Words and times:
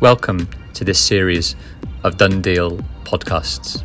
Welcome 0.00 0.48
to 0.72 0.82
this 0.82 0.98
series 0.98 1.56
of 2.04 2.16
Done 2.16 2.40
Deal 2.40 2.78
podcasts. 3.04 3.84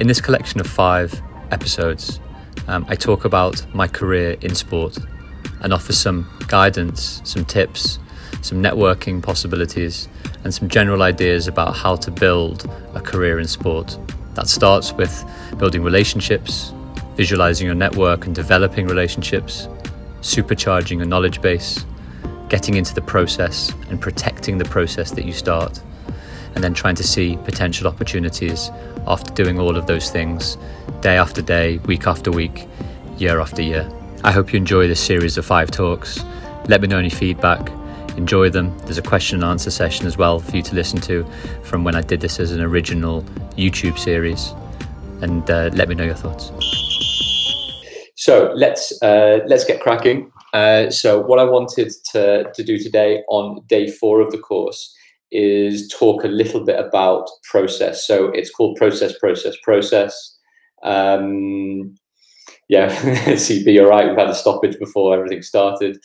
In 0.00 0.08
this 0.08 0.20
collection 0.20 0.58
of 0.58 0.66
five 0.66 1.22
episodes, 1.52 2.18
um, 2.66 2.84
I 2.88 2.96
talk 2.96 3.24
about 3.24 3.64
my 3.72 3.86
career 3.86 4.36
in 4.40 4.56
sport 4.56 4.98
and 5.60 5.72
offer 5.72 5.92
some 5.92 6.28
guidance, 6.48 7.22
some 7.22 7.44
tips, 7.44 8.00
some 8.42 8.60
networking 8.60 9.22
possibilities, 9.22 10.08
and 10.42 10.52
some 10.52 10.68
general 10.68 11.00
ideas 11.00 11.46
about 11.46 11.76
how 11.76 11.94
to 11.94 12.10
build 12.10 12.68
a 12.94 13.00
career 13.00 13.38
in 13.38 13.46
sport. 13.46 13.96
That 14.34 14.48
starts 14.48 14.92
with 14.92 15.24
building 15.58 15.84
relationships, 15.84 16.72
visualizing 17.14 17.66
your 17.66 17.76
network 17.76 18.26
and 18.26 18.34
developing 18.34 18.88
relationships, 18.88 19.68
supercharging 20.22 20.96
your 20.96 21.06
knowledge 21.06 21.40
base, 21.40 21.84
getting 22.50 22.74
into 22.74 22.92
the 22.92 23.00
process 23.00 23.72
and 23.88 23.98
protecting 23.98 24.58
the 24.58 24.66
process 24.66 25.12
that 25.12 25.24
you 25.24 25.32
start, 25.32 25.80
and 26.54 26.62
then 26.62 26.74
trying 26.74 26.96
to 26.96 27.04
see 27.04 27.38
potential 27.44 27.86
opportunities 27.86 28.70
after 29.06 29.32
doing 29.32 29.58
all 29.58 29.76
of 29.76 29.86
those 29.86 30.10
things 30.10 30.58
day 31.00 31.16
after 31.16 31.40
day, 31.40 31.78
week 31.86 32.06
after 32.06 32.30
week, 32.30 32.68
year 33.16 33.40
after 33.40 33.62
year. 33.62 33.88
I 34.24 34.32
hope 34.32 34.52
you 34.52 34.58
enjoy 34.58 34.88
this 34.88 35.00
series 35.00 35.38
of 35.38 35.46
five 35.46 35.70
talks. 35.70 36.22
Let 36.68 36.82
me 36.82 36.88
know 36.88 36.98
any 36.98 37.08
feedback. 37.08 37.70
Enjoy 38.16 38.50
them. 38.50 38.76
There's 38.80 38.98
a 38.98 39.02
question 39.02 39.36
and 39.36 39.44
answer 39.44 39.70
session 39.70 40.06
as 40.06 40.18
well 40.18 40.40
for 40.40 40.56
you 40.56 40.62
to 40.62 40.74
listen 40.74 41.00
to 41.02 41.24
from 41.62 41.84
when 41.84 41.94
I 41.94 42.02
did 42.02 42.20
this 42.20 42.40
as 42.40 42.50
an 42.50 42.60
original 42.60 43.22
YouTube 43.56 43.98
series. 43.98 44.52
And 45.22 45.48
uh, 45.48 45.70
let 45.72 45.88
me 45.88 45.94
know 45.94 46.04
your 46.04 46.16
thoughts. 46.16 46.50
So 48.16 48.52
let's 48.54 49.00
uh, 49.02 49.40
let's 49.46 49.64
get 49.64 49.80
cracking. 49.80 50.30
Uh, 50.52 50.90
so 50.90 51.20
what 51.20 51.38
I 51.38 51.44
wanted 51.44 51.92
to, 52.12 52.50
to 52.52 52.62
do 52.64 52.78
today 52.78 53.22
on 53.28 53.62
day 53.66 53.88
four 53.90 54.20
of 54.20 54.32
the 54.32 54.38
course 54.38 54.94
is 55.30 55.88
talk 55.88 56.24
a 56.24 56.28
little 56.28 56.64
bit 56.64 56.78
about 56.78 57.28
process. 57.44 58.06
So 58.06 58.26
it's 58.30 58.50
called 58.50 58.76
process, 58.76 59.16
process, 59.18 59.54
process. 59.62 60.36
Um, 60.82 61.94
yeah, 62.68 62.88
CB, 63.26 63.72
you're 63.72 63.88
right. 63.88 64.08
We've 64.08 64.18
had 64.18 64.30
a 64.30 64.34
stoppage 64.34 64.78
before 64.78 65.14
everything 65.14 65.42
started. 65.42 65.98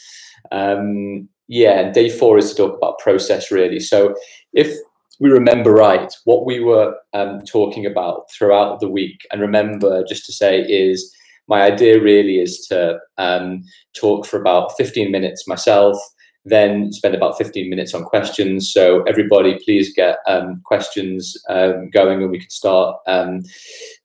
Um, 0.52 1.28
yeah, 1.48 1.92
day 1.92 2.10
four 2.10 2.38
is 2.38 2.52
to 2.52 2.56
talk 2.56 2.78
about 2.78 3.00
process 3.00 3.52
really. 3.52 3.80
So 3.80 4.16
if 4.54 4.76
we 5.20 5.30
remember 5.30 5.72
right, 5.72 6.14
what 6.26 6.46
we 6.46 6.60
were 6.60 6.96
um, 7.14 7.42
talking 7.42 7.86
about 7.86 8.30
throughout 8.32 8.80
the 8.80 8.90
week, 8.90 9.22
and 9.32 9.42
remember 9.42 10.04
just 10.04 10.26
to 10.26 10.34
say 10.34 10.62
is 10.62 11.14
my 11.48 11.62
idea 11.62 12.02
really 12.02 12.40
is 12.40 12.66
to 12.68 13.00
um, 13.18 13.64
talk 13.94 14.26
for 14.26 14.40
about 14.40 14.76
15 14.78 15.12
minutes 15.12 15.48
myself, 15.48 15.98
then 16.46 16.92
spend 16.92 17.16
about 17.16 17.38
15 17.38 17.70
minutes 17.70 17.94
on 17.94 18.04
questions. 18.04 18.72
So 18.72 19.04
everybody, 19.04 19.60
please 19.64 19.94
get 19.94 20.18
um, 20.28 20.62
questions 20.66 21.36
um, 21.50 21.90
going 21.90 22.22
and 22.22 22.32
we 22.32 22.40
can 22.40 22.50
start 22.50 22.98
um, 23.08 23.42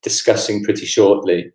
discussing 0.01 0.63
pretty 0.63 0.85
shortly. 0.85 1.51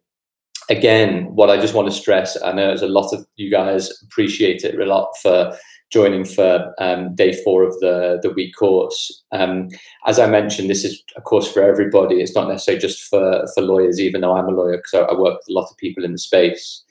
Again, 0.68 1.26
what 1.34 1.50
I 1.50 1.60
just 1.60 1.74
want 1.74 1.88
to 1.88 1.94
stress, 1.94 2.40
I 2.42 2.52
know 2.52 2.68
there's 2.68 2.82
a 2.82 2.88
lot 2.88 3.12
of 3.12 3.24
you 3.36 3.50
guys 3.50 3.90
appreciate 4.02 4.64
it 4.64 4.80
a 4.80 4.84
lot 4.84 5.10
for 5.22 5.56
joining 5.90 6.24
for 6.24 6.74
um, 6.78 7.14
day 7.14 7.32
four 7.44 7.62
of 7.62 7.78
the, 7.80 8.18
the 8.22 8.30
week 8.30 8.54
course. 8.56 9.22
Um, 9.32 9.68
as 10.06 10.18
I 10.18 10.26
mentioned, 10.26 10.68
this 10.68 10.84
is 10.84 11.02
a 11.16 11.20
course 11.20 11.50
for 11.50 11.62
everybody. 11.62 12.20
It's 12.20 12.34
not 12.34 12.48
necessarily 12.48 12.80
just 12.80 13.02
for, 13.02 13.46
for 13.54 13.62
lawyers, 13.62 14.00
even 14.00 14.20
though 14.20 14.36
I'm 14.36 14.48
a 14.48 14.52
lawyer, 14.52 14.78
because 14.78 14.94
I, 14.94 15.12
I 15.12 15.18
work 15.18 15.38
with 15.38 15.48
a 15.48 15.52
lot 15.52 15.70
of 15.70 15.76
people 15.76 16.04
in 16.04 16.12
the 16.12 16.18
space. 16.18 16.82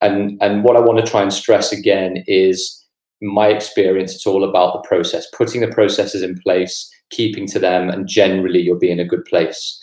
And, 0.00 0.38
and 0.40 0.64
what 0.64 0.76
I 0.76 0.80
want 0.80 1.04
to 1.04 1.10
try 1.10 1.22
and 1.22 1.32
stress 1.32 1.72
again 1.72 2.24
is 2.26 2.76
my 3.20 3.48
experience, 3.48 4.14
it's 4.14 4.26
all 4.26 4.48
about 4.48 4.72
the 4.74 4.88
process, 4.88 5.26
putting 5.36 5.60
the 5.60 5.68
processes 5.68 6.22
in 6.22 6.38
place, 6.38 6.90
keeping 7.10 7.46
to 7.48 7.58
them, 7.58 7.90
and 7.90 8.08
generally 8.08 8.60
you'll 8.60 8.78
be 8.78 8.90
in 8.90 9.00
a 9.00 9.04
good 9.04 9.24
place. 9.24 9.78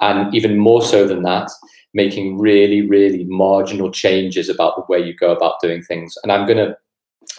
And 0.00 0.32
even 0.34 0.58
more 0.58 0.82
so 0.82 1.06
than 1.06 1.22
that, 1.22 1.50
making 1.94 2.38
really, 2.38 2.86
really 2.86 3.24
marginal 3.24 3.90
changes 3.90 4.48
about 4.50 4.76
the 4.76 4.84
way 4.88 5.04
you 5.04 5.14
go 5.14 5.32
about 5.32 5.60
doing 5.62 5.82
things. 5.82 6.14
And 6.22 6.30
I'm 6.30 6.46
going 6.46 6.58
to 6.58 6.76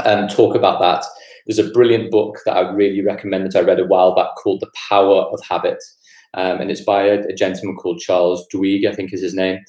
um, 0.06 0.28
talk 0.28 0.56
about 0.56 0.80
that. 0.82 1.06
There's 1.46 1.60
a 1.60 1.72
brilliant 1.72 2.12
book 2.12 2.40
that 2.46 2.58
I 2.58 2.70
really 2.72 3.02
recommend 3.02 3.46
that 3.46 3.56
I 3.58 3.62
read 3.62 3.80
a 3.80 3.86
while 3.86 4.16
back 4.16 4.36
called 4.36 4.60
The 4.60 4.72
Power 4.90 5.24
of 5.32 5.40
Habit. 5.48 5.82
Um, 6.34 6.60
and 6.60 6.70
it's 6.70 6.82
by 6.82 7.04
a, 7.04 7.20
a, 7.28 7.34
gentleman 7.34 7.78
called 7.78 8.00
Charles 8.00 8.46
Duhigg, 8.54 8.86
I 8.86 8.94
think 8.94 9.14
is 9.14 9.22
his 9.22 9.34
name. 9.34 9.60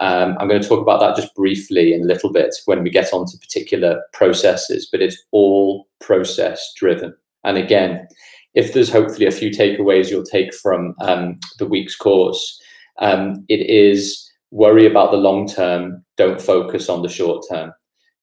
Um, 0.00 0.36
I'm 0.38 0.48
going 0.48 0.60
to 0.60 0.68
talk 0.68 0.80
about 0.80 1.00
that 1.00 1.16
just 1.16 1.34
briefly 1.34 1.92
in 1.92 2.02
a 2.02 2.06
little 2.06 2.32
bit 2.32 2.54
when 2.64 2.82
we 2.82 2.90
get 2.90 3.12
onto 3.12 3.38
particular 3.38 4.02
processes, 4.12 4.88
but 4.90 5.02
it's 5.02 5.22
all 5.30 5.86
process 6.00 6.72
driven. 6.76 7.14
And 7.44 7.56
again, 7.56 8.08
if 8.54 8.72
there's 8.72 8.90
hopefully 8.90 9.26
a 9.26 9.30
few 9.30 9.50
takeaways 9.50 10.10
you'll 10.10 10.24
take 10.24 10.52
from 10.54 10.94
um, 11.00 11.38
the 11.58 11.66
week's 11.66 11.96
course, 11.96 12.60
um, 12.98 13.44
it 13.48 13.68
is 13.68 14.30
worry 14.50 14.86
about 14.86 15.10
the 15.10 15.18
long 15.18 15.46
term, 15.46 16.04
don't 16.16 16.40
focus 16.40 16.88
on 16.88 17.02
the 17.02 17.08
short 17.08 17.44
term. 17.48 17.72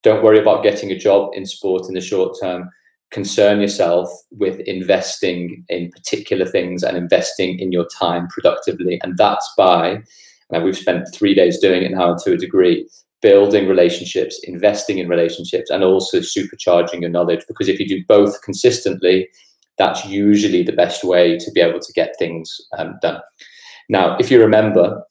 Don't 0.04 0.24
worry 0.24 0.40
about 0.40 0.64
getting 0.64 0.92
a 0.92 0.98
job 1.00 1.32
in 1.34 1.46
sport 1.46 1.88
in 1.88 1.96
the 1.96 2.02
short 2.02 2.38
term. 2.40 2.70
Concern 3.10 3.62
yourself 3.62 4.10
with 4.32 4.60
investing 4.62 5.64
in 5.70 5.92
particular 5.92 6.46
things 6.46 6.84
and 6.84 6.98
investing 6.98 7.60
in 7.60 7.72
your 7.72 7.88
time 7.88 8.28
productively. 8.28 9.00
And 9.02 9.18
that's 9.18 9.50
by, 9.58 10.04
and 10.50 10.64
we've 10.64 10.78
spent 10.78 11.08
three 11.14 11.34
days 11.34 11.60
doing 11.60 11.84
it 11.84 11.92
now 11.92 12.16
to 12.16 12.34
a 12.34 12.38
degree, 12.38 12.88
building 13.22 13.68
relationships, 13.68 14.40
investing 14.44 14.98
in 14.98 15.08
relationships, 15.08 15.70
and 15.70 15.84
also 15.84 16.20
supercharging 16.20 17.02
your 17.02 17.10
knowledge. 17.10 17.46
Because 17.48 17.70
if 17.70 17.80
you 17.80 17.88
do 17.88 18.04
both 18.08 18.42
consistently, 18.42 19.30
that's 19.78 20.06
usually 20.06 20.64
the 20.64 20.74
best 20.74 21.04
way 21.04 21.38
to 21.38 21.52
be 21.52 21.62
able 21.62 21.80
to 21.80 21.94
get 21.94 22.16
things 22.20 22.60
um, 22.78 22.96
done. 23.02 23.22
Now, 23.90 24.18
if 24.18 24.30
you 24.30 24.42
remember, 24.42 25.02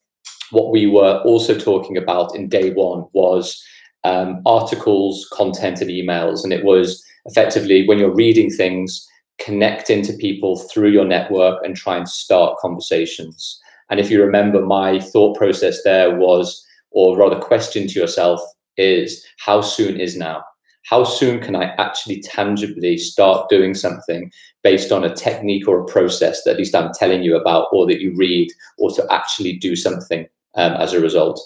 what 0.51 0.71
we 0.71 0.87
were 0.87 1.23
also 1.25 1.59
talking 1.59 1.97
about 1.97 2.35
in 2.37 2.49
day 2.49 2.73
one 2.73 3.07
was 3.13 3.65
um, 4.05 4.43
articles, 4.47 5.29
content, 5.33 5.81
and 5.81 5.91
emails. 5.91 6.45
And 6.45 6.53
it 6.53 6.65
was 6.65 7.05
effectively 7.27 7.87
when 7.87 7.99
you're 7.99 8.15
reading 8.15 8.51
things, 8.51 9.07
connect 9.39 9.91
into 9.91 10.13
people 10.15 10.57
through 10.57 10.91
your 10.91 11.05
network 11.05 11.65
and 11.65 11.77
try 11.77 11.97
and 11.97 12.09
start 12.09 12.59
conversations. 12.59 13.61
And 13.91 14.01
if 14.01 14.11
you 14.11 14.23
remember, 14.23 14.65
my 14.65 15.01
thought 15.01 15.37
process 15.37 15.83
there 15.83 16.17
was, 16.17 16.65
or 16.91 17.17
rather, 17.17 17.39
question 17.39 17.87
to 17.89 18.01
yourself 18.01 18.41
is 18.77 19.25
how 19.39 19.61
soon 19.61 20.01
is 20.01 20.17
now? 20.17 20.45
How 20.85 21.05
soon 21.05 21.41
can 21.41 21.55
I 21.55 21.75
actually 21.79 22.21
tangibly 22.23 22.99
start 22.99 23.49
doing 23.49 23.75
something 23.75 24.33
based 24.63 24.91
on 24.91 25.05
a 25.05 25.15
technique 25.15 25.69
or 25.69 25.81
a 25.81 25.87
process 25.87 26.43
that 26.43 26.53
at 26.53 26.57
least 26.59 26.75
I'm 26.75 26.93
telling 26.93 27.23
you 27.23 27.37
about, 27.37 27.69
or 27.73 27.87
that 27.87 28.01
you 28.01 28.15
read, 28.17 28.51
or 28.79 28.91
to 28.93 29.07
actually 29.13 29.55
do 29.55 29.77
something 29.77 30.27
um, 30.55 30.73
as 30.73 30.93
a 30.93 31.01
result, 31.01 31.41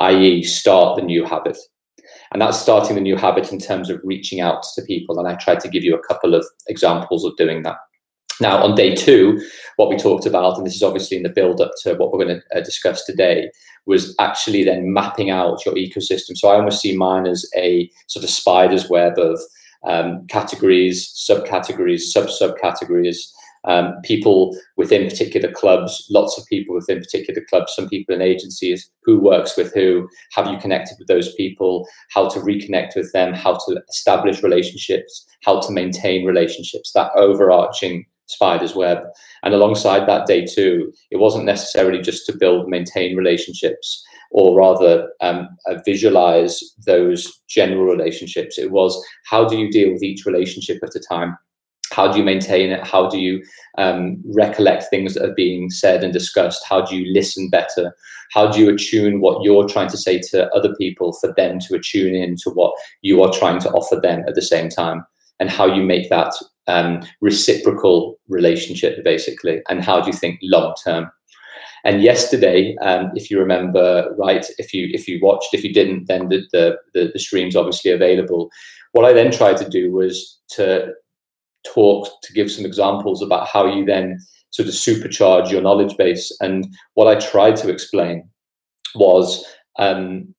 i.e., 0.00 0.42
start 0.42 0.96
the 0.96 1.02
new 1.02 1.24
habit? 1.24 1.56
And 2.32 2.42
that's 2.42 2.58
starting 2.58 2.96
the 2.96 3.00
new 3.00 3.16
habit 3.16 3.52
in 3.52 3.58
terms 3.58 3.90
of 3.90 4.00
reaching 4.04 4.40
out 4.40 4.64
to 4.74 4.82
people. 4.82 5.18
And 5.18 5.28
I 5.28 5.34
tried 5.36 5.60
to 5.60 5.68
give 5.68 5.84
you 5.84 5.94
a 5.94 6.06
couple 6.06 6.34
of 6.34 6.44
examples 6.68 7.24
of 7.24 7.36
doing 7.36 7.62
that. 7.62 7.76
Now, 8.40 8.62
on 8.62 8.74
day 8.74 8.94
two, 8.94 9.40
what 9.76 9.88
we 9.88 9.96
talked 9.96 10.26
about, 10.26 10.58
and 10.58 10.66
this 10.66 10.76
is 10.76 10.82
obviously 10.82 11.16
in 11.16 11.22
the 11.22 11.30
build 11.30 11.60
up 11.60 11.72
to 11.82 11.94
what 11.94 12.12
we're 12.12 12.24
going 12.24 12.40
to 12.40 12.58
uh, 12.58 12.62
discuss 12.62 13.04
today, 13.04 13.50
was 13.86 14.14
actually 14.18 14.64
then 14.64 14.92
mapping 14.92 15.30
out 15.30 15.64
your 15.64 15.74
ecosystem. 15.74 16.36
So 16.36 16.48
I 16.48 16.56
almost 16.56 16.82
see 16.82 16.96
mine 16.96 17.26
as 17.26 17.48
a 17.56 17.90
sort 18.08 18.24
of 18.24 18.30
spider's 18.30 18.90
web 18.90 19.18
of 19.18 19.40
um, 19.86 20.26
categories, 20.26 21.08
subcategories, 21.30 22.00
sub 22.00 22.26
subcategories, 22.26 23.32
um, 23.66 23.94
people 24.04 24.56
within 24.76 25.08
particular 25.08 25.50
clubs, 25.52 26.06
lots 26.10 26.38
of 26.38 26.46
people 26.46 26.74
within 26.74 27.00
particular 27.00 27.42
clubs, 27.48 27.74
some 27.74 27.88
people 27.88 28.14
in 28.14 28.22
agencies, 28.22 28.90
who 29.02 29.18
works 29.18 29.56
with 29.56 29.74
who, 29.74 30.08
have 30.32 30.46
you 30.46 30.56
connected 30.58 30.96
with 30.98 31.08
those 31.08 31.34
people, 31.34 31.86
how 32.10 32.28
to 32.28 32.40
reconnect 32.40 32.96
with 32.96 33.12
them, 33.12 33.34
how 33.34 33.54
to 33.54 33.82
establish 33.88 34.42
relationships, 34.42 35.26
how 35.44 35.60
to 35.60 35.72
maintain 35.72 36.24
relationships, 36.24 36.92
that 36.92 37.10
overarching 37.16 38.04
spider's 38.26 38.74
web. 38.74 38.98
And 39.42 39.54
alongside 39.54 40.08
that 40.08 40.26
day 40.26 40.44
too, 40.44 40.92
it 41.10 41.18
wasn't 41.18 41.44
necessarily 41.44 42.00
just 42.02 42.26
to 42.26 42.36
build, 42.36 42.68
maintain 42.68 43.16
relationships, 43.16 44.04
or 44.32 44.56
rather 44.56 45.08
um, 45.20 45.48
uh, 45.66 45.76
visualize 45.84 46.60
those 46.84 47.42
general 47.48 47.84
relationships. 47.84 48.58
It 48.58 48.70
was 48.70 49.00
how 49.24 49.48
do 49.48 49.56
you 49.56 49.70
deal 49.70 49.92
with 49.92 50.02
each 50.02 50.26
relationship 50.26 50.78
at 50.82 50.96
a 50.96 51.00
time? 51.00 51.36
How 51.96 52.12
do 52.12 52.18
you 52.18 52.24
maintain 52.24 52.70
it? 52.72 52.86
How 52.86 53.08
do 53.08 53.18
you 53.18 53.42
um, 53.78 54.22
recollect 54.34 54.84
things 54.90 55.14
that 55.14 55.24
are 55.24 55.34
being 55.34 55.70
said 55.70 56.04
and 56.04 56.12
discussed? 56.12 56.62
How 56.68 56.82
do 56.82 56.94
you 56.94 57.10
listen 57.10 57.48
better? 57.48 57.96
How 58.34 58.52
do 58.52 58.60
you 58.60 58.68
attune 58.68 59.22
what 59.22 59.42
you're 59.42 59.66
trying 59.66 59.88
to 59.88 59.96
say 59.96 60.20
to 60.30 60.46
other 60.54 60.74
people 60.74 61.14
for 61.14 61.32
them 61.32 61.58
to 61.60 61.74
attune 61.74 62.14
in 62.14 62.36
to 62.42 62.50
what 62.50 62.74
you 63.00 63.22
are 63.22 63.32
trying 63.32 63.60
to 63.60 63.70
offer 63.70 63.96
them 63.98 64.24
at 64.28 64.34
the 64.34 64.42
same 64.42 64.68
time? 64.68 65.06
And 65.40 65.48
how 65.48 65.64
you 65.64 65.82
make 65.82 66.10
that 66.10 66.34
um, 66.66 67.02
reciprocal 67.22 68.18
relationship 68.28 69.02
basically? 69.02 69.62
And 69.70 69.82
how 69.82 70.02
do 70.02 70.08
you 70.08 70.16
think 70.16 70.38
long 70.42 70.74
term? 70.84 71.10
And 71.84 72.02
yesterday, 72.02 72.76
um, 72.82 73.10
if 73.14 73.30
you 73.30 73.38
remember 73.38 74.14
right, 74.18 74.44
if 74.58 74.74
you 74.74 74.90
if 74.92 75.08
you 75.08 75.18
watched, 75.22 75.54
if 75.54 75.64
you 75.64 75.72
didn't, 75.72 76.08
then 76.08 76.28
the, 76.28 76.42
the 76.52 76.76
the, 76.92 77.10
the 77.14 77.18
stream's 77.18 77.56
obviously 77.56 77.90
available. 77.90 78.50
What 78.92 79.06
I 79.06 79.14
then 79.14 79.30
tried 79.30 79.56
to 79.58 79.68
do 79.68 79.92
was 79.92 80.38
to 80.56 80.92
talk 81.74 82.08
to 82.22 82.32
give 82.32 82.50
some 82.50 82.64
examples 82.64 83.22
about 83.22 83.48
how 83.48 83.66
you 83.66 83.84
then 83.84 84.18
sort 84.50 84.68
of 84.68 84.74
supercharge 84.74 85.50
your 85.50 85.60
knowledge 85.60 85.96
base. 85.96 86.34
And 86.40 86.66
what 86.94 87.08
I 87.08 87.20
tried 87.20 87.56
to 87.56 87.68
explain 87.68 88.28
was, 88.94 89.44
um, 89.78 90.34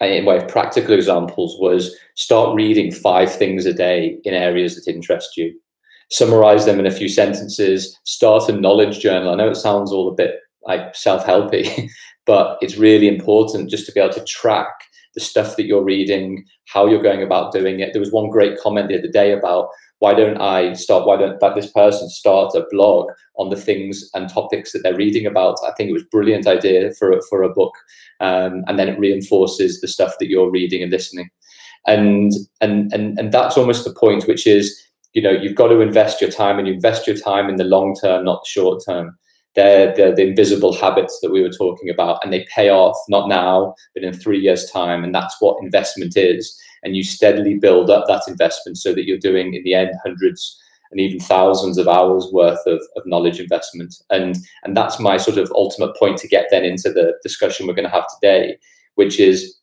in 0.00 0.24
way 0.24 0.36
of 0.36 0.48
practical 0.48 0.94
examples, 0.94 1.56
was 1.58 1.96
start 2.14 2.54
reading 2.54 2.92
five 2.92 3.34
things 3.34 3.66
a 3.66 3.72
day 3.72 4.18
in 4.24 4.34
areas 4.34 4.76
that 4.76 4.92
interest 4.92 5.36
you. 5.36 5.58
Summarize 6.10 6.66
them 6.66 6.78
in 6.78 6.86
a 6.86 6.90
few 6.90 7.08
sentences. 7.08 7.98
Start 8.04 8.48
a 8.48 8.52
knowledge 8.52 9.00
journal. 9.00 9.32
I 9.32 9.36
know 9.36 9.50
it 9.50 9.56
sounds 9.56 9.90
all 9.90 10.08
a 10.08 10.14
bit 10.14 10.36
like 10.62 10.94
self-helpy, 10.94 11.88
but 12.26 12.58
it's 12.60 12.76
really 12.76 13.08
important 13.08 13.70
just 13.70 13.86
to 13.86 13.92
be 13.92 14.00
able 14.00 14.14
to 14.14 14.24
track 14.24 14.68
the 15.14 15.20
stuff 15.20 15.56
that 15.56 15.66
you're 15.66 15.82
reading, 15.82 16.44
how 16.66 16.86
you're 16.86 17.02
going 17.02 17.22
about 17.22 17.52
doing 17.52 17.80
it. 17.80 17.92
There 17.92 18.00
was 18.00 18.12
one 18.12 18.28
great 18.28 18.60
comment 18.60 18.88
the 18.88 18.98
other 18.98 19.08
day 19.08 19.32
about 19.32 19.70
why 20.00 20.14
don't 20.14 20.40
I 20.40 20.74
start, 20.74 21.06
why 21.06 21.16
don't 21.16 21.40
that 21.40 21.54
this 21.54 21.70
person 21.70 22.08
start 22.08 22.54
a 22.54 22.66
blog 22.70 23.10
on 23.36 23.48
the 23.48 23.56
things 23.56 24.10
and 24.14 24.28
topics 24.28 24.72
that 24.72 24.82
they're 24.82 24.96
reading 24.96 25.26
about? 25.26 25.56
I 25.66 25.72
think 25.72 25.88
it 25.88 25.94
was 25.94 26.04
brilliant 26.04 26.46
idea 26.46 26.92
for, 26.92 27.18
for 27.28 27.42
a 27.42 27.52
book. 27.52 27.72
Um, 28.20 28.64
and 28.66 28.78
then 28.78 28.88
it 28.88 28.98
reinforces 28.98 29.80
the 29.80 29.88
stuff 29.88 30.14
that 30.18 30.28
you're 30.28 30.50
reading 30.50 30.82
and 30.82 30.92
listening. 30.92 31.30
And, 31.86 32.32
and, 32.60 32.92
and, 32.92 33.18
and 33.18 33.32
that's 33.32 33.56
almost 33.56 33.84
the 33.84 33.94
point, 33.94 34.26
which 34.26 34.46
is, 34.46 34.76
you 35.12 35.22
know, 35.22 35.30
you've 35.30 35.54
got 35.54 35.68
to 35.68 35.80
invest 35.80 36.20
your 36.20 36.30
time 36.30 36.58
and 36.58 36.68
you 36.68 36.74
invest 36.74 37.06
your 37.06 37.16
time 37.16 37.48
in 37.48 37.56
the 37.56 37.64
long 37.64 37.94
term, 37.94 38.24
not 38.24 38.42
the 38.42 38.48
short 38.48 38.82
term. 38.84 39.16
They're, 39.54 39.94
they're 39.96 40.14
the 40.14 40.26
invisible 40.28 40.74
habits 40.74 41.18
that 41.22 41.32
we 41.32 41.40
were 41.40 41.48
talking 41.48 41.88
about, 41.88 42.22
and 42.22 42.30
they 42.30 42.46
pay 42.54 42.68
off 42.68 42.96
not 43.08 43.26
now, 43.26 43.74
but 43.94 44.04
in 44.04 44.12
three 44.12 44.38
years' 44.38 44.70
time. 44.70 45.02
And 45.02 45.14
that's 45.14 45.36
what 45.40 45.56
investment 45.62 46.14
is. 46.14 46.54
And 46.86 46.96
you 46.96 47.02
steadily 47.02 47.56
build 47.56 47.90
up 47.90 48.06
that 48.06 48.22
investment 48.28 48.78
so 48.78 48.94
that 48.94 49.04
you're 49.06 49.18
doing, 49.18 49.54
in 49.54 49.64
the 49.64 49.74
end, 49.74 49.90
hundreds 50.04 50.56
and 50.92 51.00
even 51.00 51.18
thousands 51.18 51.78
of 51.78 51.88
hours 51.88 52.28
worth 52.32 52.64
of, 52.64 52.80
of 52.96 53.02
knowledge 53.06 53.40
investment. 53.40 53.96
And, 54.08 54.36
and 54.62 54.76
that's 54.76 55.00
my 55.00 55.16
sort 55.16 55.36
of 55.36 55.50
ultimate 55.52 55.96
point 55.96 56.16
to 56.18 56.28
get 56.28 56.46
then 56.52 56.64
into 56.64 56.92
the 56.92 57.14
discussion 57.24 57.66
we're 57.66 57.74
going 57.74 57.88
to 57.88 57.94
have 57.94 58.06
today, 58.20 58.56
which 58.94 59.18
is 59.18 59.56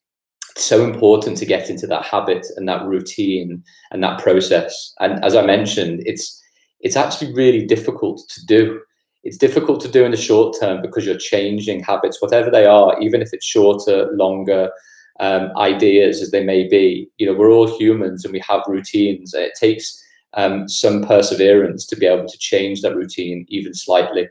so 0.57 0.83
important 0.83 1.37
to 1.37 1.45
get 1.45 1.69
into 1.69 1.87
that 1.87 2.05
habit 2.05 2.45
and 2.57 2.67
that 2.67 2.85
routine 2.85 3.63
and 3.91 4.03
that 4.03 4.21
process. 4.21 4.93
And 4.99 5.23
as 5.23 5.33
I 5.33 5.45
mentioned, 5.45 6.03
it's 6.05 6.39
it's 6.81 6.97
actually 6.97 7.33
really 7.33 7.65
difficult 7.65 8.21
to 8.27 8.45
do 8.45 8.81
it's 9.23 9.37
difficult 9.37 9.79
to 9.81 9.87
do 9.87 10.03
in 10.03 10.11
the 10.11 10.17
short 10.17 10.57
term 10.59 10.81
because 10.81 11.05
you're 11.05 11.17
changing 11.17 11.81
habits, 11.81 12.21
whatever 12.21 12.51
they 12.51 12.65
are, 12.65 12.99
even 12.99 13.21
if 13.21 13.29
it's 13.31 13.45
shorter, 13.45 14.11
longer 14.11 14.69
um, 15.19 15.51
ideas 15.57 16.21
as 16.21 16.31
they 16.31 16.43
may 16.43 16.67
be. 16.67 17.09
You 17.17 17.27
know, 17.27 17.33
we're 17.33 17.51
all 17.51 17.77
humans 17.77 18.23
and 18.23 18.33
we 18.33 18.41
have 18.47 18.61
routines. 18.67 19.33
It 19.33 19.53
takes 19.59 20.01
um, 20.35 20.67
some 20.67 21.03
perseverance 21.03 21.85
to 21.87 21.95
be 21.95 22.05
able 22.05 22.27
to 22.27 22.37
change 22.37 22.81
that 22.81 22.95
routine 22.95 23.45
even 23.49 23.73
slightly. 23.73 24.27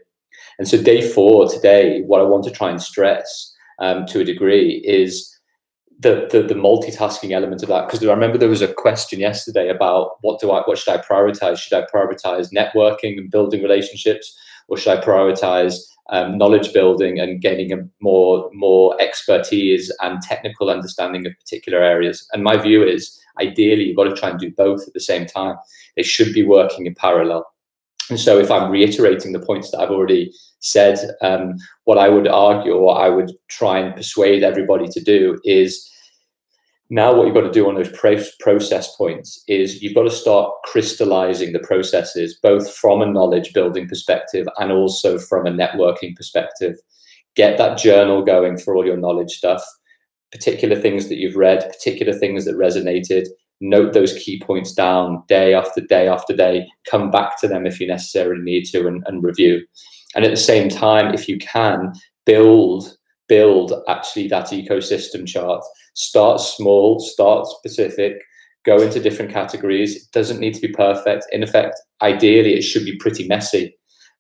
And 0.58 0.68
so, 0.68 0.82
day 0.82 1.08
four 1.08 1.48
today, 1.48 2.02
what 2.06 2.20
I 2.20 2.24
want 2.24 2.44
to 2.44 2.50
try 2.50 2.70
and 2.70 2.82
stress 2.82 3.54
um, 3.78 4.06
to 4.06 4.20
a 4.20 4.24
degree 4.24 4.82
is 4.84 5.28
the, 5.98 6.28
the, 6.30 6.42
the 6.42 6.54
multitasking 6.54 7.30
element 7.30 7.62
of 7.62 7.68
that. 7.68 7.86
Because 7.86 8.04
I 8.04 8.12
remember 8.12 8.36
there 8.36 8.48
was 8.48 8.62
a 8.62 8.72
question 8.72 9.20
yesterday 9.20 9.68
about 9.68 10.16
what 10.20 10.40
do 10.40 10.50
I 10.50 10.62
what 10.62 10.78
should 10.78 10.94
I 10.94 11.02
prioritize? 11.02 11.58
Should 11.58 11.78
I 11.78 11.86
prioritize 11.94 12.52
networking 12.52 13.18
and 13.18 13.30
building 13.30 13.62
relationships? 13.62 14.36
or 14.68 14.76
should 14.76 14.98
I 14.98 15.04
prioritize 15.04 15.76
um, 16.10 16.36
knowledge 16.36 16.72
building 16.72 17.18
and 17.18 17.40
gaining 17.40 17.72
a 17.72 17.78
more 18.00 18.50
more 18.52 19.00
expertise 19.00 19.94
and 20.00 20.20
technical 20.22 20.70
understanding 20.70 21.26
of 21.26 21.38
particular 21.38 21.82
areas? 21.82 22.28
And 22.32 22.42
my 22.42 22.56
view 22.56 22.84
is, 22.86 23.18
ideally, 23.40 23.84
you've 23.84 23.96
got 23.96 24.04
to 24.04 24.14
try 24.14 24.30
and 24.30 24.38
do 24.38 24.50
both 24.50 24.86
at 24.86 24.94
the 24.94 25.00
same 25.00 25.26
time. 25.26 25.56
They 25.96 26.02
should 26.02 26.32
be 26.32 26.44
working 26.44 26.86
in 26.86 26.94
parallel. 26.94 27.46
And 28.10 28.18
so, 28.18 28.38
if 28.38 28.50
I'm 28.50 28.70
reiterating 28.70 29.32
the 29.32 29.46
points 29.46 29.70
that 29.70 29.80
I've 29.80 29.90
already 29.90 30.32
said, 30.60 30.98
um, 31.22 31.56
what 31.84 31.98
I 31.98 32.08
would 32.08 32.28
argue 32.28 32.72
or 32.74 32.98
I 32.98 33.08
would 33.08 33.32
try 33.48 33.78
and 33.78 33.94
persuade 33.94 34.42
everybody 34.42 34.88
to 34.88 35.00
do 35.00 35.40
is 35.44 35.88
now 36.92 37.14
what 37.14 37.24
you've 37.24 37.34
got 37.34 37.40
to 37.40 37.50
do 37.50 37.66
on 37.70 37.74
those 37.74 37.90
process 38.38 38.94
points 38.96 39.42
is 39.48 39.82
you've 39.82 39.94
got 39.94 40.02
to 40.02 40.10
start 40.10 40.52
crystallizing 40.64 41.54
the 41.54 41.58
processes 41.60 42.38
both 42.42 42.70
from 42.70 43.00
a 43.00 43.06
knowledge 43.06 43.54
building 43.54 43.88
perspective 43.88 44.46
and 44.58 44.70
also 44.70 45.18
from 45.18 45.46
a 45.46 45.50
networking 45.50 46.14
perspective. 46.14 46.76
Get 47.34 47.56
that 47.56 47.78
journal 47.78 48.22
going 48.22 48.58
for 48.58 48.76
all 48.76 48.84
your 48.84 48.98
knowledge 48.98 49.30
stuff. 49.30 49.64
Particular 50.32 50.78
things 50.78 51.08
that 51.08 51.16
you've 51.16 51.34
read 51.34 51.60
particular 51.60 52.12
things 52.12 52.44
that 52.44 52.56
resonated 52.56 53.26
note 53.62 53.94
those 53.94 54.12
key 54.18 54.38
points 54.44 54.74
down 54.74 55.22
day 55.28 55.54
after 55.54 55.80
day 55.80 56.08
after 56.08 56.36
day. 56.36 56.66
Come 56.90 57.10
back 57.10 57.40
to 57.40 57.48
them 57.48 57.64
if 57.66 57.80
you 57.80 57.86
necessarily 57.86 58.42
need 58.42 58.66
to 58.66 58.86
and, 58.86 59.02
and 59.06 59.24
review. 59.24 59.62
And 60.14 60.26
at 60.26 60.30
the 60.30 60.36
same 60.36 60.68
time 60.68 61.14
if 61.14 61.26
you 61.26 61.38
can 61.38 61.94
build 62.26 62.98
build 63.32 63.72
actually 63.88 64.28
that 64.28 64.46
ecosystem 64.60 65.26
chart 65.26 65.62
start 65.94 66.38
small, 66.38 67.00
start 67.00 67.46
specific, 67.46 68.14
go 68.66 68.76
into 68.82 69.00
different 69.00 69.32
categories. 69.32 69.96
It 69.96 70.12
doesn't 70.12 70.38
need 70.38 70.54
to 70.54 70.60
be 70.60 70.72
perfect. 70.86 71.24
In 71.32 71.42
effect, 71.42 71.80
ideally, 72.02 72.54
it 72.54 72.62
should 72.62 72.84
be 72.84 72.98
pretty 72.98 73.26
messy. 73.26 73.74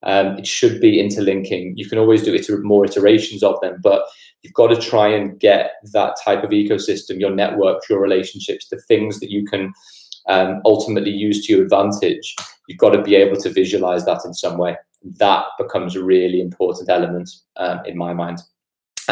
Um, 0.04 0.38
it 0.38 0.46
should 0.46 0.80
be 0.80 0.98
interlinking. 0.98 1.74
You 1.76 1.86
can 1.90 1.98
always 1.98 2.22
do 2.22 2.34
iter- 2.34 2.62
more 2.62 2.86
iterations 2.86 3.42
of 3.42 3.60
them, 3.60 3.80
but 3.82 4.02
you've 4.42 4.54
got 4.54 4.68
to 4.68 4.80
try 4.90 5.08
and 5.08 5.38
get 5.38 5.72
that 5.92 6.16
type 6.24 6.42
of 6.42 6.50
ecosystem, 6.50 7.20
your 7.20 7.34
network, 7.42 7.82
your 7.90 8.00
relationships, 8.00 8.68
the 8.68 8.80
things 8.88 9.20
that 9.20 9.30
you 9.30 9.44
can 9.44 9.72
um, 10.28 10.60
ultimately 10.64 11.12
use 11.12 11.46
to 11.46 11.52
your 11.52 11.62
advantage. 11.64 12.34
You've 12.66 12.78
got 12.78 12.90
to 12.90 13.02
be 13.02 13.14
able 13.14 13.36
to 13.42 13.50
visualize 13.50 14.06
that 14.06 14.22
in 14.24 14.32
some 14.32 14.56
way. 14.56 14.76
That 15.18 15.44
becomes 15.58 15.96
a 15.96 16.02
really 16.02 16.40
important 16.40 16.88
element 16.88 17.28
um, 17.56 17.80
in 17.84 17.96
my 17.98 18.14
mind. 18.14 18.38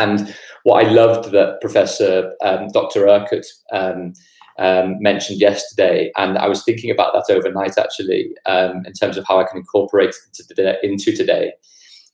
And 0.00 0.35
what 0.64 0.85
I 0.85 0.88
loved 0.88 1.31
that 1.32 1.61
Professor 1.61 2.32
um, 2.43 2.69
Dr. 2.69 3.02
Erkut 3.06 3.47
um, 3.73 4.12
um, 4.58 4.97
mentioned 5.00 5.41
yesterday, 5.41 6.11
and 6.17 6.38
I 6.38 6.49
was 6.49 6.64
thinking 6.64 6.91
about 6.91 7.12
that 7.12 7.35
overnight 7.35 7.79
actually, 7.79 8.31
um, 8.47 8.82
in 8.87 8.93
terms 8.93 9.17
of 9.17 9.25
how 9.26 9.38
I 9.38 9.44
can 9.44 9.58
incorporate 9.58 10.14
it 10.37 10.79
into 10.82 11.12
today. 11.12 11.52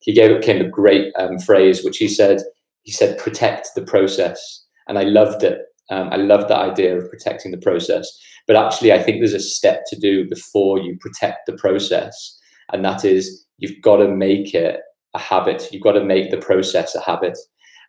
He 0.00 0.12
gave 0.12 0.40
came 0.42 0.64
a 0.64 0.68
great 0.68 1.12
um, 1.18 1.38
phrase, 1.38 1.84
which 1.84 1.98
he 1.98 2.08
said, 2.08 2.42
he 2.82 2.92
said, 2.92 3.18
protect 3.18 3.70
the 3.74 3.82
process. 3.82 4.64
And 4.86 4.98
I 4.98 5.02
loved 5.02 5.42
it. 5.42 5.62
Um, 5.90 6.08
I 6.12 6.16
loved 6.16 6.48
that 6.48 6.60
idea 6.60 6.96
of 6.96 7.10
protecting 7.10 7.50
the 7.50 7.58
process. 7.58 8.08
But 8.46 8.56
actually, 8.56 8.92
I 8.92 9.02
think 9.02 9.18
there's 9.18 9.32
a 9.32 9.40
step 9.40 9.82
to 9.88 9.98
do 9.98 10.28
before 10.28 10.78
you 10.78 10.96
protect 11.00 11.46
the 11.46 11.56
process. 11.56 12.38
And 12.72 12.84
that 12.84 13.04
is, 13.04 13.44
you've 13.58 13.82
got 13.82 13.96
to 13.96 14.08
make 14.08 14.54
it 14.54 14.80
a 15.14 15.18
habit. 15.18 15.68
You've 15.72 15.82
got 15.82 15.92
to 15.92 16.04
make 16.04 16.30
the 16.30 16.36
process 16.36 16.94
a 16.94 17.00
habit. 17.00 17.36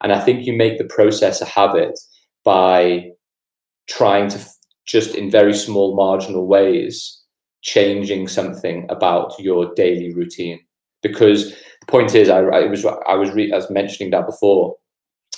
And 0.03 0.11
I 0.11 0.19
think 0.19 0.45
you 0.45 0.53
make 0.53 0.77
the 0.77 0.85
process 0.85 1.41
a 1.41 1.45
habit 1.45 1.97
by 2.43 3.09
trying 3.89 4.29
to 4.29 4.39
just 4.85 5.15
in 5.15 5.29
very 5.29 5.53
small 5.53 5.95
marginal 5.95 6.47
ways 6.47 7.21
changing 7.61 8.27
something 8.27 8.85
about 8.89 9.33
your 9.39 9.73
daily 9.75 10.13
routine. 10.13 10.59
Because 11.03 11.51
the 11.51 11.85
point 11.87 12.15
is, 12.15 12.29
I, 12.29 12.39
I 12.39 12.65
was 12.67 12.85
I 12.85 13.15
was 13.15 13.31
re- 13.31 13.51
I 13.51 13.55
was 13.55 13.69
mentioning 13.69 14.11
that 14.11 14.25
before. 14.25 14.75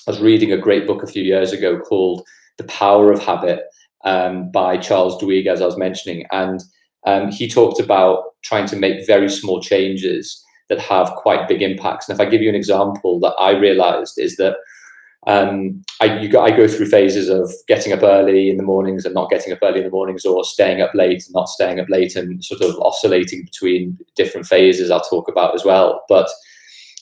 I 0.08 0.12
was 0.12 0.22
reading 0.22 0.52
a 0.52 0.58
great 0.58 0.88
book 0.88 1.04
a 1.04 1.08
few 1.08 1.24
years 1.24 1.52
ago 1.52 1.80
called 1.80 2.24
The 2.58 2.64
Power 2.66 3.12
of 3.12 3.22
Habit 3.22 3.62
um, 4.06 4.52
by 4.52 4.78
Charles 4.78 5.22
Duhigg, 5.22 5.48
as 5.48 5.62
I 5.62 5.66
was 5.66 5.78
mentioning, 5.78 6.26
and 6.32 6.64
um, 7.06 7.32
he 7.32 7.50
talked 7.50 7.80
about 7.80 8.24
trying 8.44 8.68
to 8.68 8.76
make 8.76 9.06
very 9.06 9.30
small 9.30 9.62
changes 9.62 10.44
that 10.70 10.80
have 10.80 11.10
quite 11.16 11.48
big 11.48 11.62
impacts. 11.62 12.08
And 12.08 12.16
if 12.16 12.26
I 12.26 12.30
give 12.30 12.42
you 12.42 12.50
an 12.50 12.56
example 12.56 13.20
that 13.22 13.34
I 13.40 13.52
realized 13.52 14.18
is 14.18 14.38
that 14.38 14.58
um, 15.28 15.84
I, 16.00 16.28
go, 16.28 16.42
I 16.42 16.52
go 16.52 16.68
through 16.68 16.88
phases 16.88 17.28
of 17.28 17.52
getting 17.68 17.92
up 17.92 18.04
early 18.04 18.50
in 18.50 18.58
the 18.58 18.64
mornings 18.64 19.06
and 19.06 19.14
not 19.14 19.30
getting 19.30 19.52
up 19.52 19.60
early 19.62 19.80
in 19.80 19.86
the 19.86 19.92
mornings, 19.92 20.26
or 20.26 20.44
staying 20.44 20.82
up 20.82 20.94
late 20.94 21.26
and 21.26 21.34
not 21.34 21.50
staying 21.50 21.80
up 21.80 21.90
late, 21.90 22.16
and 22.16 22.44
sort 22.44 22.62
of 22.62 22.80
oscillating 22.80 23.44
between 23.44 23.98
different 24.16 24.48
phases. 24.48 24.90
I'll 24.90 25.02
talk 25.02 25.28
about 25.28 25.54
as 25.54 25.66
well. 25.66 26.04
But 26.08 26.30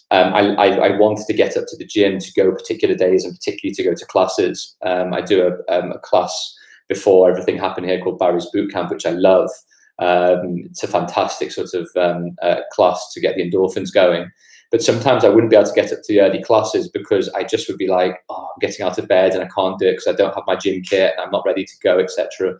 um, 0.09 0.33
I, 0.33 0.53
I, 0.55 0.67
I, 0.87 0.97
wanted 0.97 1.27
to 1.27 1.33
get 1.33 1.57
up 1.57 1.65
to 1.67 1.77
the 1.77 1.85
gym 1.85 2.17
to 2.19 2.31
go 2.33 2.49
particular 2.51 2.95
days 2.95 3.25
and 3.25 3.35
particularly 3.35 3.75
to 3.75 3.83
go 3.83 3.93
to 3.93 4.05
classes. 4.05 4.75
Um, 4.81 5.13
I 5.13 5.19
do 5.19 5.45
a, 5.45 5.73
um, 5.73 5.91
a, 5.91 5.99
class 5.99 6.55
before 6.87 7.29
everything 7.29 7.57
happened 7.57 7.87
here 7.87 8.01
called 8.01 8.17
Barry's 8.17 8.47
Boot 8.53 8.71
Camp, 8.71 8.89
which 8.89 9.05
I 9.05 9.11
love. 9.11 9.49
Um, 9.99 10.63
it's 10.65 10.83
a 10.83 10.87
fantastic 10.87 11.51
sort 11.51 11.73
of 11.73 11.89
um, 11.95 12.35
uh, 12.41 12.61
class 12.71 13.11
to 13.13 13.21
get 13.21 13.35
the 13.35 13.49
endorphins 13.49 13.93
going. 13.93 14.31
But 14.69 14.83
sometimes 14.83 15.23
I 15.23 15.29
wouldn't 15.29 15.49
be 15.49 15.55
able 15.55 15.69
to 15.69 15.75
get 15.75 15.93
up 15.93 15.99
to 16.03 16.13
the 16.13 16.21
early 16.21 16.43
classes 16.43 16.89
because 16.89 17.29
I 17.29 17.43
just 17.43 17.69
would 17.69 17.77
be 17.77 17.87
like, 17.87 18.23
oh, 18.29 18.49
I'm 18.53 18.59
getting 18.59 18.85
out 18.85 18.97
of 18.97 19.07
bed 19.07 19.33
and 19.33 19.41
I 19.41 19.47
can't 19.47 19.79
do 19.79 19.87
it 19.87 19.93
because 19.93 20.07
I 20.07 20.11
don't 20.17 20.35
have 20.35 20.43
my 20.45 20.57
gym 20.57 20.81
kit 20.81 21.13
and 21.15 21.25
I'm 21.25 21.31
not 21.31 21.45
ready 21.45 21.63
to 21.63 21.73
go, 21.81 21.99
etc. 21.99 22.57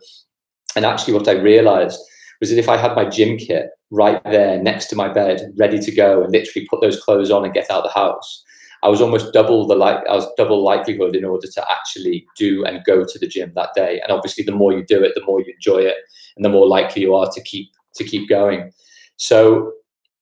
And 0.74 0.86
actually, 0.86 1.14
what 1.14 1.28
I 1.28 1.32
realized 1.32 2.00
was 2.40 2.50
that 2.50 2.58
if 2.58 2.68
I 2.68 2.76
had 2.76 2.94
my 2.94 3.04
gym 3.04 3.36
kit 3.36 3.70
right 3.90 4.22
there 4.24 4.62
next 4.62 4.86
to 4.86 4.96
my 4.96 5.08
bed, 5.08 5.52
ready 5.58 5.78
to 5.80 5.92
go, 5.92 6.22
and 6.22 6.32
literally 6.32 6.66
put 6.68 6.80
those 6.80 7.02
clothes 7.02 7.30
on 7.30 7.44
and 7.44 7.52
get 7.52 7.70
out 7.70 7.84
of 7.84 7.92
the 7.92 7.98
house, 7.98 8.44
I 8.82 8.88
was 8.88 9.00
almost 9.00 9.32
double 9.32 9.66
the 9.66 9.74
like 9.74 10.06
I 10.08 10.14
was 10.14 10.26
double 10.36 10.62
likelihood 10.62 11.16
in 11.16 11.24
order 11.24 11.48
to 11.48 11.70
actually 11.70 12.26
do 12.36 12.64
and 12.64 12.84
go 12.84 13.04
to 13.04 13.18
the 13.18 13.26
gym 13.26 13.52
that 13.54 13.74
day. 13.74 14.00
And 14.00 14.12
obviously, 14.12 14.44
the 14.44 14.52
more 14.52 14.72
you 14.72 14.84
do 14.84 15.02
it, 15.02 15.12
the 15.14 15.24
more 15.24 15.40
you 15.40 15.52
enjoy 15.52 15.78
it, 15.78 15.96
and 16.38 16.44
the 16.44 16.48
more 16.48 16.66
likely 16.66 17.02
you 17.02 17.14
are 17.14 17.30
to 17.30 17.42
keep 17.42 17.68
to 17.96 18.04
keep 18.04 18.28
going. 18.28 18.70
So 19.16 19.72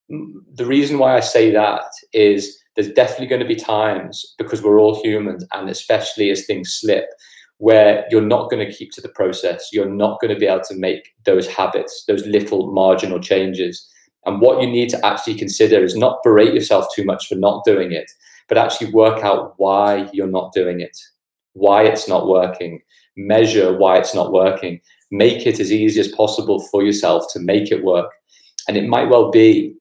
the 0.09 0.67
reason 0.67 0.99
why 0.99 1.17
I 1.17 1.21
say 1.21 1.51
that 1.53 1.85
is 2.13 2.59
there's 2.75 2.93
definitely 2.93 3.27
going 3.27 3.43
to 3.43 3.49
be 3.49 3.57
times 3.57 4.35
because 4.39 4.63
we're 4.63 4.81
all 4.81 5.03
humans 5.03 5.45
and 5.53 5.69
especially 5.69 6.31
as 6.31 6.47
things 6.47 6.73
slip 6.73 7.07
where 7.59 8.05
you're 8.11 8.21
not 8.21 8.51
going 8.51 8.65
to 8.67 8.73
keep 8.73 8.93
to 8.93 9.01
the 9.01 9.09
process. 9.09 9.69
You're 9.73 9.91
not 9.91 10.21
going 10.21 10.33
to 10.33 10.39
be 10.39 10.47
able 10.47 10.65
to 10.65 10.77
make 10.77 11.15
those 11.25 11.47
habits 11.47 12.05
those 12.09 12.27
little 12.27 12.73
marginal 12.73 13.21
changes. 13.21 13.87
And 14.25 14.41
what 14.41 14.61
you 14.61 14.69
need 14.69 14.89
to 14.91 15.07
actually 15.07 15.35
consider 15.35 15.85
is 15.85 15.97
not 15.97 16.23
berate 16.23 16.55
yourself 16.55 16.87
too 16.95 17.05
much 17.05 17.29
for 17.29 17.37
not 17.37 17.65
doing 17.65 17.93
it 17.93 18.11
but 18.49 18.59
actually 18.59 18.89
work 18.93 19.25
out 19.25 19.55
why 19.57 20.09
you're 20.13 20.29
not 20.29 20.53
doing 20.53 20.81
it 20.81 20.97
why 21.57 21.85
it's 21.85 22.07
not 22.07 22.29
working. 22.29 22.81
Measure 23.17 23.77
why 23.77 23.97
it's 23.99 24.15
not 24.15 24.31
working 24.31 24.81
make 25.11 25.47
it 25.47 25.61
as 25.61 25.73
easy 25.73 26.01
as 26.01 26.09
possible 26.09 26.61
for 26.61 26.83
yourself 26.83 27.25
to 27.33 27.41
make 27.41 27.71
it 27.71 27.85
work 27.85 28.11
and 28.69 28.77
it 28.77 28.89
might 28.89 29.09
well 29.09 29.31
be 29.31 29.75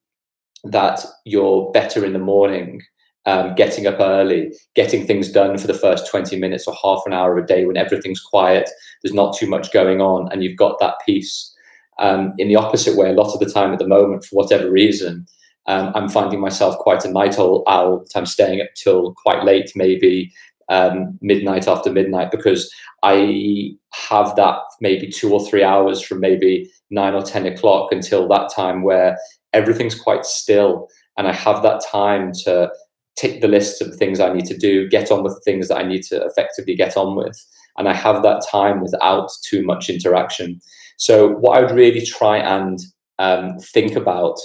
that 0.63 1.05
you're 1.25 1.71
better 1.71 2.05
in 2.05 2.13
the 2.13 2.19
morning, 2.19 2.81
um, 3.25 3.55
getting 3.55 3.87
up 3.87 3.99
early, 3.99 4.53
getting 4.75 5.05
things 5.05 5.31
done 5.31 5.57
for 5.57 5.67
the 5.67 5.73
first 5.73 6.09
20 6.09 6.37
minutes 6.39 6.67
or 6.67 6.75
half 6.81 7.01
an 7.05 7.13
hour 7.13 7.37
of 7.37 7.43
a 7.43 7.47
day 7.47 7.65
when 7.65 7.77
everything's 7.77 8.21
quiet, 8.21 8.69
there's 9.01 9.13
not 9.13 9.35
too 9.35 9.47
much 9.47 9.71
going 9.71 10.01
on, 10.01 10.31
and 10.31 10.43
you've 10.43 10.57
got 10.57 10.79
that 10.79 10.95
peace. 11.05 11.51
Um, 11.97 12.33
in 12.37 12.47
the 12.47 12.55
opposite 12.55 12.97
way, 12.97 13.09
a 13.09 13.13
lot 13.13 13.33
of 13.33 13.39
the 13.39 13.51
time 13.51 13.73
at 13.73 13.79
the 13.79 13.87
moment, 13.87 14.25
for 14.25 14.35
whatever 14.35 14.69
reason, 14.69 15.25
um, 15.67 15.91
I'm 15.95 16.09
finding 16.09 16.39
myself 16.39 16.77
quite 16.77 17.05
a 17.05 17.11
night 17.11 17.39
owl. 17.39 18.05
I'm 18.15 18.25
staying 18.25 18.61
up 18.61 18.67
till 18.75 19.13
quite 19.13 19.43
late, 19.43 19.71
maybe 19.75 20.31
um, 20.69 21.17
midnight 21.21 21.67
after 21.67 21.91
midnight, 21.91 22.31
because 22.31 22.71
I 23.03 23.71
have 23.93 24.35
that 24.35 24.59
maybe 24.81 25.09
two 25.09 25.33
or 25.33 25.45
three 25.45 25.63
hours 25.63 26.01
from 26.01 26.19
maybe 26.19 26.69
nine 26.89 27.13
or 27.13 27.21
10 27.21 27.45
o'clock 27.45 27.91
until 27.91 28.27
that 28.29 28.51
time 28.55 28.83
where 28.83 29.17
everything's 29.53 29.99
quite 29.99 30.25
still 30.25 30.87
and 31.17 31.27
I 31.27 31.33
have 31.33 31.63
that 31.63 31.81
time 31.89 32.31
to 32.43 32.71
tick 33.15 33.41
the 33.41 33.47
list 33.47 33.81
of 33.81 33.95
things 33.95 34.19
I 34.19 34.33
need 34.33 34.45
to 34.45 34.57
do, 34.57 34.89
get 34.89 35.11
on 35.11 35.23
with 35.23 35.41
things 35.45 35.69
that 35.69 35.77
I 35.77 35.83
need 35.83 36.03
to 36.03 36.25
effectively 36.25 36.75
get 36.75 36.97
on 36.97 37.15
with. 37.15 37.41
And 37.77 37.87
I 37.87 37.93
have 37.93 38.23
that 38.23 38.45
time 38.49 38.81
without 38.81 39.29
too 39.45 39.63
much 39.63 39.89
interaction. 39.89 40.59
So, 40.97 41.29
what 41.29 41.57
I 41.57 41.61
would 41.61 41.75
really 41.75 42.05
try 42.05 42.37
and 42.37 42.79
um, 43.19 43.57
think 43.59 43.95
about, 43.95 44.35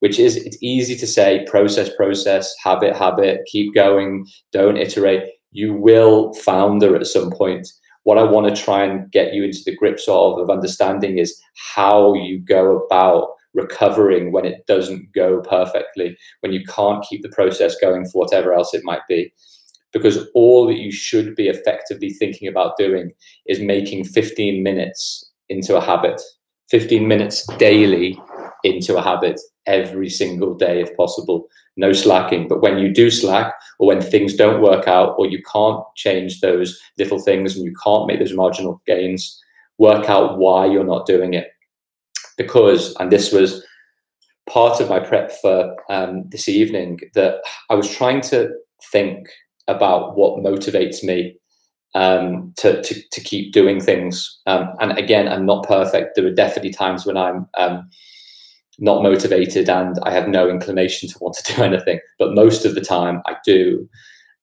which 0.00 0.18
is 0.18 0.36
it's 0.36 0.58
easy 0.62 0.96
to 0.96 1.06
say 1.06 1.44
process, 1.48 1.94
process, 1.94 2.54
habit, 2.62 2.96
habit, 2.96 3.40
keep 3.46 3.74
going, 3.74 4.26
don't 4.52 4.78
iterate. 4.78 5.24
You 5.50 5.74
will 5.74 6.32
founder 6.34 6.96
at 6.96 7.06
some 7.06 7.30
point. 7.30 7.68
What 8.04 8.18
I 8.18 8.22
want 8.22 8.54
to 8.54 8.62
try 8.62 8.84
and 8.84 9.10
get 9.10 9.34
you 9.34 9.44
into 9.44 9.62
the 9.64 9.76
grips 9.76 10.06
of, 10.08 10.38
of 10.38 10.50
understanding 10.50 11.18
is 11.18 11.40
how 11.74 12.14
you 12.14 12.38
go 12.38 12.78
about 12.78 13.28
recovering 13.54 14.32
when 14.32 14.44
it 14.44 14.66
doesn't 14.66 15.12
go 15.12 15.40
perfectly, 15.42 16.16
when 16.40 16.52
you 16.52 16.64
can't 16.64 17.04
keep 17.08 17.22
the 17.22 17.28
process 17.30 17.76
going 17.80 18.06
for 18.06 18.20
whatever 18.20 18.52
else 18.52 18.74
it 18.74 18.84
might 18.84 19.06
be. 19.08 19.32
Because 19.92 20.28
all 20.34 20.66
that 20.66 20.78
you 20.78 20.92
should 20.92 21.34
be 21.34 21.48
effectively 21.48 22.10
thinking 22.10 22.46
about 22.46 22.76
doing 22.76 23.10
is 23.46 23.60
making 23.60 24.04
15 24.04 24.62
minutes 24.62 25.30
into 25.48 25.76
a 25.76 25.80
habit, 25.80 26.20
15 26.70 27.08
minutes 27.08 27.46
daily 27.56 28.20
into 28.64 28.96
a 28.96 29.02
habit 29.02 29.40
every 29.66 30.08
single 30.08 30.54
day 30.54 30.80
if 30.80 30.96
possible. 30.96 31.48
No 31.76 31.92
slacking. 31.92 32.48
But 32.48 32.60
when 32.60 32.78
you 32.78 32.92
do 32.92 33.10
slack, 33.10 33.54
or 33.78 33.86
when 33.86 34.00
things 34.00 34.34
don't 34.34 34.62
work 34.62 34.88
out, 34.88 35.14
or 35.18 35.26
you 35.26 35.42
can't 35.52 35.82
change 35.96 36.40
those 36.40 36.80
little 36.98 37.20
things 37.20 37.56
and 37.56 37.64
you 37.64 37.72
can't 37.84 38.06
make 38.06 38.18
those 38.18 38.34
marginal 38.34 38.82
gains, 38.86 39.40
work 39.78 40.10
out 40.10 40.38
why 40.38 40.66
you're 40.66 40.84
not 40.84 41.06
doing 41.06 41.34
it 41.34 41.48
because, 42.38 42.94
and 42.98 43.12
this 43.12 43.32
was 43.32 43.62
part 44.48 44.80
of 44.80 44.88
my 44.88 44.98
prep 44.98 45.30
for 45.30 45.76
um, 45.90 46.24
this 46.30 46.48
evening, 46.48 47.00
that 47.14 47.42
I 47.68 47.74
was 47.74 47.90
trying 47.90 48.22
to 48.22 48.50
think 48.90 49.28
about 49.66 50.16
what 50.16 50.42
motivates 50.42 51.04
me 51.04 51.36
um, 51.94 52.54
to, 52.56 52.80
to, 52.80 53.02
to 53.12 53.20
keep 53.20 53.52
doing 53.52 53.80
things. 53.80 54.40
Um, 54.46 54.70
and 54.80 54.96
again, 54.96 55.28
I'm 55.28 55.44
not 55.44 55.66
perfect. 55.66 56.14
There 56.14 56.26
are 56.26 56.34
definitely 56.34 56.72
times 56.72 57.04
when 57.04 57.18
I'm 57.18 57.46
um, 57.58 57.90
not 58.78 59.02
motivated 59.02 59.68
and 59.68 59.98
I 60.04 60.12
have 60.12 60.28
no 60.28 60.48
inclination 60.48 61.08
to 61.08 61.18
want 61.18 61.36
to 61.36 61.54
do 61.54 61.62
anything. 61.70 62.00
But 62.18 62.34
most 62.34 62.64
of 62.64 62.74
the 62.74 62.80
time, 62.80 63.22
I 63.26 63.36
do. 63.44 63.88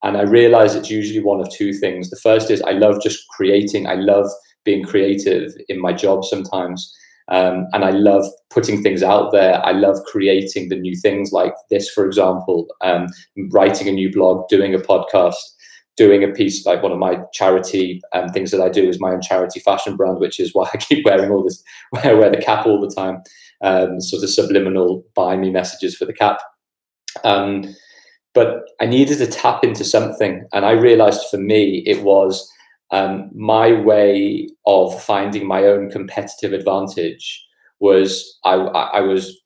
And 0.03 0.17
I 0.17 0.23
realize 0.23 0.75
it's 0.75 0.89
usually 0.89 1.23
one 1.23 1.39
of 1.39 1.49
two 1.49 1.73
things. 1.73 2.09
The 2.09 2.19
first 2.21 2.51
is 2.51 2.61
I 2.61 2.71
love 2.71 3.01
just 3.01 3.27
creating, 3.29 3.87
I 3.87 3.95
love 3.95 4.27
being 4.63 4.83
creative 4.83 5.51
in 5.69 5.79
my 5.81 5.93
job 5.93 6.25
sometimes. 6.25 6.93
Um, 7.27 7.65
and 7.73 7.83
I 7.83 7.89
love 7.89 8.25
putting 8.51 8.83
things 8.83 9.01
out 9.01 9.31
there. 9.31 9.63
I 9.65 9.71
love 9.71 9.97
creating 10.05 10.69
the 10.69 10.75
new 10.75 10.95
things 10.95 11.31
like 11.31 11.53
this, 11.71 11.89
for 11.89 12.05
example, 12.05 12.67
um, 12.81 13.07
writing 13.51 13.87
a 13.87 13.91
new 13.91 14.11
blog, 14.11 14.47
doing 14.47 14.75
a 14.75 14.79
podcast, 14.79 15.33
doing 15.97 16.23
a 16.23 16.27
piece 16.27 16.65
like 16.65 16.83
one 16.83 16.91
of 16.91 16.99
my 16.99 17.17
charity 17.33 18.01
um, 18.13 18.29
things 18.29 18.51
that 18.51 18.61
I 18.61 18.69
do 18.69 18.87
is 18.87 18.99
my 18.99 19.11
own 19.11 19.21
charity 19.21 19.59
fashion 19.59 19.95
brand, 19.95 20.19
which 20.19 20.39
is 20.39 20.53
why 20.53 20.69
I 20.73 20.77
keep 20.77 21.05
wearing 21.05 21.31
all 21.31 21.43
this, 21.43 21.63
wear, 21.91 22.17
wear 22.17 22.29
the 22.29 22.37
cap 22.37 22.65
all 22.65 22.79
the 22.79 22.93
time, 22.93 23.23
um, 23.61 24.01
sort 24.01 24.23
of 24.23 24.29
subliminal 24.29 25.03
buy 25.15 25.35
me 25.37 25.49
messages 25.49 25.95
for 25.95 26.05
the 26.05 26.13
cap. 26.13 26.39
Um, 27.23 27.75
but 28.33 28.63
I 28.81 28.85
needed 28.85 29.17
to 29.19 29.27
tap 29.27 29.63
into 29.63 29.85
something. 29.85 30.45
And 30.53 30.65
I 30.65 30.71
realized 30.71 31.21
for 31.31 31.37
me, 31.37 31.83
it 31.85 32.03
was 32.03 32.51
um, 32.91 33.31
my 33.33 33.71
way 33.71 34.49
of 34.65 35.01
finding 35.01 35.47
my 35.47 35.63
own 35.63 35.89
competitive 35.89 36.53
advantage 36.53 37.45
was 37.79 38.39
I, 38.43 38.53
I 38.53 39.01
was 39.01 39.41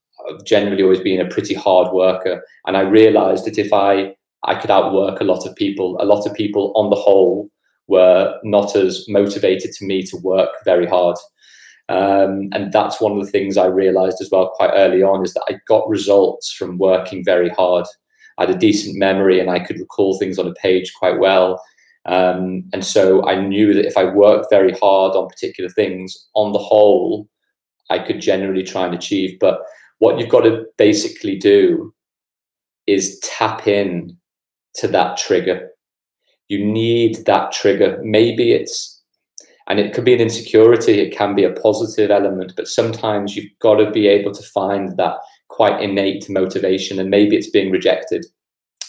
generally 0.45 0.83
always 0.83 0.99
being 0.99 1.21
a 1.21 1.29
pretty 1.29 1.53
hard 1.53 1.93
worker, 1.93 2.43
and 2.65 2.77
I 2.77 2.81
realized 2.81 3.45
that 3.45 3.57
if 3.57 3.71
I 3.73 4.15
I 4.43 4.55
could 4.55 4.71
outwork 4.71 5.19
a 5.19 5.25
lot 5.25 5.45
of 5.45 5.55
people, 5.55 5.97
a 5.99 6.05
lot 6.05 6.25
of 6.25 6.33
people 6.33 6.71
on 6.75 6.89
the 6.89 6.95
whole 6.95 7.49
were 7.87 8.39
not 8.43 8.75
as 8.75 9.05
motivated 9.09 9.71
to 9.73 9.85
me 9.85 10.03
to 10.03 10.17
work 10.17 10.49
very 10.63 10.85
hard. 10.85 11.17
Um, 11.89 12.49
and 12.53 12.71
that's 12.71 13.01
one 13.01 13.11
of 13.11 13.25
the 13.25 13.31
things 13.31 13.57
I 13.57 13.65
realized 13.65 14.21
as 14.21 14.29
well 14.31 14.51
quite 14.55 14.71
early 14.75 15.01
on 15.01 15.23
is 15.25 15.33
that 15.33 15.43
I 15.49 15.59
got 15.67 15.89
results 15.89 16.51
from 16.51 16.77
working 16.77 17.25
very 17.25 17.49
hard. 17.49 17.85
I 18.37 18.45
had 18.45 18.55
a 18.55 18.57
decent 18.57 18.97
memory 18.97 19.39
and 19.39 19.49
I 19.49 19.59
could 19.59 19.79
recall 19.79 20.17
things 20.17 20.37
on 20.37 20.47
a 20.47 20.53
page 20.53 20.93
quite 20.93 21.19
well. 21.19 21.61
Um, 22.05 22.63
and 22.73 22.85
so 22.85 23.27
I 23.27 23.41
knew 23.41 23.73
that 23.73 23.85
if 23.85 23.97
I 23.97 24.05
worked 24.05 24.51
very 24.51 24.71
hard 24.73 25.15
on 25.15 25.27
particular 25.27 25.69
things, 25.69 26.27
on 26.35 26.53
the 26.53 26.59
whole, 26.59 27.27
I 27.89 27.99
could 27.99 28.21
generally 28.21 28.63
try 28.63 28.85
and 28.85 28.93
achieve. 28.93 29.37
But 29.39 29.61
what 29.97 30.19
you've 30.19 30.29
got 30.29 30.41
to 30.41 30.65
basically 30.77 31.37
do 31.37 31.93
is 32.87 33.19
tap 33.19 33.67
in 33.67 34.15
to 34.75 34.87
that 34.89 35.17
trigger. 35.17 35.69
You 36.47 36.63
need 36.63 37.25
that 37.25 37.51
trigger. 37.51 37.99
Maybe 38.03 38.53
it's, 38.53 38.98
and 39.69 39.79
it 39.79 39.93
could 39.93 40.03
be 40.03 40.13
an 40.13 40.19
insecurity, 40.19 40.99
it 40.99 41.15
can 41.15 41.35
be 41.35 41.43
a 41.43 41.53
positive 41.53 42.11
element, 42.11 42.53
but 42.57 42.67
sometimes 42.67 43.35
you've 43.35 43.51
got 43.59 43.75
to 43.75 43.91
be 43.91 44.07
able 44.07 44.33
to 44.33 44.43
find 44.43 44.97
that 44.97 45.15
quite 45.47 45.81
innate 45.81 46.29
motivation, 46.29 46.99
and 46.99 47.09
maybe 47.09 47.35
it's 47.35 47.49
being 47.49 47.71
rejected 47.71 48.25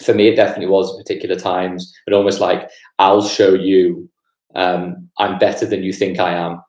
for 0.02 0.14
me, 0.14 0.28
it 0.28 0.36
definitely 0.36 0.66
was 0.66 0.92
at 0.92 0.98
particular 0.98 1.36
times, 1.36 1.92
but 2.06 2.14
almost 2.14 2.40
like 2.40 2.70
I'll 2.98 3.22
show 3.22 3.54
you 3.54 4.08
um, 4.54 5.08
I'm 5.18 5.38
better 5.38 5.66
than 5.66 5.82
you 5.82 5.92
think 5.92 6.18
I 6.18 6.34
am. 6.34 6.60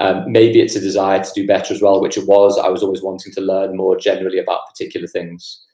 Um, 0.00 0.24
maybe 0.26 0.60
it's 0.60 0.76
a 0.76 0.80
desire 0.80 1.22
to 1.22 1.32
do 1.34 1.46
better 1.46 1.72
as 1.72 1.82
well, 1.82 2.00
which 2.00 2.16
it 2.16 2.26
was. 2.26 2.58
I 2.58 2.68
was 2.68 2.82
always 2.82 3.02
wanting 3.02 3.32
to 3.34 3.40
learn 3.40 3.76
more 3.76 3.96
generally 3.96 4.38
about 4.38 4.66
particular 4.68 5.06
things. 5.06 5.64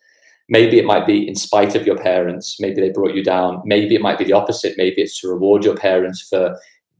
Maybe 0.48 0.78
it 0.78 0.84
might 0.84 1.06
be 1.06 1.28
in 1.28 1.34
spite 1.34 1.74
of 1.74 1.86
your 1.86 1.96
parents. 1.96 2.56
Maybe 2.58 2.80
they 2.80 2.90
brought 2.90 3.14
you 3.14 3.22
down. 3.22 3.62
Maybe 3.64 3.94
it 3.94 4.00
might 4.00 4.18
be 4.18 4.24
the 4.24 4.32
opposite. 4.32 4.74
Maybe 4.76 5.02
it's 5.02 5.20
to 5.20 5.28
reward 5.28 5.64
your 5.64 5.76
parents 5.76 6.22
for 6.22 6.58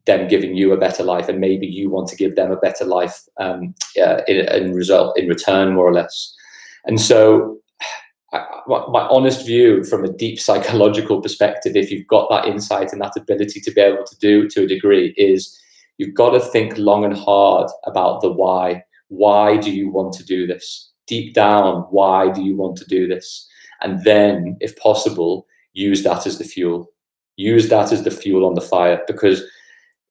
them 0.08 0.26
giving 0.26 0.56
you 0.56 0.72
a 0.72 0.76
better 0.76 1.04
life, 1.04 1.28
and 1.28 1.38
maybe 1.38 1.66
you 1.66 1.88
want 1.88 2.08
to 2.08 2.16
give 2.16 2.34
them 2.34 2.50
a 2.50 2.56
better 2.56 2.84
life 2.84 3.20
um, 3.36 3.74
uh, 4.02 4.22
in, 4.26 4.48
in 4.48 4.74
result 4.74 5.16
in 5.16 5.28
return, 5.28 5.74
more 5.74 5.86
or 5.86 5.92
less. 5.92 6.34
And 6.86 7.00
so 7.00 7.58
my 8.32 9.06
honest 9.10 9.46
view 9.46 9.84
from 9.84 10.04
a 10.04 10.12
deep 10.12 10.40
psychological 10.48 11.20
perspective, 11.20 11.76
if 11.76 11.90
you've 11.90 12.06
got 12.06 12.28
that 12.30 12.46
insight 12.46 12.92
and 12.92 13.00
that 13.02 13.16
ability 13.16 13.60
to 13.60 13.70
be 13.70 13.80
able 13.80 14.04
to 14.04 14.18
do 14.18 14.48
to 14.48 14.64
a 14.64 14.66
degree, 14.66 15.14
is 15.16 15.56
you've 15.98 16.14
got 16.14 16.30
to 16.30 16.40
think 16.40 16.76
long 16.76 17.04
and 17.04 17.16
hard 17.16 17.70
about 17.84 18.20
the 18.20 18.32
why. 18.32 18.82
Why 19.08 19.56
do 19.56 19.70
you 19.70 19.90
want 19.90 20.12
to 20.14 20.24
do 20.24 20.46
this? 20.46 20.90
Deep 21.06 21.32
down, 21.34 21.82
why 21.90 22.30
do 22.30 22.42
you 22.42 22.56
want 22.56 22.76
to 22.78 22.84
do 22.86 23.06
this? 23.06 23.46
And 23.80 24.04
then, 24.04 24.56
if 24.60 24.76
possible, 24.76 25.46
use 25.72 26.02
that 26.02 26.26
as 26.26 26.38
the 26.38 26.44
fuel. 26.44 26.90
Use 27.36 27.68
that 27.68 27.92
as 27.92 28.02
the 28.02 28.10
fuel 28.10 28.44
on 28.44 28.54
the 28.54 28.60
fire 28.60 29.00
because 29.06 29.44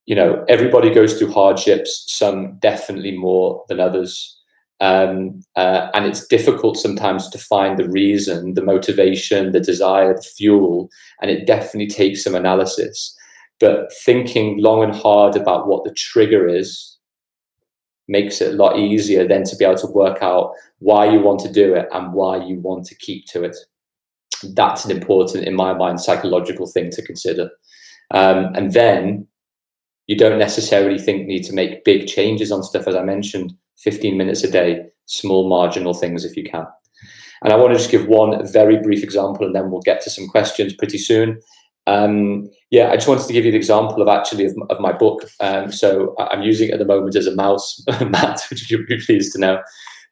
you 0.07 0.15
know 0.15 0.43
everybody 0.49 0.89
goes 0.89 1.17
through 1.17 1.31
hardships, 1.31 2.05
some 2.07 2.57
definitely 2.59 3.15
more 3.15 3.63
than 3.69 3.79
others 3.79 4.37
um, 4.79 5.41
uh, 5.55 5.89
and 5.93 6.05
it's 6.05 6.27
difficult 6.27 6.77
sometimes 6.77 7.29
to 7.29 7.37
find 7.37 7.77
the 7.77 7.89
reason, 7.89 8.53
the 8.53 8.63
motivation, 8.63 9.51
the 9.51 9.59
desire, 9.59 10.13
the 10.13 10.21
fuel, 10.21 10.89
and 11.21 11.31
it 11.31 11.47
definitely 11.47 11.87
takes 11.87 12.23
some 12.23 12.35
analysis. 12.35 13.15
But 13.59 13.91
thinking 14.05 14.61
long 14.61 14.83
and 14.83 14.95
hard 14.95 15.35
about 15.35 15.67
what 15.67 15.83
the 15.83 15.93
trigger 15.93 16.47
is, 16.47 16.95
makes 18.07 18.39
it 18.39 18.53
a 18.53 18.55
lot 18.55 18.77
easier 18.77 19.27
then 19.27 19.43
to 19.43 19.55
be 19.55 19.65
able 19.65 19.77
to 19.77 19.87
work 19.87 20.21
out 20.21 20.53
why 20.79 21.09
you 21.09 21.19
want 21.19 21.39
to 21.41 21.51
do 21.51 21.73
it 21.73 21.87
and 21.91 22.13
why 22.13 22.37
you 22.37 22.59
want 22.61 22.85
to 22.85 22.95
keep 22.95 23.25
to 23.25 23.43
it. 23.43 23.57
That's 24.53 24.85
an 24.85 24.91
important, 24.91 25.45
in 25.45 25.55
my 25.55 25.73
mind, 25.73 25.99
psychological 25.99 26.67
thing 26.67 26.91
to 26.91 27.01
consider. 27.01 27.49
Um, 28.11 28.53
and 28.55 28.71
then 28.71 29.27
you 30.07 30.17
don't 30.17 30.39
necessarily 30.39 30.97
think 30.97 31.27
need 31.27 31.43
to 31.43 31.53
make 31.53 31.85
big 31.85 32.07
changes 32.07 32.51
on 32.51 32.63
stuff, 32.63 32.87
as 32.87 32.95
I 32.95 33.03
mentioned, 33.03 33.53
15 33.77 34.17
minutes 34.17 34.43
a 34.43 34.51
day, 34.51 34.85
small 35.05 35.47
marginal 35.47 35.93
things 35.93 36.25
if 36.25 36.35
you 36.35 36.43
can. 36.43 36.65
And 37.43 37.53
I 37.53 37.55
want 37.55 37.73
to 37.73 37.77
just 37.77 37.91
give 37.91 38.07
one 38.07 38.45
very 38.51 38.77
brief 38.77 39.03
example 39.03 39.45
and 39.45 39.55
then 39.55 39.69
we'll 39.69 39.81
get 39.81 40.01
to 40.01 40.09
some 40.09 40.27
questions 40.27 40.73
pretty 40.73 40.97
soon. 40.97 41.39
Um, 41.85 42.49
yeah, 42.69 42.89
I 42.89 42.95
just 42.95 43.07
wanted 43.07 43.27
to 43.27 43.33
give 43.33 43.45
you 43.45 43.51
the 43.51 43.57
example 43.57 44.01
of 44.01 44.07
actually 44.07 44.45
of, 44.45 44.55
of 44.69 44.79
my 44.79 44.91
book. 44.91 45.23
Um, 45.39 45.71
so 45.71 46.15
I'm 46.19 46.41
using 46.41 46.69
it 46.69 46.73
at 46.73 46.79
the 46.79 46.85
moment 46.85 47.15
as 47.15 47.27
a 47.27 47.35
mouse 47.35 47.81
mat, 48.09 48.41
which 48.49 48.69
you'll 48.69 48.85
be 48.85 48.99
pleased 48.99 49.33
to 49.33 49.39
know. 49.39 49.61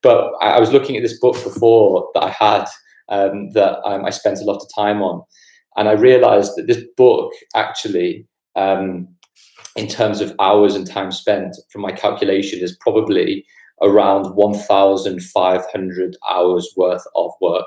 But 0.02 0.34
I 0.42 0.60
was 0.60 0.72
looking 0.72 0.96
at 0.96 1.04
this 1.04 1.20
book 1.20 1.36
before 1.44 2.10
that 2.14 2.24
I 2.24 2.30
had 2.30 2.66
um, 3.10 3.52
that 3.52 3.80
um, 3.86 4.06
I 4.06 4.10
spent 4.12 4.40
a 4.40 4.44
lot 4.44 4.62
of 4.62 4.70
time 4.74 5.02
on, 5.02 5.24
and 5.76 5.90
I 5.90 5.94
realised 5.94 6.54
that 6.56 6.68
this 6.68 6.84
book 6.96 7.34
actually, 7.56 8.28
um, 8.56 9.08
in 9.76 9.88
terms 9.88 10.22
of 10.22 10.34
hours 10.40 10.76
and 10.76 10.88
time 10.88 11.12
spent, 11.12 11.56
from 11.70 11.82
my 11.82 11.92
calculation, 11.92 12.60
is 12.60 12.78
probably 12.80 13.46
around 13.82 14.36
1,500 14.36 16.18
hours 16.30 16.74
worth 16.78 17.04
of 17.16 17.32
work. 17.42 17.66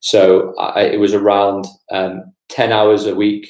So 0.00 0.54
I, 0.58 0.82
it 0.82 1.00
was 1.00 1.14
around 1.14 1.66
um, 1.90 2.32
10 2.50 2.72
hours 2.72 3.06
a 3.06 3.14
week, 3.14 3.48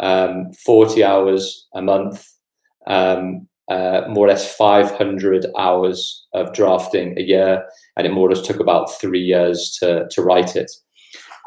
um, 0.00 0.52
40 0.64 1.04
hours 1.04 1.68
a 1.74 1.82
month, 1.82 2.26
um, 2.86 3.46
uh, 3.70 4.02
more 4.08 4.26
or 4.26 4.28
less 4.28 4.54
500 4.56 5.46
hours 5.58 6.26
of 6.34 6.52
drafting 6.54 7.18
a 7.18 7.22
year. 7.22 7.64
And 7.96 8.06
it 8.06 8.12
more 8.12 8.28
or 8.28 8.34
less 8.34 8.46
took 8.46 8.60
about 8.60 8.92
three 9.00 9.20
years 9.20 9.76
to, 9.80 10.08
to 10.10 10.22
write 10.22 10.56
it. 10.56 10.70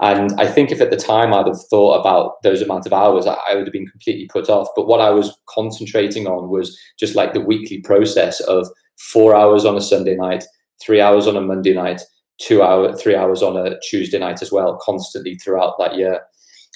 And 0.02 0.34
I 0.40 0.48
think 0.48 0.72
if 0.72 0.82
at 0.82 0.90
the 0.90 0.98
time 0.98 1.34
I'd 1.34 1.48
have 1.48 1.62
thought 1.70 2.00
about 2.00 2.44
those 2.44 2.62
amount 2.62 2.86
of 2.86 2.94
hours, 2.94 3.26
I, 3.28 3.56
would 3.56 3.66
have 3.66 3.74
been 3.74 3.88
completely 3.88 4.28
put 4.28 4.50
off. 4.50 4.68
But 4.76 4.88
what 4.88 5.00
I 5.00 5.10
was 5.10 5.38
concentrating 5.48 6.28
on 6.28 6.50
was 6.50 6.78
just 7.00 7.16
like 7.16 7.34
the 7.34 7.40
weekly 7.40 7.80
process 7.80 8.42
of 8.42 8.68
four 8.98 9.36
hours 9.36 9.64
on 9.64 9.78
a 9.78 9.82
Sunday 9.82 10.16
night, 10.16 10.44
three 10.82 11.00
hours 11.00 11.28
on 11.28 11.38
a 11.38 11.42
Monday 11.42 11.74
night, 11.74 12.02
two 12.40 12.62
hour, 12.62 12.94
three 12.96 13.16
hours 13.16 13.42
on 13.42 13.56
a 13.56 13.80
Tuesday 13.80 14.20
night 14.20 14.42
as 14.42 14.52
well, 14.52 14.78
constantly 14.82 15.36
throughout 15.36 15.76
that 15.80 15.96
year. 15.96 16.20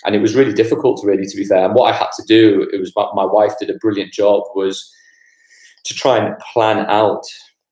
And 0.05 0.15
it 0.15 0.21
was 0.21 0.35
really 0.35 0.53
difficult, 0.53 1.03
really, 1.03 1.25
to 1.25 1.35
be 1.35 1.43
fair. 1.43 1.65
And 1.65 1.75
what 1.75 1.93
I 1.93 1.97
had 1.97 2.11
to 2.15 2.23
do, 2.25 2.69
it 2.71 2.79
was 2.79 2.93
my, 2.95 3.07
my 3.13 3.25
wife 3.25 3.59
did 3.59 3.69
a 3.69 3.77
brilliant 3.79 4.13
job, 4.13 4.43
was 4.55 4.89
to 5.83 5.93
try 5.93 6.17
and 6.17 6.38
plan 6.39 6.85
out 6.88 7.23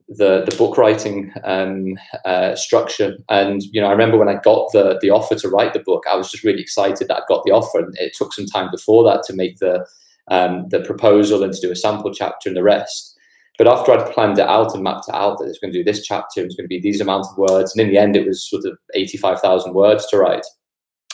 the 0.09 0.45
the 0.49 0.55
book 0.55 0.77
writing 0.77 1.33
um, 1.43 1.97
uh, 2.25 2.55
structure. 2.55 3.17
And 3.29 3.61
you 3.71 3.81
know, 3.81 3.87
I 3.87 3.91
remember 3.91 4.17
when 4.17 4.29
I 4.29 4.35
got 4.35 4.71
the 4.71 4.97
the 5.01 5.09
offer 5.09 5.35
to 5.35 5.49
write 5.49 5.73
the 5.73 5.79
book, 5.79 6.05
I 6.09 6.15
was 6.15 6.31
just 6.31 6.43
really 6.43 6.61
excited 6.61 7.07
that 7.07 7.17
I 7.17 7.21
got 7.27 7.43
the 7.45 7.51
offer. 7.51 7.79
And 7.79 7.95
it 7.97 8.15
took 8.15 8.33
some 8.33 8.45
time 8.45 8.69
before 8.71 9.03
that 9.03 9.23
to 9.23 9.33
make 9.33 9.59
the 9.59 9.85
um, 10.29 10.67
the 10.69 10.79
proposal 10.81 11.43
and 11.43 11.53
to 11.53 11.61
do 11.61 11.71
a 11.71 11.75
sample 11.75 12.13
chapter 12.13 12.49
and 12.49 12.57
the 12.57 12.63
rest. 12.63 13.17
But 13.57 13.67
after 13.67 13.91
I'd 13.91 14.13
planned 14.13 14.37
it 14.37 14.47
out 14.47 14.75
and 14.75 14.83
mapped 14.83 15.09
it 15.09 15.15
out 15.15 15.39
that 15.39 15.45
it's 15.45 15.57
going 15.57 15.73
to 15.73 15.79
do 15.79 15.83
this 15.83 16.05
chapter, 16.05 16.43
it's 16.43 16.55
going 16.55 16.65
to 16.65 16.69
be 16.69 16.79
these 16.79 17.01
amount 17.01 17.25
of 17.25 17.37
words, 17.37 17.75
and 17.75 17.81
in 17.81 17.91
the 17.91 17.99
end, 17.99 18.15
it 18.15 18.27
was 18.27 18.47
sort 18.47 18.65
of 18.65 18.77
85,000 18.93 19.73
words 19.73 20.05
to 20.07 20.17
write. 20.17 20.45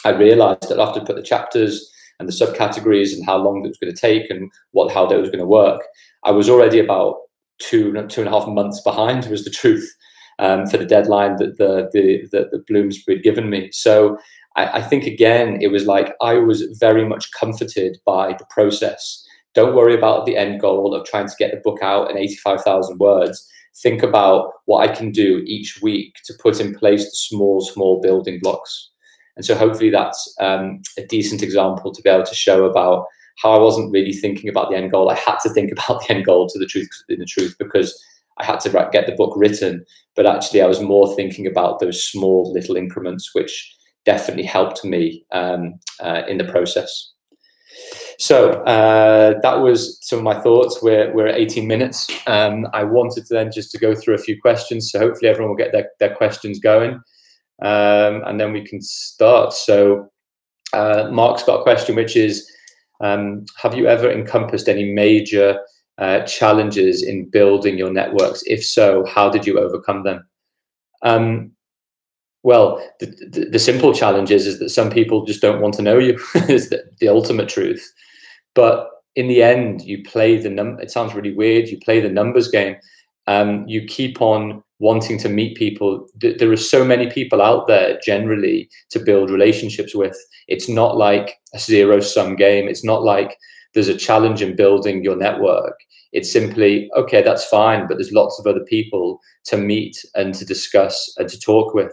I 0.06 0.10
realized 0.10 0.68
that 0.70 0.80
after 0.80 1.00
put 1.00 1.16
the 1.16 1.24
chapters 1.24 1.90
and 2.20 2.28
the 2.28 2.34
subcategories 2.34 3.14
and 3.14 3.26
how 3.26 3.38
long 3.38 3.64
it 3.64 3.70
was 3.70 3.78
going 3.78 3.94
to 3.94 4.00
take 4.00 4.30
and 4.30 4.52
what 4.72 4.94
how 4.94 5.06
that 5.06 5.20
was 5.20 5.30
going 5.30 5.40
to 5.40 5.46
work, 5.46 5.84
I 6.26 6.32
was 6.32 6.50
already 6.50 6.80
about 6.80 7.16
two 7.70 7.94
two 8.08 8.22
and 8.22 8.28
a 8.28 8.32
half 8.32 8.48
months 8.48 8.82
behind. 8.82 9.26
Was 9.26 9.44
the 9.44 9.50
truth 9.50 9.96
um, 10.40 10.66
for 10.68 10.78
the 10.78 10.86
deadline 10.86 11.38
that 11.38 11.58
the 11.58 11.90
the 11.94 12.28
the, 12.32 12.50
the 12.52 12.64
Bloomsbury 12.68 13.18
had 13.18 13.24
given 13.24 13.50
me. 13.50 13.72
So 13.72 14.18
I, 14.56 14.80
I 14.80 14.82
think 14.82 15.06
again, 15.06 15.60
it 15.62 15.72
was 15.72 15.86
like 15.86 16.14
I 16.22 16.36
was 16.36 16.64
very 16.80 17.06
much 17.06 17.32
comforted 17.32 17.98
by 18.06 18.34
the 18.34 18.46
process 18.50 19.24
don't 19.54 19.76
worry 19.76 19.96
about 19.96 20.26
the 20.26 20.38
end 20.38 20.60
goal 20.60 20.96
of 20.96 21.06
trying 21.06 21.28
to 21.28 21.36
get 21.38 21.52
the 21.52 21.62
book 21.64 21.80
out 21.82 22.10
in 22.10 22.18
85,000 22.18 22.98
words. 23.00 23.48
Think 23.82 24.04
about 24.04 24.52
what 24.66 24.88
I 24.88 24.94
can 24.94 25.12
do 25.12 25.44
each 25.46 25.80
week 25.82 26.16
to 26.26 26.34
put 26.42 26.60
in 26.60 26.74
place 26.74 27.06
the 27.06 27.16
small, 27.16 27.62
small 27.62 28.02
building 28.02 28.40
blocks. 28.42 28.90
And 29.36 29.46
so 29.46 29.56
hopefully 29.56 29.90
that's 29.90 30.36
um, 30.40 30.82
a 30.98 31.06
decent 31.06 31.42
example 31.42 31.92
to 31.92 32.02
be 32.02 32.10
able 32.10 32.26
to 32.26 32.36
show 32.36 32.66
about 32.66 33.06
how 33.42 33.52
I 33.52 33.60
wasn't 33.60 33.92
really 33.92 34.14
thinking 34.14 34.50
about 34.50 34.70
the 34.70 34.78
end 34.78 34.92
goal. 34.92 35.10
I 35.10 35.16
had 35.16 35.38
to 35.40 35.50
think 35.50 35.72
about 35.78 36.02
the 36.02 36.14
end 36.14 36.26
goal 36.26 36.48
to 36.50 36.60
the 36.60 36.66
truth, 36.66 36.90
in 37.10 37.20
the 37.20 37.26
truth, 37.26 37.56
because 37.60 38.02
I 38.40 38.46
had 38.46 38.60
to 38.62 38.90
get 38.92 39.06
the 39.06 39.16
book 39.16 39.34
written. 39.36 39.86
But 40.16 40.26
actually, 40.26 40.62
I 40.62 40.68
was 40.68 40.82
more 40.82 41.16
thinking 41.16 41.48
about 41.48 41.80
those 41.80 42.04
small 42.04 42.52
little 42.52 42.76
increments, 42.76 43.34
which 43.34 43.76
definitely 44.06 44.44
helped 44.44 44.84
me 44.84 45.26
um, 45.32 45.76
uh, 46.00 46.24
in 46.28 46.38
the 46.38 46.44
process. 46.44 47.12
So 48.20 48.64
uh, 48.64 49.40
that 49.42 49.56
was 49.56 49.98
some 50.02 50.20
of 50.20 50.24
my 50.24 50.40
thoughts. 50.40 50.82
We're, 50.82 51.12
we're 51.14 51.28
at 51.28 51.38
18 51.38 51.68
minutes. 51.68 52.08
Um, 52.28 52.68
I 52.74 52.84
wanted 52.84 53.26
to 53.26 53.34
then 53.34 53.52
just 53.52 53.72
to 53.72 53.80
go 53.80 53.96
through 53.96 54.16
a 54.16 54.20
few 54.20 54.40
questions. 54.40 54.92
So 54.92 55.00
hopefully 55.00 55.30
everyone 55.30 55.50
will 55.50 55.58
get 55.58 55.72
their, 55.72 55.90
their 56.00 56.16
questions 56.16 56.60
going. 56.60 57.02
Um, 57.62 58.22
and 58.26 58.40
then 58.40 58.54
we 58.54 58.66
can 58.66 58.82
start. 58.82 59.54
So 59.54 60.10
uh, 60.74 61.10
Mark's 61.12 61.44
got 61.44 61.62
a 61.62 61.64
question, 61.64 61.96
which 61.96 62.16
is, 62.16 62.48
um, 63.04 63.46
have 63.62 63.76
you 63.76 63.86
ever 63.88 64.10
encompassed 64.10 64.70
any 64.70 64.92
major 64.92 65.60
uh, 65.98 66.22
challenges 66.22 67.04
in 67.04 67.30
building 67.30 67.78
your 67.78 67.92
networks? 67.92 68.42
If 68.46 68.66
so, 68.66 69.06
how 69.06 69.30
did 69.30 69.46
you 69.46 69.60
overcome 69.60 70.04
them? 70.04 70.26
Um, 71.02 71.52
well, 72.44 72.82
the, 73.02 73.08
the, 73.30 73.50
the, 73.52 73.60
simple 73.60 73.94
challenge 73.94 74.32
is, 74.32 74.48
is 74.48 74.60
that 74.60 74.70
some 74.70 74.90
people 74.90 75.26
just 75.26 75.42
don't 75.42 75.62
want 75.62 75.74
to 75.76 75.82
know 75.82 75.98
you, 75.98 76.18
is 76.48 76.70
the, 76.70 76.82
the 77.00 77.10
ultimate 77.10 77.50
truth. 77.50 77.86
But 78.56 78.88
in 79.16 79.28
the 79.28 79.44
end, 79.44 79.82
you 79.82 80.02
play 80.04 80.38
the 80.38 80.50
num. 80.50 80.80
It 80.80 80.90
sounds 80.90 81.14
really 81.14 81.34
weird. 81.34 81.68
You 81.68 81.80
play 81.80 82.00
the 82.00 82.10
numbers 82.10 82.48
game. 82.48 82.78
Um, 83.28 83.68
you 83.68 83.86
keep 83.86 84.22
on 84.22 84.63
wanting 84.80 85.18
to 85.20 85.30
meet 85.30 85.58
people. 85.58 86.08
There 86.16 86.52
are 86.52 86.58
so 86.58 86.84
many 86.84 87.10
people 87.10 87.42
out 87.42 87.68
there 87.68 88.00
generally 88.04 88.70
to 88.90 89.00
build 89.00 89.30
relationships 89.30 89.96
with. 89.96 90.18
It's 90.48 90.68
not 90.68 90.98
like 90.98 91.40
a 91.54 91.60
zero 91.60 92.00
sum 92.00 92.36
game. 92.36 92.68
It's 92.68 92.84
not 92.84 93.04
like 93.04 93.38
there's 93.74 93.88
a 93.88 93.98
challenge 93.98 94.42
in 94.42 94.56
building 94.56 95.04
your 95.04 95.16
network. 95.16 95.80
It's 96.12 96.32
simply, 96.32 96.90
okay, 96.96 97.22
that's 97.24 97.46
fine, 97.46 97.88
but 97.88 97.98
there's 97.98 98.12
lots 98.12 98.40
of 98.40 98.46
other 98.46 98.64
people 98.66 99.20
to 99.46 99.58
meet 99.58 99.98
and 100.16 100.34
to 100.36 100.46
discuss 100.46 101.14
and 101.18 101.28
to 101.30 101.40
talk 101.40 101.74
with. 101.74 101.92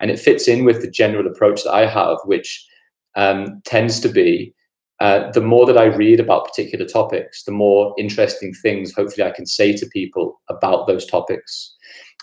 And 0.00 0.10
it 0.10 0.18
fits 0.18 0.48
in 0.48 0.64
with 0.64 0.80
the 0.80 0.90
general 0.90 1.26
approach 1.26 1.64
that 1.64 1.74
I 1.74 1.86
have, 1.86 2.18
which 2.24 2.66
um, 3.14 3.60
tends 3.64 4.00
to 4.00 4.08
be 4.08 4.54
uh, 5.00 5.30
the 5.30 5.40
more 5.40 5.64
that 5.66 5.78
I 5.78 5.84
read 5.84 6.18
about 6.18 6.46
particular 6.46 6.84
topics, 6.84 7.44
the 7.44 7.52
more 7.52 7.94
interesting 7.98 8.52
things 8.52 8.92
hopefully 8.92 9.26
I 9.26 9.30
can 9.30 9.46
say 9.46 9.72
to 9.76 9.86
people 9.86 10.40
about 10.48 10.86
those 10.86 11.06
topics. 11.06 11.74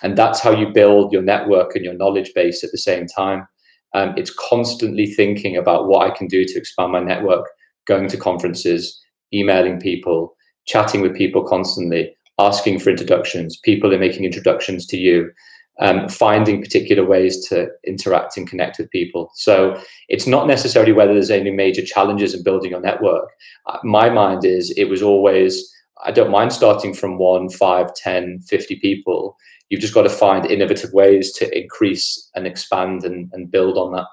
And 0.03 0.17
that's 0.17 0.41
how 0.41 0.51
you 0.51 0.67
build 0.73 1.13
your 1.13 1.21
network 1.21 1.75
and 1.75 1.85
your 1.85 1.93
knowledge 1.93 2.31
base 2.35 2.63
at 2.63 2.71
the 2.71 2.77
same 2.77 3.07
time. 3.07 3.47
Um, 3.93 4.13
it's 4.17 4.33
constantly 4.49 5.07
thinking 5.07 5.55
about 5.55 5.87
what 5.87 6.05
I 6.05 6.13
can 6.13 6.27
do 6.27 6.43
to 6.43 6.57
expand 6.57 6.91
my 6.91 6.99
network, 6.99 7.47
going 7.87 8.09
to 8.09 8.17
conferences, 8.17 8.99
emailing 9.33 9.79
people, 9.79 10.35
chatting 10.65 10.99
with 10.99 11.15
people 11.15 11.45
constantly, 11.45 12.13
asking 12.39 12.79
for 12.79 12.89
introductions. 12.89 13.57
People 13.63 13.93
are 13.93 13.99
making 13.99 14.25
introductions 14.25 14.85
to 14.87 14.97
you 14.97 15.31
um, 15.79 16.07
finding 16.07 16.61
particular 16.61 17.05
ways 17.05 17.47
to 17.47 17.67
interact 17.85 18.37
and 18.37 18.49
connect 18.49 18.77
with 18.77 18.89
people. 18.91 19.31
So 19.35 19.81
it's 20.07 20.27
not 20.27 20.47
necessarily 20.47 20.93
whether 20.93 21.13
there's 21.13 21.31
any 21.31 21.51
major 21.51 21.83
challenges 21.83 22.33
in 22.33 22.43
building 22.43 22.71
your 22.71 22.81
network. 22.81 23.29
Uh, 23.65 23.79
my 23.83 24.09
mind 24.09 24.45
is 24.45 24.71
it 24.71 24.85
was 24.85 25.01
always, 25.01 25.71
I 26.05 26.11
don't 26.11 26.31
mind 26.31 26.53
starting 26.53 26.93
from 26.93 27.17
one, 27.17 27.49
five, 27.49 27.93
10, 27.93 28.41
50 28.47 28.77
people. 28.79 29.35
You've 29.69 29.81
just 29.81 29.93
got 29.93 30.03
to 30.03 30.09
find 30.09 30.45
innovative 30.45 30.93
ways 30.93 31.31
to 31.33 31.57
increase 31.57 32.29
and 32.35 32.47
expand 32.47 33.03
and, 33.03 33.29
and 33.33 33.51
build 33.51 33.77
on 33.77 33.93
that. 33.93 34.05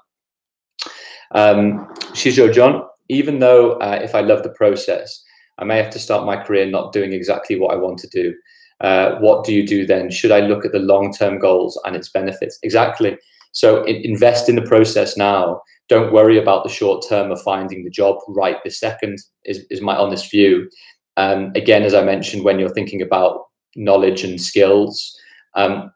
Um, 1.31 1.87
Shijo 2.13 2.53
John, 2.53 2.83
even 3.09 3.39
though 3.39 3.73
uh, 3.73 3.99
if 4.01 4.15
I 4.15 4.21
love 4.21 4.43
the 4.43 4.49
process, 4.49 5.23
I 5.59 5.65
may 5.65 5.77
have 5.77 5.91
to 5.91 5.99
start 5.99 6.25
my 6.25 6.41
career 6.41 6.65
not 6.65 6.93
doing 6.93 7.13
exactly 7.13 7.59
what 7.59 7.73
I 7.73 7.77
want 7.77 7.99
to 7.99 8.07
do. 8.07 8.33
Uh, 8.81 9.15
what 9.19 9.45
do 9.45 9.53
you 9.53 9.65
do 9.65 9.85
then? 9.85 10.11
Should 10.11 10.31
I 10.31 10.41
look 10.41 10.65
at 10.65 10.71
the 10.71 10.79
long 10.79 11.13
term 11.13 11.39
goals 11.39 11.79
and 11.85 11.95
its 11.95 12.09
benefits? 12.09 12.59
Exactly. 12.63 13.17
So 13.51 13.83
invest 13.85 14.49
in 14.49 14.55
the 14.55 14.63
process 14.63 15.15
now. 15.15 15.61
Don't 15.89 16.13
worry 16.13 16.39
about 16.39 16.63
the 16.63 16.69
short 16.69 17.05
term 17.07 17.31
of 17.31 17.41
finding 17.41 17.83
the 17.83 17.89
job 17.89 18.17
right 18.27 18.57
this 18.63 18.79
second, 18.79 19.19
is, 19.45 19.65
is 19.69 19.81
my 19.81 19.95
honest 19.95 20.31
view. 20.31 20.69
Um, 21.17 21.51
again, 21.55 21.83
as 21.83 21.93
I 21.93 22.03
mentioned, 22.03 22.43
when 22.43 22.57
you're 22.57 22.69
thinking 22.69 23.01
about 23.01 23.41
knowledge 23.75 24.23
and 24.23 24.41
skills, 24.41 25.15
um, 25.55 25.91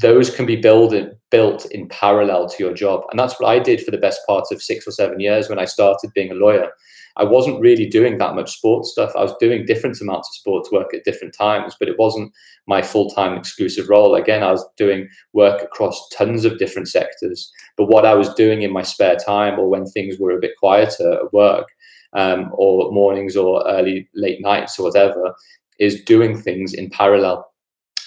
those 0.00 0.34
can 0.34 0.46
be 0.46 0.56
built 0.56 0.94
built 1.30 1.66
in 1.66 1.88
parallel 1.88 2.48
to 2.48 2.62
your 2.62 2.72
job 2.72 3.02
and 3.10 3.18
that's 3.18 3.38
what 3.38 3.48
i 3.48 3.58
did 3.58 3.82
for 3.82 3.90
the 3.90 3.98
best 3.98 4.20
part 4.26 4.44
of 4.50 4.62
six 4.62 4.86
or 4.86 4.90
seven 4.90 5.20
years 5.20 5.48
when 5.48 5.58
i 5.58 5.64
started 5.64 6.10
being 6.14 6.30
a 6.30 6.34
lawyer 6.34 6.70
i 7.16 7.24
wasn't 7.24 7.60
really 7.60 7.86
doing 7.86 8.18
that 8.18 8.34
much 8.34 8.56
sports 8.56 8.90
stuff. 8.90 9.12
I 9.16 9.22
was 9.22 9.34
doing 9.40 9.66
different 9.66 10.00
amounts 10.00 10.28
of 10.28 10.34
sports 10.34 10.72
work 10.72 10.92
at 10.94 11.04
different 11.04 11.34
times 11.34 11.76
but 11.78 11.88
it 11.88 11.98
wasn't 11.98 12.32
my 12.66 12.80
full-time 12.80 13.36
exclusive 13.36 13.88
role. 13.88 14.14
Again 14.14 14.42
i 14.42 14.50
was 14.50 14.64
doing 14.76 15.08
work 15.32 15.62
across 15.62 16.08
tons 16.10 16.44
of 16.44 16.58
different 16.58 16.88
sectors 16.88 17.50
but 17.76 17.86
what 17.86 18.06
i 18.06 18.14
was 18.14 18.32
doing 18.34 18.62
in 18.62 18.72
my 18.72 18.82
spare 18.82 19.16
time 19.16 19.58
or 19.58 19.68
when 19.68 19.86
things 19.86 20.18
were 20.18 20.32
a 20.32 20.40
bit 20.40 20.52
quieter 20.58 21.14
at 21.14 21.32
work 21.32 21.68
um, 22.14 22.50
or 22.52 22.92
mornings 22.92 23.36
or 23.36 23.66
early 23.66 24.08
late 24.14 24.40
nights 24.40 24.78
or 24.78 24.84
whatever 24.84 25.34
is 25.78 26.04
doing 26.04 26.40
things 26.40 26.72
in 26.72 26.88
parallel 26.90 27.50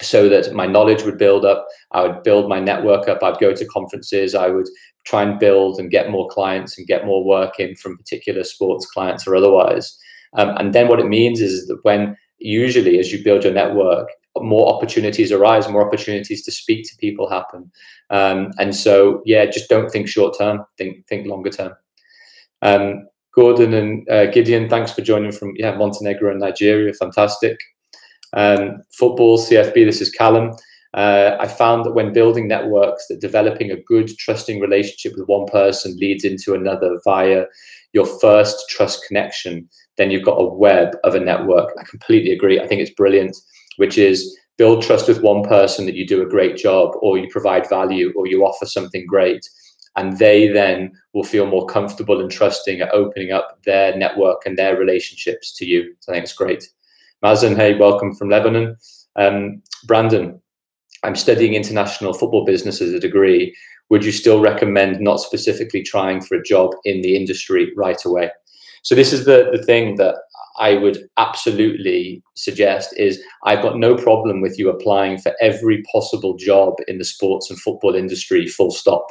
so 0.00 0.28
that 0.28 0.52
my 0.52 0.66
knowledge 0.66 1.02
would 1.02 1.18
build 1.18 1.44
up. 1.44 1.66
I 1.92 2.06
would 2.06 2.22
build 2.22 2.48
my 2.48 2.60
network 2.60 3.08
up. 3.08 3.22
I'd 3.22 3.38
go 3.38 3.52
to 3.54 3.66
conferences. 3.66 4.34
I 4.34 4.48
would 4.48 4.68
try 5.04 5.22
and 5.22 5.38
build 5.38 5.78
and 5.78 5.90
get 5.90 6.10
more 6.10 6.28
clients 6.28 6.76
and 6.76 6.86
get 6.86 7.06
more 7.06 7.24
work 7.24 7.58
in 7.58 7.74
from 7.76 7.96
particular 7.96 8.44
sports 8.44 8.86
clients 8.86 9.26
or 9.26 9.34
otherwise. 9.34 9.96
Um, 10.34 10.50
and 10.58 10.74
then 10.74 10.88
what 10.88 11.00
it 11.00 11.08
means 11.08 11.40
is 11.40 11.66
that 11.66 11.78
when 11.82 12.16
usually 12.38 12.98
as 12.98 13.12
you 13.12 13.24
build 13.24 13.44
your 13.44 13.52
network, 13.54 14.08
more 14.36 14.72
opportunities 14.72 15.32
arise, 15.32 15.68
more 15.68 15.86
opportunities 15.86 16.44
to 16.44 16.52
speak 16.52 16.84
to 16.88 16.96
people 16.98 17.28
happen. 17.28 17.70
Um, 18.10 18.50
and 18.58 18.74
so, 18.74 19.22
yeah, 19.24 19.46
just 19.46 19.68
don't 19.68 19.90
think 19.90 20.08
short 20.08 20.36
term, 20.38 20.64
think 20.76 21.06
think 21.08 21.26
longer 21.26 21.50
term. 21.50 21.72
Um, 22.62 23.08
Gordon 23.34 23.74
and 23.74 24.08
uh, 24.10 24.26
Gideon, 24.26 24.68
thanks 24.68 24.92
for 24.92 25.02
joining 25.02 25.32
from 25.32 25.54
yeah 25.56 25.76
Montenegro 25.76 26.30
and 26.30 26.40
Nigeria. 26.40 26.92
Fantastic. 26.92 27.58
Um, 28.38 28.84
football, 28.92 29.36
CFB, 29.36 29.84
this 29.84 30.00
is 30.00 30.10
Callum. 30.12 30.54
Uh, 30.94 31.36
I 31.40 31.48
found 31.48 31.84
that 31.84 31.94
when 31.94 32.12
building 32.12 32.46
networks, 32.46 33.08
that 33.08 33.20
developing 33.20 33.72
a 33.72 33.82
good, 33.82 34.16
trusting 34.16 34.60
relationship 34.60 35.18
with 35.18 35.26
one 35.26 35.46
person 35.46 35.96
leads 35.98 36.24
into 36.24 36.54
another 36.54 37.00
via 37.04 37.46
your 37.92 38.06
first 38.06 38.68
trust 38.68 39.04
connection. 39.08 39.68
Then 39.96 40.12
you've 40.12 40.24
got 40.24 40.40
a 40.40 40.48
web 40.48 40.96
of 41.02 41.16
a 41.16 41.20
network. 41.20 41.72
I 41.80 41.82
completely 41.82 42.30
agree. 42.30 42.60
I 42.60 42.68
think 42.68 42.80
it's 42.80 42.94
brilliant, 42.94 43.36
which 43.76 43.98
is 43.98 44.38
build 44.56 44.84
trust 44.84 45.08
with 45.08 45.20
one 45.20 45.42
person 45.42 45.84
that 45.86 45.96
you 45.96 46.06
do 46.06 46.22
a 46.22 46.28
great 46.28 46.56
job, 46.56 46.92
or 47.02 47.18
you 47.18 47.26
provide 47.30 47.68
value, 47.68 48.12
or 48.16 48.28
you 48.28 48.44
offer 48.44 48.66
something 48.66 49.04
great. 49.04 49.44
And 49.96 50.16
they 50.18 50.46
then 50.46 50.92
will 51.12 51.24
feel 51.24 51.46
more 51.46 51.66
comfortable 51.66 52.20
and 52.20 52.30
trusting 52.30 52.80
at 52.80 52.94
opening 52.94 53.32
up 53.32 53.58
their 53.64 53.96
network 53.96 54.46
and 54.46 54.56
their 54.56 54.76
relationships 54.76 55.52
to 55.56 55.66
you. 55.66 55.92
So 55.98 56.12
I 56.12 56.14
think 56.14 56.22
it's 56.22 56.32
great. 56.32 56.68
Mazen, 57.24 57.56
hey, 57.56 57.76
welcome 57.76 58.14
from 58.14 58.30
Lebanon. 58.30 58.76
Um, 59.16 59.60
Brandon, 59.86 60.40
I'm 61.02 61.16
studying 61.16 61.54
international 61.54 62.12
football 62.12 62.44
business 62.44 62.80
as 62.80 62.92
a 62.92 63.00
degree. 63.00 63.56
Would 63.90 64.04
you 64.04 64.12
still 64.12 64.40
recommend 64.40 65.00
not 65.00 65.16
specifically 65.16 65.82
trying 65.82 66.20
for 66.20 66.36
a 66.36 66.42
job 66.44 66.70
in 66.84 67.00
the 67.02 67.16
industry 67.16 67.72
right 67.76 68.02
away? 68.04 68.30
So 68.84 68.94
this 68.94 69.12
is 69.12 69.24
the, 69.24 69.48
the 69.52 69.64
thing 69.64 69.96
that 69.96 70.14
I 70.60 70.74
would 70.74 71.08
absolutely 71.16 72.22
suggest 72.36 72.96
is 72.96 73.20
I've 73.44 73.62
got 73.62 73.78
no 73.78 73.96
problem 73.96 74.40
with 74.40 74.56
you 74.56 74.70
applying 74.70 75.18
for 75.18 75.34
every 75.40 75.82
possible 75.92 76.36
job 76.36 76.74
in 76.86 76.98
the 76.98 77.04
sports 77.04 77.50
and 77.50 77.58
football 77.58 77.96
industry, 77.96 78.46
full 78.46 78.70
stop. 78.70 79.08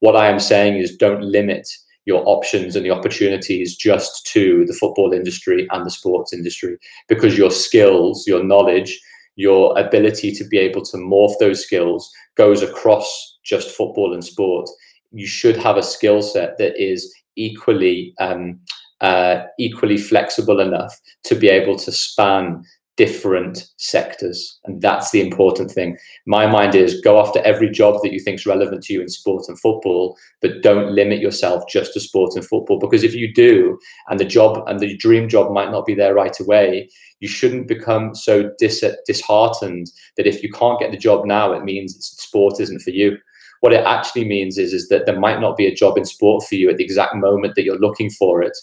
What 0.00 0.16
I 0.16 0.28
am 0.28 0.40
saying 0.40 0.78
is 0.78 0.96
don't 0.96 1.22
limit 1.22 1.68
your 2.06 2.22
options 2.26 2.74
and 2.74 2.86
the 2.86 2.90
opportunities 2.90 3.76
just 3.76 4.24
to 4.26 4.64
the 4.66 4.72
football 4.72 5.12
industry 5.12 5.66
and 5.72 5.84
the 5.84 5.90
sports 5.90 6.32
industry 6.32 6.78
because 7.08 7.36
your 7.36 7.50
skills, 7.50 8.26
your 8.26 8.42
knowledge, 8.42 8.98
your 9.34 9.78
ability 9.78 10.32
to 10.32 10.44
be 10.44 10.56
able 10.56 10.82
to 10.82 10.96
morph 10.96 11.34
those 11.38 11.62
skills 11.62 12.10
goes 12.36 12.62
across 12.62 13.38
just 13.44 13.70
football 13.70 14.14
and 14.14 14.24
sport. 14.24 14.68
You 15.12 15.26
should 15.26 15.56
have 15.56 15.76
a 15.76 15.82
skill 15.82 16.22
set 16.22 16.56
that 16.58 16.80
is 16.82 17.12
equally 17.36 18.14
um, 18.18 18.58
uh, 19.00 19.42
equally 19.58 19.98
flexible 19.98 20.58
enough 20.60 20.98
to 21.24 21.34
be 21.34 21.48
able 21.48 21.76
to 21.76 21.92
span 21.92 22.64
different 22.96 23.68
sectors. 23.76 24.58
And 24.64 24.80
that's 24.80 25.10
the 25.10 25.20
important 25.20 25.70
thing. 25.70 25.98
My 26.26 26.46
mind 26.46 26.74
is 26.74 27.00
go 27.02 27.20
after 27.20 27.40
every 27.40 27.70
job 27.70 28.00
that 28.02 28.12
you 28.12 28.20
think 28.20 28.40
is 28.40 28.46
relevant 28.46 28.82
to 28.84 28.92
you 28.92 29.02
in 29.02 29.08
sport 29.08 29.44
and 29.48 29.58
football, 29.58 30.16
but 30.40 30.62
don't 30.62 30.94
limit 30.94 31.20
yourself 31.20 31.64
just 31.68 31.92
to 31.92 32.00
sport 32.00 32.32
and 32.34 32.44
football. 32.44 32.78
Because 32.78 33.04
if 33.04 33.14
you 33.14 33.32
do, 33.32 33.78
and 34.08 34.18
the 34.18 34.24
job 34.24 34.62
and 34.66 34.80
the 34.80 34.96
dream 34.96 35.28
job 35.28 35.52
might 35.52 35.70
not 35.70 35.86
be 35.86 35.94
there 35.94 36.14
right 36.14 36.38
away, 36.40 36.88
you 37.20 37.28
shouldn't 37.28 37.68
become 37.68 38.14
so 38.14 38.50
dis- 38.58 38.84
disheartened 39.06 39.90
that 40.16 40.26
if 40.26 40.42
you 40.42 40.50
can't 40.50 40.80
get 40.80 40.90
the 40.90 40.96
job 40.98 41.26
now, 41.26 41.52
it 41.52 41.64
means 41.64 41.96
sport 42.00 42.60
isn't 42.60 42.80
for 42.80 42.90
you. 42.90 43.18
What 43.60 43.72
it 43.72 43.84
actually 43.86 44.26
means 44.26 44.58
is, 44.58 44.72
is 44.72 44.88
that 44.88 45.06
there 45.06 45.18
might 45.18 45.40
not 45.40 45.56
be 45.56 45.66
a 45.66 45.74
job 45.74 45.96
in 45.96 46.04
sport 46.04 46.44
for 46.44 46.54
you 46.54 46.68
at 46.70 46.76
the 46.76 46.84
exact 46.84 47.14
moment 47.14 47.54
that 47.54 47.64
you're 47.64 47.78
looking 47.78 48.10
for 48.10 48.42
it. 48.42 48.56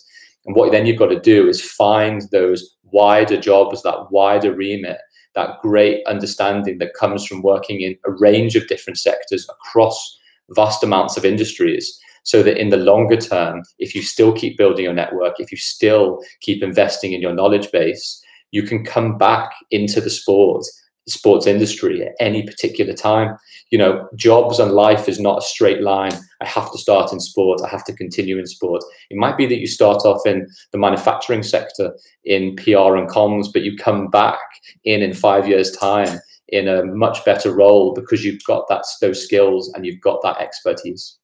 And 0.46 0.56
what 0.56 0.72
then 0.72 0.86
you've 0.86 1.00
got 1.00 1.08
to 1.08 1.20
do 1.20 1.48
is 1.48 1.62
find 1.62 2.22
those 2.32 2.76
wider 2.84 3.40
jobs, 3.40 3.82
that 3.84 4.12
wider 4.12 4.54
remit, 4.54 5.00
that 5.36 5.60
great 5.62 6.06
understanding 6.06 6.78
that 6.78 6.94
comes 6.94 7.26
from 7.26 7.42
working 7.42 7.82
in 7.82 7.96
a 8.06 8.12
range 8.12 8.56
of 8.56 8.68
different 8.68 9.00
sectors 9.00 9.48
across 9.50 10.20
vast 10.52 10.84
amounts 10.84 11.18
of 11.18 11.26
industries. 11.26 12.00
So 12.24 12.42
that 12.44 12.58
in 12.58 12.70
the 12.70 12.78
longer 12.78 13.18
term, 13.18 13.64
if 13.80 13.94
you 13.94 14.02
still 14.02 14.32
keep 14.32 14.58
building 14.58 14.86
your 14.86 14.94
network, 14.94 15.40
if 15.40 15.52
you 15.52 15.58
still 15.58 16.22
keep 16.40 16.64
investing 16.64 17.12
in 17.12 17.22
your 17.22 17.34
knowledge 17.34 17.70
base, 17.72 18.24
you 18.52 18.64
can 18.64 18.86
come 18.86 19.18
back 19.18 19.52
into 19.72 20.00
the 20.00 20.10
sport 20.10 20.66
sports 21.08 21.48
industry 21.48 22.06
at 22.06 22.14
any 22.20 22.44
particular 22.44 22.94
time. 22.94 23.38
You 23.70 23.78
know, 23.78 24.08
jobs 24.16 24.60
and 24.60 24.72
life 24.72 25.10
is 25.10 25.20
not 25.20 25.40
a 25.40 25.46
straight 25.46 25.82
line. 25.82 26.14
I 26.42 26.46
have 26.46 26.72
to 26.72 26.78
start 26.78 27.12
in 27.12 27.20
sport. 27.20 27.62
I 27.62 27.70
have 27.70 27.84
to 27.86 27.94
continue 27.94 28.38
in 28.38 28.46
sport. 28.46 28.84
It 29.10 29.18
might 29.18 29.38
be 29.38 29.46
that 29.48 29.60
you 29.60 29.68
start 29.68 30.06
off 30.06 30.26
in 30.26 30.48
the 30.72 30.78
manufacturing 30.78 31.44
sector 31.44 31.94
in 32.24 32.56
PR 32.56 32.96
and 32.96 33.10
comms, 33.10 33.48
but 33.52 33.64
you 33.64 33.76
come 33.78 34.10
back 34.10 34.40
in 34.86 35.02
in 35.02 35.14
five 35.14 35.48
years' 35.48 35.72
time 35.72 36.20
in 36.50 36.68
a 36.68 36.86
much 36.86 37.24
better 37.26 37.52
role 37.54 37.94
because 37.94 38.24
you've 38.24 38.44
got 38.44 38.68
that 38.70 38.86
those 39.02 39.24
skills 39.24 39.72
and 39.74 39.86
you've 39.86 40.02
got 40.02 40.22
that 40.22 40.40
expertise. 40.40 41.18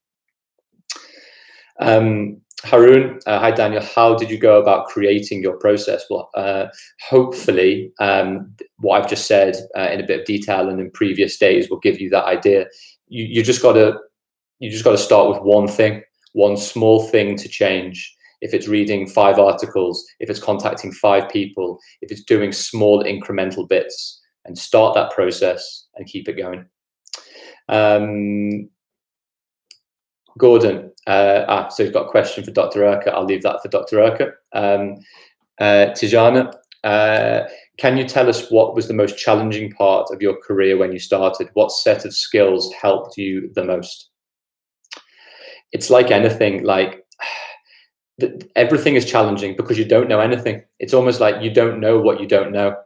Um, 1.80 2.42
Haroon, 2.65 3.19
uh, 3.26 3.39
hi 3.39 3.52
Daniel. 3.52 3.82
How 3.82 4.15
did 4.15 4.30
you 4.30 4.38
go 4.38 4.62
about 4.62 4.88
creating 4.88 5.41
your 5.41 5.58
process? 5.58 6.04
Well, 6.10 6.30
uh, 6.36 6.65
hopefully, 7.08 7.93
um, 8.00 8.54
what 8.80 9.02
I've 9.02 9.10
just 9.10 9.28
said 9.28 9.56
uh, 9.78 9.89
in 9.91 10.02
a 10.02 10.06
bit 10.06 10.22
of 10.22 10.26
detail 10.26 10.67
and 10.69 10.80
in 10.80 10.91
previous 10.91 11.38
days 11.38 11.69
will 11.69 11.80
give 11.80 12.02
you 12.02 12.10
that 12.10 12.26
idea. 12.26 12.65
You, 13.08 13.24
you 13.24 13.43
just 13.43 13.62
got 13.62 13.74
to 13.74 13.98
you 14.60 14.69
just 14.69 14.84
got 14.84 14.91
to 14.91 14.98
start 14.98 15.30
with 15.30 15.41
one 15.41 15.67
thing, 15.67 16.04
one 16.34 16.58
small 16.58 17.08
thing 17.08 17.38
to 17.38 17.48
change. 17.48 18.15
If 18.41 18.54
it's 18.54 18.67
reading 18.67 19.08
five 19.08 19.39
articles, 19.39 20.06
if 20.19 20.30
it's 20.30 20.39
contacting 20.39 20.91
five 20.91 21.30
people, 21.30 21.80
if 22.02 22.12
it's 22.12 22.24
doing 22.24 22.52
small 22.52 23.04
incremental 23.04 23.67
bits, 23.67 24.19
and 24.45 24.58
start 24.58 24.95
that 24.95 25.12
process 25.12 25.88
and 25.95 26.08
keep 26.08 26.28
it 26.28 26.34
going. 26.34 26.65
Um, 27.69 28.69
Gordon, 30.39 30.91
uh, 31.06 31.43
ah, 31.47 31.67
so 31.67 31.84
you've 31.84 31.93
got 31.93 32.08
a 32.08 32.12
question 32.12 32.43
for 32.43 32.52
Dr. 32.52 32.80
Erkut. 32.80 33.13
I'll 33.13 33.25
leave 33.25 33.43
that 33.43 33.62
for 33.62 33.67
Dr. 33.67 33.97
Erkut. 33.97 34.32
Um, 34.54 34.95
uh, 35.60 35.91
Tijana, 35.93 36.54
uh, 36.86 37.41
can 37.78 37.97
you 37.97 38.08
tell 38.08 38.30
us 38.30 38.49
what 38.49 38.73
was 38.73 38.88
the 38.88 38.93
most 38.93 39.17
challenging 39.17 39.71
part 39.73 40.08
of 40.12 40.21
your 40.21 40.38
career 40.41 40.78
when 40.78 40.93
you 40.93 40.99
started? 40.99 41.49
What 41.54 41.73
set 41.73 42.06
of 42.06 42.15
skills 42.15 42.73
helped 42.73 43.17
you 43.17 43.52
the 43.54 43.65
most? 43.65 44.10
It's 45.73 45.89
like 45.89 46.10
anything, 46.10 46.63
like 46.63 47.06
everything 48.56 48.95
is 48.95 49.10
challenging 49.10 49.58
because 49.58 49.78
you 49.78 49.86
don't 49.86 50.08
know 50.08 50.21
anything. 50.21 50.63
It's 50.80 50.93
almost 50.93 51.19
like 51.19 51.43
you 51.43 51.54
don't 51.54 51.82
know 51.82 51.99
what 51.99 52.21
you 52.21 52.28
don't 52.28 52.54
know, 52.54 52.78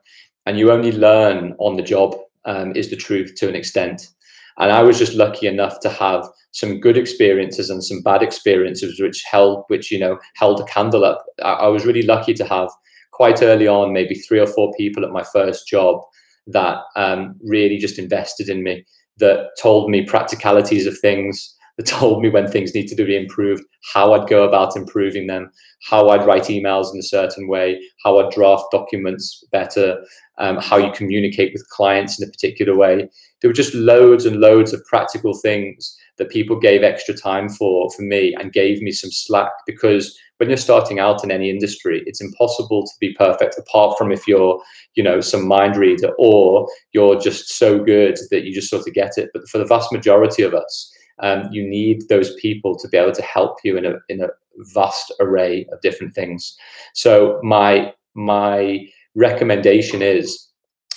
and 0.48 0.58
you 0.58 0.72
only 0.72 0.92
learn 0.92 1.56
on 1.60 1.78
the 1.78 1.84
job. 1.84 2.18
Um, 2.46 2.76
is 2.76 2.90
the 2.90 2.98
truth 2.98 3.36
to 3.38 3.48
an 3.48 3.56
extent. 3.56 4.10
And 4.58 4.72
I 4.72 4.84
was 4.84 5.00
just 5.00 5.14
lucky 5.14 5.48
enough 5.48 5.80
to 5.82 5.90
have 5.90 6.28
some 6.52 6.80
good 6.80 6.98
experiences 6.98 7.70
and 7.70 7.84
some 7.84 8.02
bad 8.02 8.22
experiences, 8.22 9.00
which 9.00 9.24
held, 9.24 9.64
which 9.68 9.92
you 9.92 10.00
know, 10.00 10.20
held 10.36 10.60
a 10.60 10.66
candle 10.66 11.04
up. 11.04 11.26
I, 11.44 11.54
I 11.54 11.68
was 11.68 11.86
really 11.86 12.04
lucky 12.04 12.34
to 12.36 12.46
have 12.46 12.70
quite 13.12 13.42
early 13.42 13.68
on, 13.68 13.94
maybe 13.94 14.16
three 14.16 14.40
or 14.40 14.48
four 14.48 14.74
people 14.78 15.04
at 15.04 15.12
my 15.12 15.24
first 15.24 15.68
job 15.68 16.02
that 16.48 16.80
um, 16.96 17.36
really 17.44 17.78
just 17.78 17.98
invested 17.98 18.50
in 18.50 18.64
me, 18.64 18.86
that 19.18 19.50
told 19.62 19.90
me 19.90 20.06
practicalities 20.06 20.86
of 20.86 20.98
things, 21.00 21.56
that 21.78 21.86
told 21.86 22.22
me 22.22 22.30
when 22.30 22.48
things 22.48 22.74
needed 22.74 22.98
to 22.98 23.06
be 23.06 23.18
improved, 23.18 23.64
how 23.94 24.14
I'd 24.14 24.30
go 24.30 24.48
about 24.48 24.76
improving 24.76 25.28
them, 25.28 25.52
how 25.90 26.10
I'd 26.10 26.26
write 26.26 26.44
emails 26.44 26.94
in 26.94 27.00
a 27.00 27.04
certain 27.04 27.48
way, 27.48 27.82
how 28.04 28.20
I'd 28.20 28.32
draft 28.32 28.66
documents 28.72 29.44
better, 29.52 30.04
um, 30.38 30.58
how 30.58 30.78
you 30.78 30.92
communicate 30.92 31.52
with 31.54 31.68
clients 31.70 32.20
in 32.20 32.28
a 32.28 32.32
particular 32.32 32.76
way. 32.76 33.10
There 33.42 33.50
were 33.50 33.54
just 33.54 33.74
loads 33.74 34.26
and 34.26 34.40
loads 34.40 34.74
of 34.74 34.86
practical 34.86 35.34
things 35.34 35.96
that 36.18 36.30
people 36.30 36.60
gave 36.60 36.84
extra 36.84 37.14
time 37.14 37.50
for 37.50 37.90
for 37.92 38.04
me 38.04 38.36
and 38.40 38.54
gave 38.54 38.82
me 38.82 38.92
some 38.92 39.12
slack 39.12 39.52
because 39.66 40.18
when 40.38 40.50
you're 40.50 40.58
starting 40.58 41.00
out 41.00 41.24
in 41.24 41.32
any 41.32 41.50
industry, 41.50 42.04
it's 42.06 42.22
impossible 42.22 42.84
to 42.84 42.92
be 43.00 43.14
perfect 43.14 43.56
apart 43.58 43.98
from 43.98 44.12
if 44.12 44.28
you're, 44.28 44.62
you 44.96 45.04
know, 45.04 45.22
some 45.22 45.48
mind 45.48 45.76
reader 45.76 46.12
or 46.18 46.68
you're 46.94 47.20
just 47.20 47.50
so 47.50 47.84
good 47.84 48.18
that 48.32 48.44
you 48.44 48.54
just 48.54 48.70
sort 48.70 48.88
of 48.88 48.94
get 48.94 49.18
it. 49.18 49.30
But 49.34 49.48
for 49.48 49.58
the 49.58 49.66
vast 49.66 49.92
majority 49.92 50.44
of 50.44 50.54
us, 50.54 50.93
um, 51.20 51.48
you 51.52 51.68
need 51.68 52.08
those 52.10 52.36
people 52.36 52.78
to 52.78 52.88
be 52.88 52.98
able 52.98 53.12
to 53.12 53.22
help 53.22 53.58
you 53.64 53.78
in 53.78 53.86
a 53.86 53.94
in 54.10 54.22
a 54.22 54.30
vast 54.74 55.12
array 55.20 55.66
of 55.72 55.82
different 55.82 56.14
things. 56.14 56.56
So 56.94 57.40
my 57.44 57.94
my 58.16 58.88
recommendation 59.16 60.02
is 60.02 60.48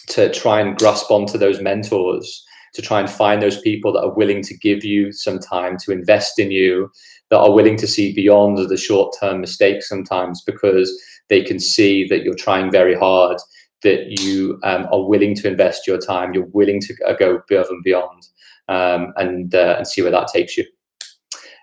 to 0.09 0.33
try 0.33 0.61
and 0.61 0.79
grasp 0.79 1.11
onto 1.11 1.39
those 1.39 1.61
mentors 1.61 2.45
to 2.77 2.83
try 2.83 3.01
and 3.01 3.09
find 3.09 3.41
those 3.41 3.61
people 3.63 3.91
that 3.91 4.03
are 4.03 4.15
willing 4.15 4.43
to 4.43 4.57
give 4.59 4.85
you 4.85 5.11
some 5.11 5.39
time 5.39 5.79
to 5.79 5.93
invest 5.93 6.39
in 6.39 6.51
you 6.51 6.91
that 7.31 7.39
are 7.39 7.53
willing 7.53 7.77
to 7.79 7.87
see 7.87 8.13
beyond 8.13 8.59
the 8.59 8.77
short 8.77 9.17
term 9.19 9.41
mistakes 9.41 9.89
sometimes 9.89 10.43
because 10.43 10.93
they 11.29 11.43
can 11.43 11.59
see 11.59 12.07
that 12.07 12.23
you're 12.23 12.35
trying 12.35 12.71
very 12.71 12.95
hard 12.95 13.39
that 13.83 14.21
you 14.21 14.59
um, 14.63 14.87
are 14.93 15.07
willing 15.07 15.35
to 15.35 15.49
invest 15.49 15.87
your 15.87 15.99
time 15.99 16.33
you're 16.33 16.47
willing 16.53 16.81
to 16.81 16.95
go 17.19 17.37
above 17.37 17.67
and 17.71 17.83
beyond 17.83 18.27
um, 18.69 19.13
and 19.17 19.55
uh, 19.55 19.75
and 19.79 19.87
see 19.87 20.03
where 20.03 20.11
that 20.11 20.29
takes 20.33 20.57
you 20.57 20.65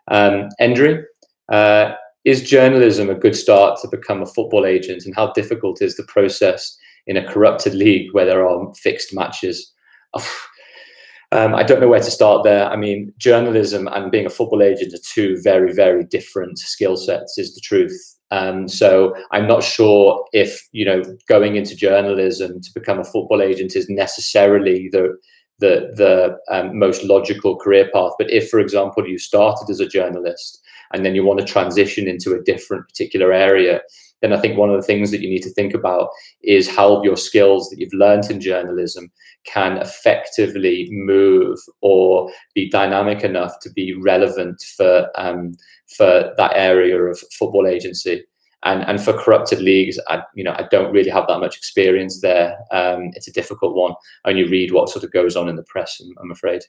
um, 0.10 0.50
Endry, 0.60 1.04
uh, 1.50 1.94
is 2.26 2.48
journalism 2.50 3.10
a 3.10 3.16
good 3.16 3.36
start 3.36 3.80
to 3.82 3.88
become 3.88 4.22
a 4.22 4.26
football 4.26 4.66
agent 4.66 5.06
and 5.06 5.16
how 5.16 5.32
difficult 5.32 5.82
is 5.82 5.96
the 5.96 6.04
process 6.04 6.78
in 7.08 7.18
a 7.18 7.28
corrupted 7.28 7.74
league 7.74 8.08
where 8.14 8.26
there 8.26 8.48
are 8.48 8.74
fixed 8.76 9.14
matches 9.14 9.74
um, 11.32 11.56
I 11.56 11.64
don't 11.64 11.82
know 11.82 11.88
where 11.88 12.00
to 12.00 12.12
start 12.12 12.44
there. 12.44 12.70
I 12.70 12.76
mean, 12.76 13.14
journalism 13.18 13.88
and 13.88 14.12
being 14.12 14.26
a 14.26 14.30
football 14.30 14.62
agent 14.62 14.94
are 14.94 15.00
two 15.04 15.38
very, 15.42 15.74
very 15.74 16.04
different 16.04 16.60
skill 16.60 16.96
sets, 16.96 17.38
is 17.38 17.56
the 17.56 17.62
truth. 17.62 18.13
Um, 18.34 18.68
so 18.68 19.16
I'm 19.32 19.48
not 19.48 19.64
sure 19.64 20.26
if 20.34 20.68
you 20.72 20.86
know 20.86 21.04
going 21.28 21.56
into 21.56 21.76
journalism 21.76 22.62
to 22.62 22.70
become 22.74 23.00
a 23.00 23.04
football 23.04 23.44
agent 23.44 23.76
is 23.76 23.88
necessarily 23.90 24.90
the 24.92 25.16
the 25.60 25.92
the 25.96 26.38
um, 26.50 26.78
most 26.78 27.04
logical 27.04 27.56
career 27.56 27.90
path. 27.94 28.14
But 28.18 28.32
if, 28.32 28.50
for 28.50 28.60
example, 28.60 29.08
you 29.08 29.20
started 29.20 29.70
as 29.70 29.80
a 29.80 29.88
journalist 29.88 30.60
and 30.94 31.06
then 31.06 31.14
you 31.14 31.24
want 31.24 31.42
to 31.42 31.46
transition 31.46 32.08
into 32.08 32.34
a 32.34 32.42
different 32.42 32.88
particular 32.88 33.32
area, 33.32 33.82
then 34.24 34.32
I 34.32 34.40
think 34.40 34.58
one 34.58 34.70
of 34.70 34.78
the 34.78 34.88
things 34.88 35.12
that 35.12 35.20
you 35.20 35.30
need 35.30 35.44
to 35.44 35.54
think 35.54 35.74
about 35.74 36.10
is 36.42 36.74
how 36.74 37.04
your 37.04 37.18
skills 37.18 37.70
that 37.70 37.78
you've 37.78 37.94
learned 37.94 38.32
in 38.32 38.40
journalism 38.40 39.12
can 39.46 39.78
effectively 39.78 40.88
move 40.92 41.60
or 41.82 42.32
be 42.56 42.70
dynamic 42.70 43.26
enough 43.26 43.60
to 43.62 43.70
be 43.72 43.94
relevant 43.94 44.64
for 44.78 45.10
um, 45.16 45.58
for 45.98 46.34
that 46.38 46.54
area 46.56 46.98
of 46.98 47.20
football 47.38 47.68
agency. 47.68 48.24
And, 48.66 48.84
and 48.84 49.04
for 49.04 49.12
corrupted 49.12 49.60
leagues, 49.60 50.00
I, 50.08 50.22
you 50.36 50.44
know, 50.46 50.54
I 50.54 50.66
don't 50.72 50.94
really 50.94 51.10
have 51.10 51.28
that 51.28 51.42
much 51.42 51.58
experience 51.58 52.22
there. 52.22 52.58
Um, 52.72 53.12
it's 53.14 53.28
a 53.28 53.34
difficult 53.34 53.76
one. 53.76 53.92
I 54.24 54.30
only 54.30 54.48
read 54.48 54.72
what 54.72 54.88
sort 54.88 55.04
of 55.04 55.12
goes 55.12 55.36
on 55.36 55.50
in 55.50 55.58
the 55.58 55.64
press, 55.64 56.00
I'm, 56.00 56.16
I'm 56.22 56.32
afraid. 56.32 56.62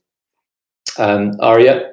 Um, 0.98 1.34
Aria, 1.38 1.92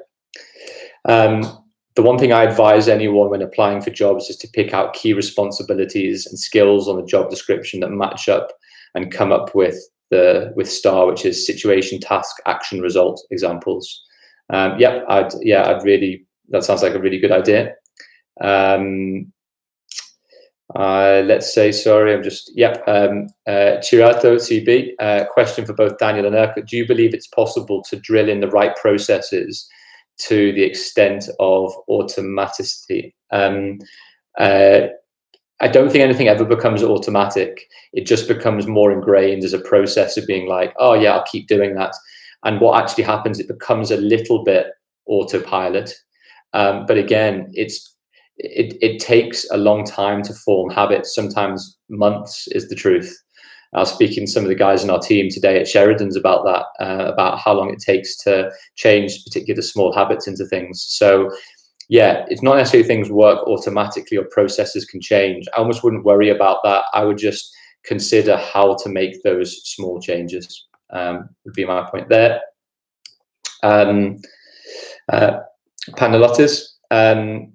um, 1.08 1.61
the 1.96 2.02
one 2.02 2.18
thing 2.18 2.32
I 2.32 2.44
advise 2.44 2.88
anyone 2.88 3.30
when 3.30 3.42
applying 3.42 3.82
for 3.82 3.90
jobs 3.90 4.30
is 4.30 4.38
to 4.38 4.48
pick 4.48 4.74
out 4.74 4.94
key 4.94 5.14
responsibilities 5.14 6.26
and 6.26 6.40
skills 6.40 6.88
on 6.88 6.96
the 6.96 7.06
job 7.06 7.30
description 7.30 7.82
that 7.82 7.90
match 7.90 8.30
up 8.30 8.50
and 8.96 9.12
come 9.12 9.32
up 9.32 9.54
with 9.54 9.78
the 10.10 10.54
with 10.56 10.70
STAR, 10.70 11.08
which 11.08 11.26
is 11.26 11.46
situation, 11.46 12.00
task, 12.00 12.36
action, 12.46 12.82
result 12.82 13.22
examples. 13.32 14.04
Um, 14.50 14.80
yeah, 14.80 15.04
I'd 15.10 15.34
yeah, 15.42 15.70
I'd 15.70 15.84
really 15.84 16.26
that 16.50 16.64
sounds 16.64 16.84
like 16.84 16.94
a 16.94 17.00
really 17.00 17.20
good 17.20 17.32
idea. 17.32 17.74
Um, 18.40 19.32
uh, 20.76 21.24
let's 21.26 21.54
say 21.54 21.72
sorry, 21.72 22.14
I'm 22.14 22.24
just 22.24 22.52
yep. 22.56 22.84
Um, 22.88 23.28
uh, 23.48 23.80
Chirato 23.82 24.36
CB 24.36 24.92
uh, 25.00 25.26
question 25.26 25.66
for 25.66 25.74
both 25.74 25.98
Daniel 25.98 26.26
and 26.26 26.36
Erkut. 26.36 26.68
Do 26.68 26.78
you 26.78 26.88
believe 26.88 27.14
it's 27.14 27.28
possible 27.28 27.82
to 27.90 28.00
drill 28.00 28.30
in 28.30 28.40
the 28.40 28.50
right 28.50 28.76
processes? 28.78 29.68
To 30.28 30.52
the 30.54 30.64
extent 30.64 31.26
of 31.40 31.74
automaticity. 31.90 33.14
Um, 33.32 33.80
uh, 34.38 34.88
I 35.62 35.68
don't 35.68 35.92
think 35.92 36.04
anything 36.04 36.28
ever 36.28 36.46
becomes 36.46 36.84
automatic. 36.84 37.68
It 37.94 38.06
just 38.06 38.28
becomes 38.28 38.66
more 38.68 38.92
ingrained 38.92 39.44
as 39.44 39.54
a 39.54 39.60
process 39.60 40.18
of 40.18 40.26
being 40.26 40.48
like, 40.48 40.74
oh 40.78 40.94
yeah, 40.94 41.14
I'll 41.14 41.26
keep 41.32 41.48
doing 41.48 41.76
that. 41.76 41.94
And 42.44 42.60
what 42.60 42.82
actually 42.82 43.04
happens, 43.04 43.40
it 43.40 43.48
becomes 43.48 43.92
a 43.92 43.98
little 43.98 44.44
bit 44.44 44.68
autopilot. 45.06 45.94
Um, 46.54 46.86
but 46.88 46.98
again, 46.98 47.52
it's 47.54 47.96
it, 48.38 48.76
it 48.82 49.00
takes 49.00 49.46
a 49.52 49.58
long 49.58 49.86
time 49.86 50.24
to 50.24 50.34
form 50.34 50.72
habits. 50.72 51.14
Sometimes 51.14 51.78
months 51.90 52.48
is 52.50 52.68
the 52.70 52.76
truth. 52.76 53.16
I 53.74 53.80
was 53.80 53.94
speaking 53.94 54.26
to 54.26 54.32
some 54.32 54.44
of 54.44 54.50
the 54.50 54.56
guys 54.56 54.84
in 54.84 54.90
our 54.90 55.00
team 55.00 55.30
today 55.30 55.60
at 55.60 55.68
Sheridan's 55.68 56.18
about 56.18 56.44
that, 56.44 56.86
uh, 56.86 57.06
about 57.06 57.40
how 57.40 57.54
long 57.54 57.72
it 57.72 57.80
takes 57.80 58.18
to 58.24 58.52
change 58.76 59.24
particular 59.24 59.62
small 59.62 59.94
habits 59.94 60.28
into 60.28 60.46
things. 60.46 60.84
So, 60.88 61.32
yeah, 61.88 62.26
it's 62.28 62.42
not 62.42 62.58
necessarily 62.58 62.88
things 62.88 63.10
work 63.10 63.48
automatically 63.48 64.18
or 64.18 64.26
processes 64.26 64.86
can 64.86 65.02
change. 65.02 65.46
I 65.54 65.60
almost 65.60 65.84
wouldn't 65.84 66.06
worry 66.06 66.30
about 66.30 66.60
that. 66.64 66.84
I 66.94 67.06
would 67.06 67.18
just 67.18 67.50
consider 67.84 68.38
how 68.38 68.76
to 68.84 68.90
make 68.90 69.24
those 69.24 69.62
small 69.66 70.02
changes. 70.02 70.68
Um, 70.90 71.30
would 71.46 71.54
be 71.54 71.66
my 71.66 71.90
point 71.90 72.10
there. 72.10 72.42
Um, 73.64 74.18
uh, 75.12 75.40
um, 76.92 77.51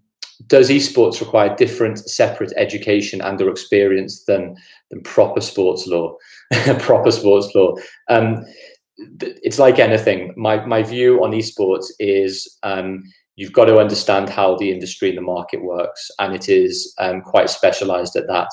does 0.46 0.70
esports 0.70 1.20
require 1.20 1.54
different 1.56 1.98
separate 1.98 2.52
education 2.56 3.20
and 3.20 3.40
or 3.40 3.48
experience 3.48 4.24
than 4.24 4.56
than 4.90 5.02
proper 5.02 5.40
sports 5.40 5.86
law? 5.86 6.16
Proper 6.78 7.10
sports 7.10 7.52
law. 7.54 7.74
Um, 8.08 8.44
it's 9.18 9.58
like 9.58 9.78
anything. 9.78 10.32
My 10.36 10.64
my 10.66 10.82
view 10.82 11.22
on 11.24 11.32
esports 11.32 11.86
is 11.98 12.58
um, 12.62 13.02
you've 13.36 13.52
got 13.52 13.66
to 13.66 13.78
understand 13.78 14.28
how 14.28 14.56
the 14.56 14.70
industry 14.70 15.08
and 15.08 15.18
the 15.18 15.22
market 15.22 15.62
works 15.62 16.10
and 16.18 16.34
it 16.34 16.48
is 16.48 16.94
um, 16.98 17.22
quite 17.22 17.50
specialized 17.50 18.16
at 18.16 18.26
that. 18.28 18.48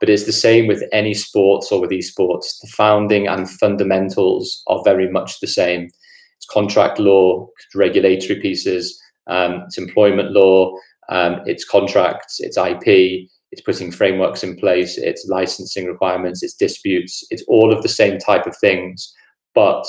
But 0.00 0.10
it's 0.10 0.24
the 0.24 0.32
same 0.32 0.66
with 0.66 0.82
any 0.92 1.14
sports 1.14 1.70
or 1.70 1.80
with 1.80 1.90
esports. 1.90 2.60
The 2.60 2.68
founding 2.68 3.26
and 3.26 3.48
fundamentals 3.48 4.62
are 4.66 4.82
very 4.84 5.10
much 5.10 5.40
the 5.40 5.46
same. 5.46 5.88
It's 6.36 6.46
contract 6.46 6.98
law 6.98 7.48
regulatory 7.74 8.40
pieces 8.40 9.00
um, 9.26 9.62
it's 9.66 9.78
employment 9.78 10.32
law 10.32 10.76
um, 11.08 11.40
it's 11.46 11.64
contracts, 11.64 12.40
it's 12.40 12.56
IP, 12.56 13.28
it's 13.52 13.62
putting 13.64 13.92
frameworks 13.92 14.42
in 14.42 14.56
place, 14.56 14.98
it's 14.98 15.26
licensing 15.28 15.86
requirements, 15.86 16.42
it's 16.42 16.54
disputes, 16.54 17.24
it's 17.30 17.44
all 17.46 17.72
of 17.72 17.82
the 17.82 17.88
same 17.88 18.18
type 18.18 18.46
of 18.46 18.56
things. 18.56 19.12
But 19.54 19.84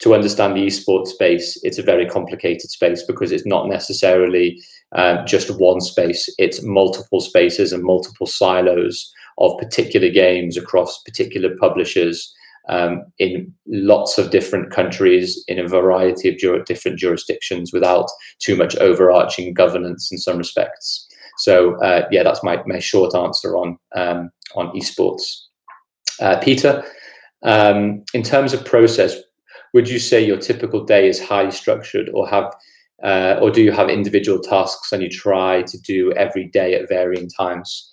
to 0.00 0.14
understand 0.14 0.56
the 0.56 0.66
esports 0.66 1.08
space, 1.08 1.58
it's 1.62 1.78
a 1.78 1.82
very 1.82 2.06
complicated 2.06 2.70
space 2.70 3.02
because 3.02 3.32
it's 3.32 3.46
not 3.46 3.68
necessarily 3.68 4.60
um, 4.96 5.18
just 5.26 5.60
one 5.60 5.80
space, 5.80 6.28
it's 6.38 6.62
multiple 6.64 7.20
spaces 7.20 7.72
and 7.72 7.84
multiple 7.84 8.26
silos 8.26 9.12
of 9.38 9.58
particular 9.58 10.08
games 10.08 10.56
across 10.56 11.02
particular 11.02 11.54
publishers 11.60 12.34
um, 12.70 13.02
in 13.18 13.52
lots 13.66 14.16
of 14.16 14.30
different 14.30 14.70
countries 14.70 15.44
in 15.48 15.58
a 15.58 15.68
variety 15.68 16.28
of 16.28 16.38
jur- 16.38 16.62
different 16.62 16.98
jurisdictions 16.98 17.72
without 17.72 18.08
too 18.38 18.56
much 18.56 18.76
overarching 18.76 19.52
governance 19.52 20.10
in 20.12 20.18
some 20.18 20.38
respects. 20.38 21.06
So 21.38 21.80
uh, 21.82 22.06
yeah, 22.10 22.22
that's 22.22 22.44
my, 22.44 22.62
my 22.66 22.78
short 22.78 23.14
answer 23.14 23.56
on 23.56 23.76
um, 23.96 24.30
on 24.54 24.72
esports. 24.72 25.22
Uh, 26.20 26.38
Peter, 26.38 26.84
um, 27.42 28.04
in 28.14 28.22
terms 28.22 28.52
of 28.52 28.64
process, 28.64 29.16
would 29.74 29.88
you 29.88 29.98
say 29.98 30.24
your 30.24 30.36
typical 30.36 30.84
day 30.84 31.08
is 31.08 31.20
highly 31.20 31.50
structured, 31.50 32.08
or 32.14 32.28
have 32.28 32.54
uh, 33.02 33.36
or 33.40 33.50
do 33.50 33.62
you 33.62 33.72
have 33.72 33.88
individual 33.88 34.38
tasks 34.38 34.92
and 34.92 35.02
you 35.02 35.08
try 35.08 35.62
to 35.62 35.78
do 35.78 36.12
every 36.12 36.46
day 36.48 36.74
at 36.74 36.88
varying 36.88 37.28
times? 37.28 37.90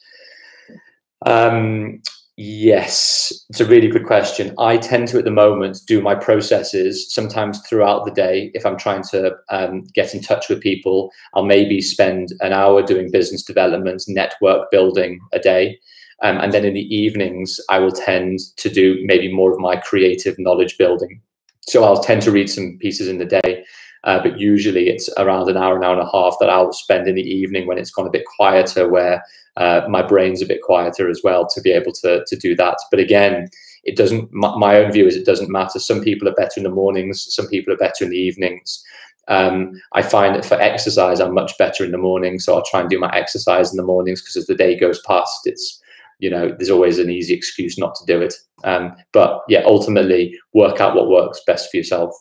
Um, 1.26 2.02
Yes, 2.39 3.34
it's 3.50 3.62
a 3.62 3.65
really 3.65 3.88
good 3.88 4.06
question. 4.06 4.54
I 4.60 4.78
tend 4.78 5.08
to, 5.08 5.17
at 5.17 5.26
the 5.26 5.32
moment, 5.32 5.80
do 5.88 6.02
my 6.02 6.13
processes 6.13 7.12
sometimes 7.12 7.60
throughout 7.62 8.06
the 8.06 8.12
day. 8.12 8.52
If 8.54 8.63
I'm 8.63 8.78
trying 8.78 9.02
to 9.10 9.32
um, 9.50 9.86
get 9.95 10.13
in 10.13 10.21
touch 10.21 10.47
with 10.47 10.62
people, 10.62 11.12
I'll 11.34 11.45
maybe 11.45 11.82
spend 11.82 12.30
an 12.41 12.54
hour 12.54 12.84
doing 12.84 13.10
business 13.10 13.41
development, 13.41 14.04
network 14.08 14.69
building 14.69 15.19
a 15.34 15.39
day. 15.39 15.80
Um, 16.21 16.38
and 16.38 16.54
then 16.54 16.63
in 16.63 16.76
the 16.76 16.95
evenings, 16.95 17.60
I 17.69 17.80
will 17.80 17.91
tend 17.91 18.38
to 18.58 18.69
do 18.69 19.00
maybe 19.04 19.34
more 19.34 19.52
of 19.52 19.60
my 19.60 19.76
creative 19.76 20.38
knowledge 20.38 20.78
building. 20.78 21.19
So 21.62 21.84
I'll 21.84 22.04
tend 22.04 22.21
to 22.21 22.32
read 22.32 22.52
some 22.52 22.78
pieces 22.80 23.08
in 23.08 23.17
the 23.17 23.26
day, 23.26 23.65
uh, 24.04 24.22
but 24.22 24.40
usually 24.40 24.90
it's 24.90 25.10
around 25.18 25.50
an 25.50 25.58
hour, 25.58 25.76
an 25.76 25.84
hour 25.84 25.94
and 25.94 26.08
a 26.08 26.12
half 26.12 26.36
that 26.40 26.50
I'll 26.50 26.74
spend 26.74 27.08
in 27.08 27.16
the 27.16 27.22
evening 27.22 27.68
when 27.68 27.78
it's 27.78 27.92
gone 27.92 28.08
a 28.08 28.12
bit 28.12 28.26
quieter, 28.38 28.88
where 28.88 29.24
uh, 29.58 29.82
my 29.90 30.02
brain's 30.02 30.42
a 30.42 30.46
bit 30.46 30.62
quieter 30.62 31.10
as 31.10 31.22
well 31.24 31.48
to 31.48 31.62
be 31.62 31.72
able 31.72 31.92
to 31.94 32.24
to 32.26 32.36
do 32.36 32.56
that. 32.56 32.78
But 32.92 33.00
again, 33.00 33.50
it 33.84 33.96
doesn't. 33.96 34.32
My, 34.34 34.78
own 34.78 34.92
view 34.92 35.08
is 35.08 35.16
it 35.16 35.26
doesn't 35.26 35.50
matter. 35.50 35.80
Some 35.80 36.02
people 36.02 36.28
are 36.28 36.34
better 36.34 36.58
in 36.58 36.64
the 36.64 36.70
mornings. 36.70 37.26
Some 37.34 37.48
people 37.48 37.74
are 37.74 37.78
better 37.78 38.04
in 38.04 38.10
the 38.10 38.18
evenings. 38.18 38.84
Um, 39.30 39.82
I 39.94 40.02
find 40.02 40.36
that 40.36 40.46
for 40.46 40.60
exercise, 40.60 41.20
I'm 41.20 41.34
much 41.34 41.58
better 41.58 41.84
in 41.84 41.92
the 41.92 41.98
morning. 41.98 42.40
So 42.40 42.54
I'll 42.54 42.66
try 42.66 42.82
and 42.82 42.90
do 42.90 43.00
my 43.00 43.14
exercise 43.14 43.72
in 43.72 43.78
the 43.78 43.84
mornings 43.84 44.22
because 44.22 44.38
as 44.38 44.46
the 44.46 44.56
day 44.56 44.78
goes 44.78 45.02
past, 45.06 45.40
it's, 45.46 45.82
you 46.20 46.30
know, 46.30 46.50
there's 46.58 46.70
always 46.70 47.00
an 47.00 47.10
easy 47.10 47.34
excuse 47.34 47.78
not 47.78 47.96
to 47.96 48.06
do 48.06 48.22
it. 48.22 48.34
Um, 48.64 48.96
but 49.14 49.42
yeah, 49.48 49.64
ultimately, 49.66 50.38
work 50.54 50.82
out 50.82 50.96
what 50.96 51.10
works 51.10 51.42
best 51.46 51.70
for 51.70 51.78
yourself. 51.78 52.14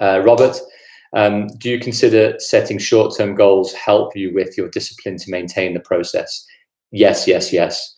Uh, 0.00 0.22
Robert, 0.24 0.56
um, 1.14 1.48
do 1.58 1.70
you 1.70 1.78
consider 1.78 2.34
setting 2.38 2.78
short 2.78 3.14
term 3.16 3.34
goals 3.34 3.72
help 3.72 4.16
you 4.16 4.32
with 4.32 4.56
your 4.56 4.68
discipline 4.68 5.18
to 5.18 5.30
maintain 5.30 5.74
the 5.74 5.80
process? 5.80 6.46
Yes, 6.90 7.26
yes, 7.26 7.52
yes. 7.52 7.94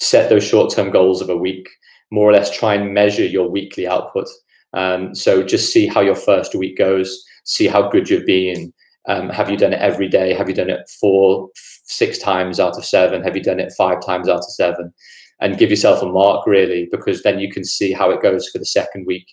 Set 0.00 0.28
those 0.28 0.44
short 0.44 0.72
term 0.72 0.90
goals 0.90 1.20
of 1.20 1.28
a 1.28 1.36
week, 1.36 1.68
more 2.10 2.28
or 2.28 2.32
less 2.32 2.56
try 2.56 2.74
and 2.74 2.94
measure 2.94 3.24
your 3.24 3.48
weekly 3.48 3.86
output. 3.86 4.26
Um, 4.72 5.14
so 5.14 5.42
just 5.42 5.72
see 5.72 5.86
how 5.86 6.00
your 6.00 6.16
first 6.16 6.54
week 6.54 6.76
goes, 6.76 7.22
see 7.44 7.66
how 7.66 7.88
good 7.88 8.10
you've 8.10 8.26
been. 8.26 8.72
Um, 9.06 9.28
have 9.28 9.50
you 9.50 9.56
done 9.56 9.72
it 9.74 9.80
every 9.80 10.08
day? 10.08 10.32
Have 10.32 10.48
you 10.48 10.54
done 10.54 10.70
it 10.70 10.88
four, 11.00 11.50
six 11.54 12.18
times 12.18 12.58
out 12.58 12.76
of 12.76 12.84
seven? 12.84 13.22
Have 13.22 13.36
you 13.36 13.42
done 13.42 13.60
it 13.60 13.72
five 13.76 14.04
times 14.04 14.28
out 14.28 14.38
of 14.38 14.52
seven? 14.52 14.92
And 15.40 15.58
give 15.58 15.70
yourself 15.70 16.02
a 16.02 16.06
mark 16.06 16.46
really, 16.46 16.88
because 16.90 17.22
then 17.22 17.38
you 17.38 17.50
can 17.50 17.64
see 17.64 17.92
how 17.92 18.10
it 18.10 18.22
goes 18.22 18.48
for 18.48 18.58
the 18.58 18.64
second 18.64 19.06
week. 19.06 19.26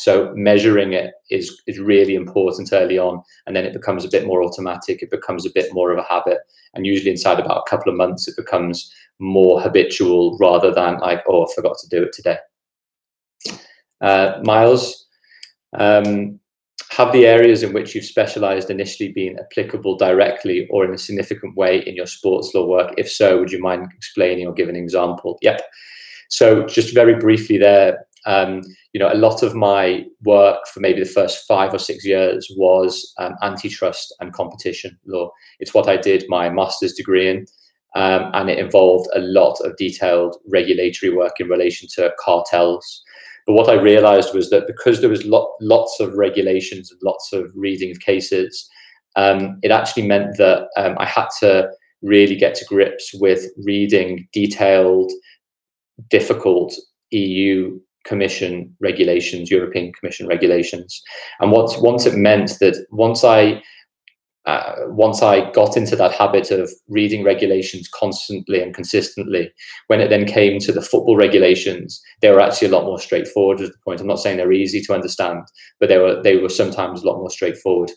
So 0.00 0.32
measuring 0.34 0.94
it 0.94 1.12
is 1.30 1.60
is 1.66 1.78
really 1.78 2.14
important 2.14 2.72
early 2.72 2.98
on, 2.98 3.22
and 3.46 3.54
then 3.54 3.66
it 3.66 3.74
becomes 3.74 4.04
a 4.04 4.08
bit 4.08 4.26
more 4.26 4.42
automatic. 4.42 5.02
It 5.02 5.10
becomes 5.10 5.44
a 5.44 5.52
bit 5.54 5.74
more 5.74 5.92
of 5.92 5.98
a 5.98 6.08
habit, 6.08 6.38
and 6.72 6.86
usually 6.86 7.10
inside 7.10 7.38
about 7.38 7.62
a 7.66 7.70
couple 7.70 7.92
of 7.92 7.98
months, 7.98 8.26
it 8.26 8.36
becomes 8.36 8.90
more 9.18 9.60
habitual 9.60 10.38
rather 10.38 10.72
than 10.72 10.98
like, 11.00 11.22
oh, 11.28 11.44
I 11.44 11.54
forgot 11.54 11.76
to 11.80 11.88
do 11.88 12.02
it 12.02 12.14
today. 12.14 12.38
Uh, 14.00 14.40
Miles, 14.42 15.06
um, 15.78 16.40
have 16.88 17.12
the 17.12 17.26
areas 17.26 17.62
in 17.62 17.74
which 17.74 17.94
you've 17.94 18.04
specialized 18.04 18.70
initially 18.70 19.12
been 19.12 19.38
applicable 19.38 19.98
directly 19.98 20.66
or 20.70 20.86
in 20.86 20.94
a 20.94 20.98
significant 20.98 21.54
way 21.56 21.80
in 21.80 21.94
your 21.94 22.06
sports 22.06 22.54
law 22.54 22.66
work? 22.66 22.94
If 22.96 23.10
so, 23.10 23.38
would 23.38 23.52
you 23.52 23.60
mind 23.60 23.92
explaining 23.94 24.46
or 24.46 24.54
giving 24.54 24.76
an 24.76 24.82
example? 24.82 25.38
Yep. 25.42 25.60
So 26.30 26.64
just 26.66 26.94
very 26.94 27.16
briefly 27.16 27.58
there, 27.58 28.06
um, 28.26 28.62
you 28.92 29.00
know, 29.00 29.12
a 29.12 29.14
lot 29.14 29.42
of 29.42 29.54
my 29.54 30.04
work 30.24 30.66
for 30.72 30.80
maybe 30.80 31.00
the 31.00 31.08
first 31.08 31.46
five 31.46 31.72
or 31.72 31.78
six 31.78 32.04
years 32.04 32.52
was 32.56 33.12
um, 33.18 33.34
antitrust 33.42 34.14
and 34.20 34.32
competition 34.32 34.98
law. 35.06 35.30
It's 35.58 35.74
what 35.74 35.88
I 35.88 35.96
did 35.96 36.24
my 36.28 36.50
master's 36.50 36.92
degree 36.92 37.28
in, 37.28 37.46
um, 37.96 38.30
and 38.34 38.50
it 38.50 38.58
involved 38.58 39.08
a 39.14 39.20
lot 39.20 39.58
of 39.60 39.76
detailed 39.76 40.36
regulatory 40.46 41.12
work 41.14 41.40
in 41.40 41.48
relation 41.48 41.88
to 41.94 42.12
cartels. 42.18 43.02
But 43.46 43.54
what 43.54 43.68
I 43.68 43.80
realized 43.80 44.34
was 44.34 44.50
that 44.50 44.66
because 44.66 45.00
there 45.00 45.10
was 45.10 45.24
lot, 45.24 45.50
lots 45.60 45.98
of 45.98 46.14
regulations 46.14 46.90
and 46.90 47.00
lots 47.02 47.32
of 47.32 47.50
reading 47.54 47.90
of 47.90 48.00
cases, 48.00 48.68
um, 49.16 49.58
it 49.62 49.70
actually 49.70 50.06
meant 50.06 50.36
that 50.36 50.68
um, 50.76 50.94
I 50.98 51.06
had 51.06 51.28
to 51.40 51.70
really 52.02 52.36
get 52.36 52.54
to 52.56 52.64
grips 52.66 53.12
with 53.14 53.46
reading 53.64 54.28
detailed, 54.32 55.10
difficult 56.08 56.74
EU 57.10 57.78
Commission 58.04 58.74
regulations, 58.80 59.50
European 59.50 59.92
Commission 59.92 60.26
regulations. 60.26 61.02
And 61.40 61.52
once 61.52 61.76
once 61.78 62.06
it 62.06 62.16
meant 62.16 62.58
that 62.60 62.86
once 62.90 63.24
I 63.24 63.62
uh, 64.46 64.74
once 64.86 65.22
I 65.22 65.50
got 65.52 65.76
into 65.76 65.96
that 65.96 66.12
habit 66.12 66.50
of 66.50 66.70
reading 66.88 67.22
regulations 67.22 67.88
constantly 67.88 68.62
and 68.62 68.74
consistently, 68.74 69.52
when 69.88 70.00
it 70.00 70.08
then 70.08 70.24
came 70.24 70.58
to 70.60 70.72
the 70.72 70.80
football 70.80 71.16
regulations, 71.16 72.00
they 72.22 72.30
were 72.30 72.40
actually 72.40 72.68
a 72.68 72.72
lot 72.72 72.86
more 72.86 72.98
straightforward. 72.98 73.60
Is 73.60 73.70
the 73.70 73.76
point? 73.84 74.00
I'm 74.00 74.06
not 74.06 74.18
saying 74.18 74.38
they're 74.38 74.52
easy 74.52 74.80
to 74.82 74.94
understand, 74.94 75.42
but 75.78 75.88
they 75.88 75.98
were 75.98 76.22
they 76.22 76.36
were 76.36 76.48
sometimes 76.48 77.02
a 77.02 77.06
lot 77.06 77.18
more 77.18 77.30
straightforward. 77.30 77.90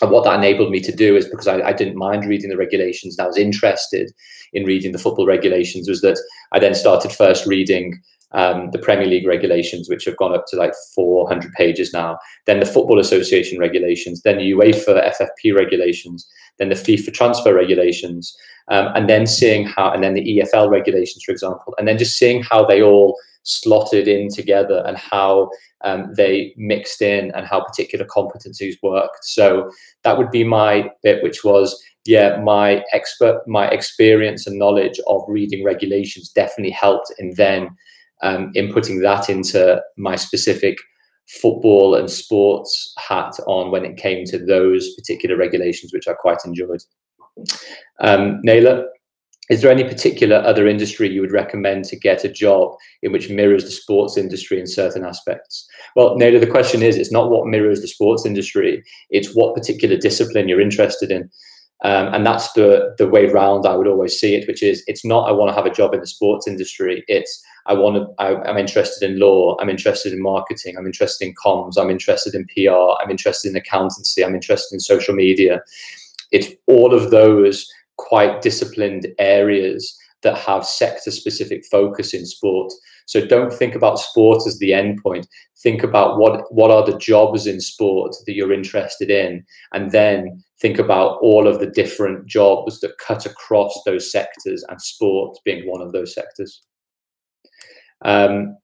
And 0.00 0.10
what 0.10 0.24
that 0.24 0.36
enabled 0.36 0.70
me 0.70 0.80
to 0.80 0.94
do 0.94 1.14
is 1.16 1.28
because 1.28 1.46
I, 1.46 1.60
I 1.62 1.72
didn't 1.72 1.96
mind 1.96 2.24
reading 2.26 2.50
the 2.50 2.56
regulations 2.56 3.16
and 3.16 3.24
I 3.24 3.28
was 3.28 3.38
interested 3.38 4.10
in 4.52 4.64
reading 4.64 4.92
the 4.92 4.98
football 4.98 5.26
regulations, 5.26 5.88
was 5.88 6.00
that 6.00 6.18
I 6.52 6.58
then 6.58 6.74
started 6.74 7.12
first 7.12 7.46
reading 7.46 8.00
um, 8.34 8.70
the 8.70 8.78
Premier 8.78 9.06
League 9.06 9.26
regulations, 9.26 9.88
which 9.88 10.04
have 10.04 10.16
gone 10.16 10.34
up 10.34 10.46
to 10.48 10.56
like 10.56 10.72
400 10.94 11.52
pages 11.52 11.92
now, 11.92 12.18
then 12.46 12.60
the 12.60 12.66
Football 12.66 12.98
Association 12.98 13.58
regulations, 13.58 14.22
then 14.22 14.38
the 14.38 14.52
UEFA 14.52 15.12
FFP 15.14 15.54
regulations, 15.54 16.28
then 16.58 16.68
the 16.68 16.74
FIFA 16.74 17.12
transfer 17.12 17.54
regulations, 17.54 18.36
um, 18.68 18.88
and 18.94 19.08
then 19.08 19.26
seeing 19.26 19.66
how, 19.66 19.90
and 19.92 20.02
then 20.02 20.14
the 20.14 20.38
EFL 20.38 20.70
regulations, 20.70 21.24
for 21.24 21.32
example, 21.32 21.74
and 21.78 21.86
then 21.86 21.98
just 21.98 22.18
seeing 22.18 22.42
how 22.42 22.64
they 22.64 22.82
all 22.82 23.16
slotted 23.44 24.06
in 24.06 24.28
together 24.28 24.82
and 24.86 24.96
how 24.96 25.50
um, 25.84 26.14
they 26.14 26.54
mixed 26.56 27.02
in 27.02 27.32
and 27.32 27.46
how 27.46 27.60
particular 27.62 28.06
competencies 28.06 28.76
worked. 28.82 29.24
So 29.24 29.70
that 30.04 30.16
would 30.16 30.30
be 30.30 30.44
my 30.44 30.90
bit, 31.02 31.22
which 31.22 31.42
was 31.44 31.82
yeah, 32.04 32.40
my 32.40 32.82
expert, 32.92 33.42
my 33.46 33.68
experience 33.68 34.46
and 34.46 34.58
knowledge 34.58 34.98
of 35.06 35.22
reading 35.28 35.64
regulations 35.64 36.30
definitely 36.30 36.72
helped 36.72 37.12
in 37.18 37.34
then 37.36 37.76
um, 38.22 38.52
inputting 38.56 39.02
that 39.02 39.28
into 39.28 39.82
my 39.96 40.16
specific 40.16 40.78
football 41.40 41.94
and 41.94 42.10
sports 42.10 42.92
hat 42.98 43.32
on 43.46 43.70
when 43.70 43.84
it 43.84 43.96
came 43.96 44.24
to 44.26 44.38
those 44.38 44.94
particular 44.94 45.36
regulations, 45.36 45.92
which 45.92 46.08
I 46.08 46.12
quite 46.14 46.38
enjoyed. 46.44 46.82
Um, 48.00 48.40
is 49.50 49.60
there 49.60 49.70
any 49.70 49.84
particular 49.84 50.36
other 50.36 50.66
industry 50.66 51.10
you 51.10 51.20
would 51.20 51.32
recommend 51.32 51.84
to 51.86 51.98
get 51.98 52.24
a 52.24 52.32
job 52.32 52.74
in 53.02 53.12
which 53.12 53.28
mirrors 53.28 53.64
the 53.64 53.70
sports 53.70 54.16
industry 54.16 54.60
in 54.60 54.66
certain 54.66 55.04
aspects? 55.04 55.66
Well, 55.96 56.16
Naylor, 56.16 56.38
the 56.38 56.46
question 56.46 56.82
is, 56.82 56.96
it's 56.96 57.12
not 57.12 57.30
what 57.30 57.46
mirrors 57.46 57.80
the 57.80 57.88
sports 57.88 58.24
industry, 58.24 58.82
it's 59.10 59.34
what 59.34 59.54
particular 59.54 59.96
discipline 59.96 60.48
you're 60.48 60.60
interested 60.60 61.10
in. 61.10 61.28
Um, 61.84 62.14
and 62.14 62.24
that's 62.24 62.52
the 62.52 62.94
the 62.98 63.08
way 63.08 63.26
round 63.26 63.66
I 63.66 63.74
would 63.74 63.88
always 63.88 64.18
see 64.18 64.34
it, 64.34 64.46
which 64.46 64.62
is 64.62 64.84
it's 64.86 65.04
not 65.04 65.28
I 65.28 65.32
want 65.32 65.50
to 65.50 65.54
have 65.54 65.66
a 65.66 65.74
job 65.74 65.94
in 65.94 66.00
the 66.00 66.06
sports 66.06 66.46
industry. 66.46 67.04
It's 67.08 67.42
I 67.66 67.74
want 67.74 67.96
to, 67.96 68.22
I, 68.22 68.50
am 68.50 68.58
interested 68.58 69.08
in 69.08 69.18
law, 69.18 69.56
I'm 69.60 69.68
interested 69.68 70.12
in 70.12 70.20
marketing, 70.20 70.76
I'm 70.76 70.86
interested 70.86 71.26
in 71.26 71.34
comms, 71.34 71.78
I'm 71.78 71.90
interested 71.90 72.34
in 72.34 72.46
PR, 72.46 73.00
I'm 73.00 73.10
interested 73.10 73.50
in 73.50 73.56
accountancy, 73.56 74.24
I'm 74.24 74.34
interested 74.34 74.74
in 74.74 74.80
social 74.80 75.14
media. 75.14 75.62
It's 76.32 76.48
all 76.66 76.92
of 76.92 77.10
those 77.10 77.70
quite 77.98 78.42
disciplined 78.42 79.06
areas 79.18 79.96
that 80.22 80.38
have 80.38 80.64
sector 80.64 81.10
specific 81.10 81.64
focus 81.70 82.14
in 82.14 82.26
sport. 82.26 82.72
So 83.06 83.26
don't 83.26 83.52
think 83.52 83.74
about 83.74 83.98
sport 83.98 84.42
as 84.46 84.58
the 84.58 84.72
end 84.72 85.00
point. 85.02 85.28
Think 85.62 85.82
about 85.82 86.18
what, 86.18 86.52
what 86.52 86.70
are 86.70 86.84
the 86.84 86.98
jobs 86.98 87.46
in 87.46 87.60
sport 87.60 88.14
that 88.26 88.34
you're 88.34 88.52
interested 88.52 89.10
in, 89.10 89.44
and 89.72 89.92
then 89.92 90.42
think 90.62 90.78
about 90.78 91.18
all 91.20 91.46
of 91.46 91.58
the 91.58 91.66
different 91.66 92.26
jobs 92.26 92.80
that 92.80 92.96
cut 92.98 93.26
across 93.26 93.82
those 93.84 94.10
sectors, 94.10 94.64
and 94.68 94.80
sport 94.80 95.36
being 95.44 95.68
one 95.68 95.82
of 95.82 95.92
those 95.92 96.14
sectors. 96.14 96.62
Um, 98.04 98.56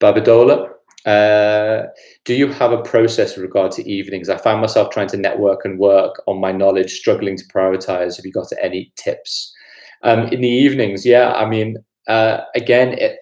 Babadola, 0.00 0.70
uh, 1.06 1.86
do 2.24 2.34
you 2.34 2.48
have 2.48 2.72
a 2.72 2.82
process 2.82 3.36
with 3.36 3.44
regard 3.44 3.70
to 3.72 3.88
evenings? 3.88 4.28
I 4.28 4.38
find 4.38 4.60
myself 4.60 4.90
trying 4.90 5.08
to 5.08 5.16
network 5.16 5.64
and 5.64 5.78
work 5.78 6.20
on 6.26 6.40
my 6.40 6.52
knowledge, 6.52 6.92
struggling 6.92 7.36
to 7.36 7.44
prioritize. 7.54 8.16
Have 8.16 8.26
you 8.26 8.32
got 8.32 8.48
any 8.60 8.92
tips? 8.96 9.54
Um, 10.02 10.24
in 10.28 10.40
the 10.40 10.48
evenings, 10.48 11.06
yeah, 11.06 11.32
I 11.32 11.48
mean, 11.48 11.76
uh, 12.08 12.40
again, 12.54 12.94
it, 12.94 13.18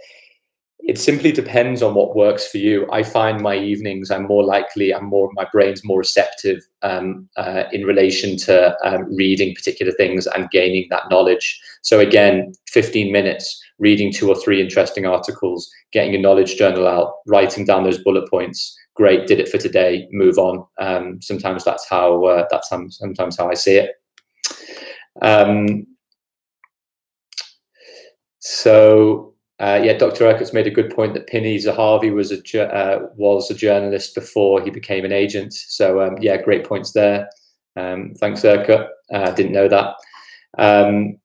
it 0.87 0.99
simply 0.99 1.33
depends 1.33 1.83
on 1.83 1.95
what 1.95 2.15
works 2.15 2.47
for 2.47 2.59
you. 2.59 2.87
I 2.93 3.03
find 3.03 3.41
my 3.41 3.57
evenings, 3.57 4.11
I'm 4.11 4.27
more 4.27 4.45
likely, 4.45 4.93
I'm 4.93 5.07
more, 5.07 5.31
my 5.33 5.47
brain's 5.51 5.83
more 5.83 5.99
receptive 5.99 6.61
um, 6.83 7.27
uh, 7.39 7.65
in 7.73 7.85
relation 7.85 8.37
to 8.39 8.77
um, 8.85 9.05
reading 9.15 9.55
particular 9.55 9.93
things 9.93 10.27
and 10.27 10.51
gaining 10.51 10.87
that 10.91 11.09
knowledge. 11.11 11.59
So 11.81 12.01
again, 12.01 12.53
15 12.69 13.11
minutes, 13.11 13.63
reading 13.79 14.13
two 14.13 14.29
or 14.29 14.37
three 14.37 14.61
interesting 14.61 15.07
articles, 15.07 15.71
getting 15.91 16.15
a 16.15 16.19
knowledge 16.19 16.57
journal 16.57 16.87
out, 16.87 17.15
writing 17.27 17.65
down 17.65 17.85
those 17.85 18.03
bullet 18.03 18.29
points. 18.29 18.77
Great, 18.95 19.27
did 19.27 19.41
it 19.41 19.49
for 19.49 19.57
today. 19.57 20.07
Move 20.13 20.39
on. 20.39 20.67
Um, 20.79 21.21
sometimes 21.23 21.65
that's 21.65 21.89
how 21.89 22.25
uh, 22.27 22.47
that's 22.51 22.69
sometimes 22.69 23.39
how 23.39 23.51
I 23.51 23.55
see 23.55 23.77
it. 23.77 23.91
Um, 25.23 25.87
so 28.39 29.34
uh, 29.65 29.81
yeah, 29.83 29.97
Dr. 29.97 30.25
Erkut's 30.25 30.53
made 30.53 30.67
a 30.67 30.71
good 30.71 30.95
point 30.95 31.15
that 31.15 31.27
Pini 31.27 31.57
Zahavi 31.57 32.13
was 32.13 32.31
a 32.31 32.75
uh, 32.75 33.09
was 33.17 33.51
a 33.51 33.55
journalist 33.55 34.15
before 34.15 34.63
he 34.63 34.69
became 34.69 35.07
an 35.07 35.13
agent. 35.13 35.55
So 35.55 36.03
um, 36.03 36.19
yeah, 36.21 36.37
great 36.37 36.69
points 36.69 36.93
there. 36.93 37.31
Um, 37.75 38.13
thanks, 38.19 38.45
Urquhart. 38.45 38.89
Uh, 39.11 39.31
didn't 39.31 39.53
know 39.53 39.69
that. 39.69 39.95
Um, 40.59 41.19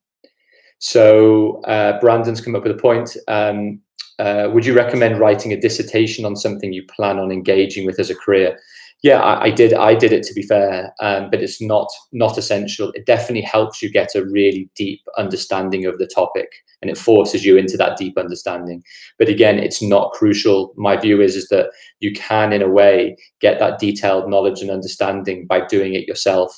so 0.77 1.61
uh, 1.63 1.99
Brandon's 1.99 2.39
come 2.39 2.55
up 2.55 2.63
with 2.63 2.71
a 2.71 2.79
point. 2.79 3.17
Um, 3.27 3.81
uh, 4.19 4.49
would 4.53 4.65
you 4.65 4.73
recommend 4.73 5.19
writing 5.19 5.51
a 5.51 5.59
dissertation 5.59 6.23
on 6.23 6.37
something 6.37 6.71
you 6.71 6.85
plan 6.95 7.19
on 7.19 7.33
engaging 7.33 7.85
with 7.85 7.99
as 7.99 8.09
a 8.09 8.15
career? 8.15 8.57
Yeah, 9.03 9.19
I, 9.19 9.47
I 9.47 9.51
did. 9.51 9.73
I 9.73 9.95
did 9.95 10.13
it 10.13 10.23
to 10.23 10.33
be 10.33 10.43
fair, 10.43 10.93
um, 11.01 11.29
but 11.29 11.41
it's 11.41 11.61
not 11.61 11.89
not 12.13 12.37
essential. 12.37 12.93
It 12.93 13.05
definitely 13.05 13.41
helps 13.41 13.81
you 13.81 13.91
get 13.91 14.15
a 14.15 14.23
really 14.23 14.69
deep 14.77 15.01
understanding 15.17 15.85
of 15.85 15.97
the 15.97 16.07
topic 16.07 16.47
and 16.81 16.89
it 16.89 16.97
forces 16.97 17.45
you 17.45 17.57
into 17.57 17.77
that 17.77 17.97
deep 17.97 18.17
understanding. 18.17 18.83
But 19.17 19.29
again, 19.29 19.59
it's 19.59 19.81
not 19.81 20.11
crucial. 20.13 20.73
My 20.77 20.95
view 20.97 21.21
is, 21.21 21.35
is 21.35 21.47
that 21.49 21.71
you 21.99 22.13
can, 22.13 22.53
in 22.53 22.61
a 22.61 22.69
way, 22.69 23.17
get 23.41 23.59
that 23.59 23.79
detailed 23.79 24.29
knowledge 24.29 24.61
and 24.61 24.71
understanding 24.71 25.45
by 25.45 25.65
doing 25.65 25.93
it 25.93 26.07
yourself. 26.07 26.55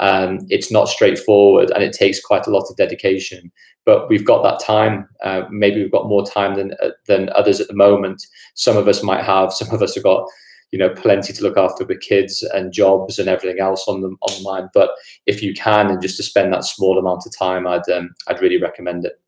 Um, 0.00 0.38
it's 0.48 0.70
not 0.70 0.88
straightforward 0.88 1.72
and 1.72 1.82
it 1.82 1.92
takes 1.92 2.20
quite 2.20 2.46
a 2.46 2.50
lot 2.50 2.66
of 2.70 2.76
dedication 2.76 3.50
but 3.88 4.06
we've 4.10 4.24
got 4.24 4.42
that 4.42 4.62
time 4.62 5.08
uh, 5.24 5.42
maybe 5.50 5.82
we've 5.82 5.90
got 5.90 6.08
more 6.08 6.24
time 6.24 6.54
than 6.54 6.72
uh, 6.82 6.90
than 7.06 7.30
others 7.30 7.58
at 7.58 7.66
the 7.66 7.74
moment 7.74 8.22
some 8.54 8.76
of 8.76 8.86
us 8.86 9.02
might 9.02 9.24
have 9.24 9.52
some 9.60 9.74
of 9.74 9.82
us 9.82 9.94
have 9.94 10.04
got 10.04 10.24
you 10.70 10.78
know 10.78 10.90
plenty 10.90 11.32
to 11.32 11.42
look 11.42 11.56
after 11.56 11.84
with 11.84 12.00
kids 12.00 12.42
and 12.54 12.72
jobs 12.72 13.18
and 13.18 13.28
everything 13.28 13.60
else 13.60 13.88
on 13.88 14.02
them 14.02 14.18
online 14.20 14.68
but 14.74 14.90
if 15.26 15.42
you 15.42 15.54
can 15.54 15.88
and 15.88 16.02
just 16.02 16.18
to 16.18 16.22
spend 16.22 16.52
that 16.52 16.64
small 16.64 16.98
amount 16.98 17.24
of 17.26 17.36
time 17.36 17.66
i'd 17.66 17.88
um, 17.88 18.10
i'd 18.28 18.42
really 18.42 18.60
recommend 18.60 19.04
it 19.06 19.20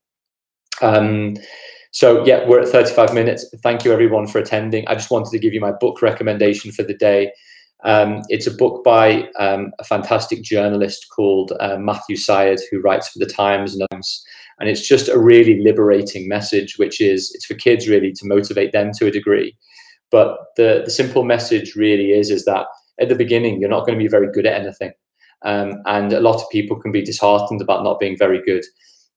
um, 0.82 1.36
so 1.92 2.24
yeah 2.24 2.46
we're 2.46 2.60
at 2.60 2.68
35 2.68 3.14
minutes. 3.14 3.44
Thank 3.62 3.84
you 3.84 3.92
everyone 3.92 4.26
for 4.26 4.38
attending. 4.38 4.86
I 4.88 4.94
just 4.94 5.10
wanted 5.10 5.30
to 5.30 5.38
give 5.38 5.52
you 5.52 5.60
my 5.60 5.72
book 5.72 6.02
recommendation 6.02 6.72
for 6.72 6.82
the 6.82 6.94
day. 6.94 7.32
Um, 7.84 8.22
it's 8.28 8.46
a 8.46 8.54
book 8.54 8.84
by 8.84 9.28
um, 9.38 9.72
a 9.78 9.84
fantastic 9.84 10.42
journalist 10.42 11.06
called 11.14 11.52
uh, 11.60 11.78
Matthew 11.78 12.16
Syed, 12.16 12.58
who 12.70 12.80
writes 12.80 13.08
for 13.08 13.18
the 13.18 13.26
Times 13.26 13.74
and 13.74 14.02
and 14.60 14.68
it's 14.68 14.86
just 14.86 15.08
a 15.08 15.18
really 15.18 15.62
liberating 15.62 16.28
message, 16.28 16.76
which 16.76 17.00
is 17.00 17.32
it's 17.34 17.46
for 17.46 17.54
kids 17.54 17.88
really 17.88 18.12
to 18.12 18.26
motivate 18.26 18.72
them 18.72 18.92
to 18.98 19.06
a 19.06 19.10
degree. 19.10 19.56
But 20.10 20.36
the, 20.56 20.82
the 20.84 20.90
simple 20.90 21.24
message 21.24 21.74
really 21.74 22.12
is 22.12 22.30
is 22.30 22.44
that 22.44 22.66
at 23.00 23.08
the 23.08 23.14
beginning 23.14 23.58
you're 23.58 23.70
not 23.70 23.86
going 23.86 23.98
to 23.98 24.04
be 24.04 24.08
very 24.08 24.30
good 24.30 24.46
at 24.46 24.60
anything, 24.60 24.92
um, 25.42 25.80
and 25.86 26.12
a 26.12 26.20
lot 26.20 26.36
of 26.36 26.50
people 26.50 26.78
can 26.78 26.92
be 26.92 27.02
disheartened 27.02 27.62
about 27.62 27.84
not 27.84 27.98
being 27.98 28.18
very 28.18 28.42
good. 28.42 28.64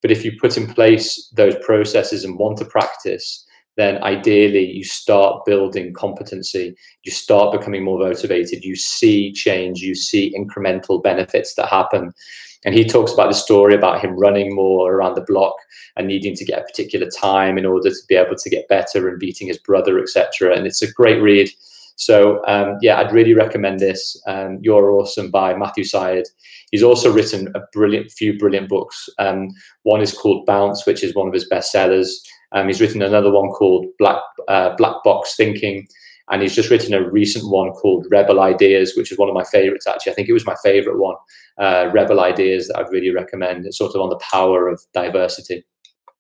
But 0.04 0.12
if 0.12 0.24
you 0.24 0.38
put 0.40 0.58
in 0.58 0.68
place 0.68 1.32
those 1.34 1.56
processes 1.66 2.24
and 2.24 2.38
want 2.38 2.58
to 2.60 2.66
practice, 2.66 3.44
then 3.78 4.04
ideally 4.04 4.70
you 4.72 4.84
start 4.84 5.46
building 5.46 5.94
competency. 5.94 6.76
You 7.04 7.12
start 7.12 7.58
becoming 7.58 7.84
more 7.84 7.98
motivated. 7.98 8.64
You 8.64 8.76
see 8.76 9.32
change. 9.32 9.80
You 9.80 9.96
see 9.96 10.36
incremental 10.38 11.02
benefits 11.02 11.56
that 11.56 11.70
happen. 11.70 12.14
And 12.66 12.76
he 12.76 12.86
talks 12.86 13.12
about 13.12 13.30
the 13.30 13.36
story 13.36 13.74
about 13.74 14.02
him 14.02 14.12
running 14.18 14.54
more 14.54 14.94
around 14.94 15.16
the 15.16 15.22
block 15.22 15.56
and 15.96 16.08
needing 16.08 16.36
to 16.36 16.46
get 16.46 16.60
a 16.60 16.66
particular 16.66 17.10
time 17.10 17.58
in 17.58 17.66
order 17.66 17.90
to 17.90 17.96
be 18.08 18.16
able 18.16 18.36
to 18.36 18.50
get 18.50 18.68
better 18.68 19.10
and 19.10 19.20
beating 19.20 19.48
his 19.48 19.58
brother, 19.58 20.00
etc. 20.00 20.56
And 20.56 20.68
it's 20.68 20.82
a 20.82 20.92
great 20.92 21.22
read. 21.22 21.50
So 21.96 22.46
um, 22.48 22.78
yeah, 22.82 23.00
I'd 23.00 23.12
really 23.12 23.34
recommend 23.34 23.80
this. 23.80 24.22
Um, 24.28 24.58
You're 24.62 24.92
Awesome 24.92 25.30
by 25.32 25.56
Matthew 25.56 25.84
Syed. 25.84 26.26
He's 26.74 26.82
also 26.82 27.14
written 27.14 27.50
a 27.54 27.60
brilliant 27.72 28.12
few 28.12 28.36
brilliant 28.36 28.68
books. 28.68 29.08
Um, 29.20 29.50
one 29.84 30.02
is 30.02 30.12
called 30.12 30.48
Bounce, 30.48 30.88
which 30.88 31.04
is 31.04 31.14
one 31.14 31.28
of 31.28 31.34
his 31.34 31.48
bestsellers. 31.48 32.10
Um, 32.52 32.66
he's 32.66 32.82
written 32.82 33.04
another 33.04 33.32
one 33.32 33.50
called 33.50 33.86
Black 34.00 34.20
uh, 34.48 34.76
Black 34.76 34.96
Box 35.04 35.36
Thinking, 35.36 35.88
and 36.32 36.42
he's 36.42 36.56
just 36.56 36.72
written 36.72 36.96
a 36.96 37.08
recent 37.08 37.48
one 37.52 37.70
called 37.74 38.08
Rebel 38.10 38.40
Ideas, 38.40 38.96
which 38.98 39.12
is 39.12 39.20
one 39.20 39.30
of 39.30 39.36
my 39.36 39.44
favorites. 39.44 39.86
Actually, 39.86 40.14
I 40.14 40.16
think 40.16 40.30
it 40.30 40.34
was 40.34 40.48
my 40.48 40.56
favorite 40.64 40.98
one 40.98 41.16
uh, 41.60 41.92
rebel 41.94 42.20
ideas 42.20 42.68
that 42.68 42.80
I'd 42.80 42.92
really 42.92 43.12
recommend. 43.12 43.68
It's 43.68 43.78
sort 43.78 43.94
of 43.94 44.02
on 44.02 44.10
the 44.10 44.20
power 44.32 44.68
of 44.68 44.82
diversity. 44.96 45.64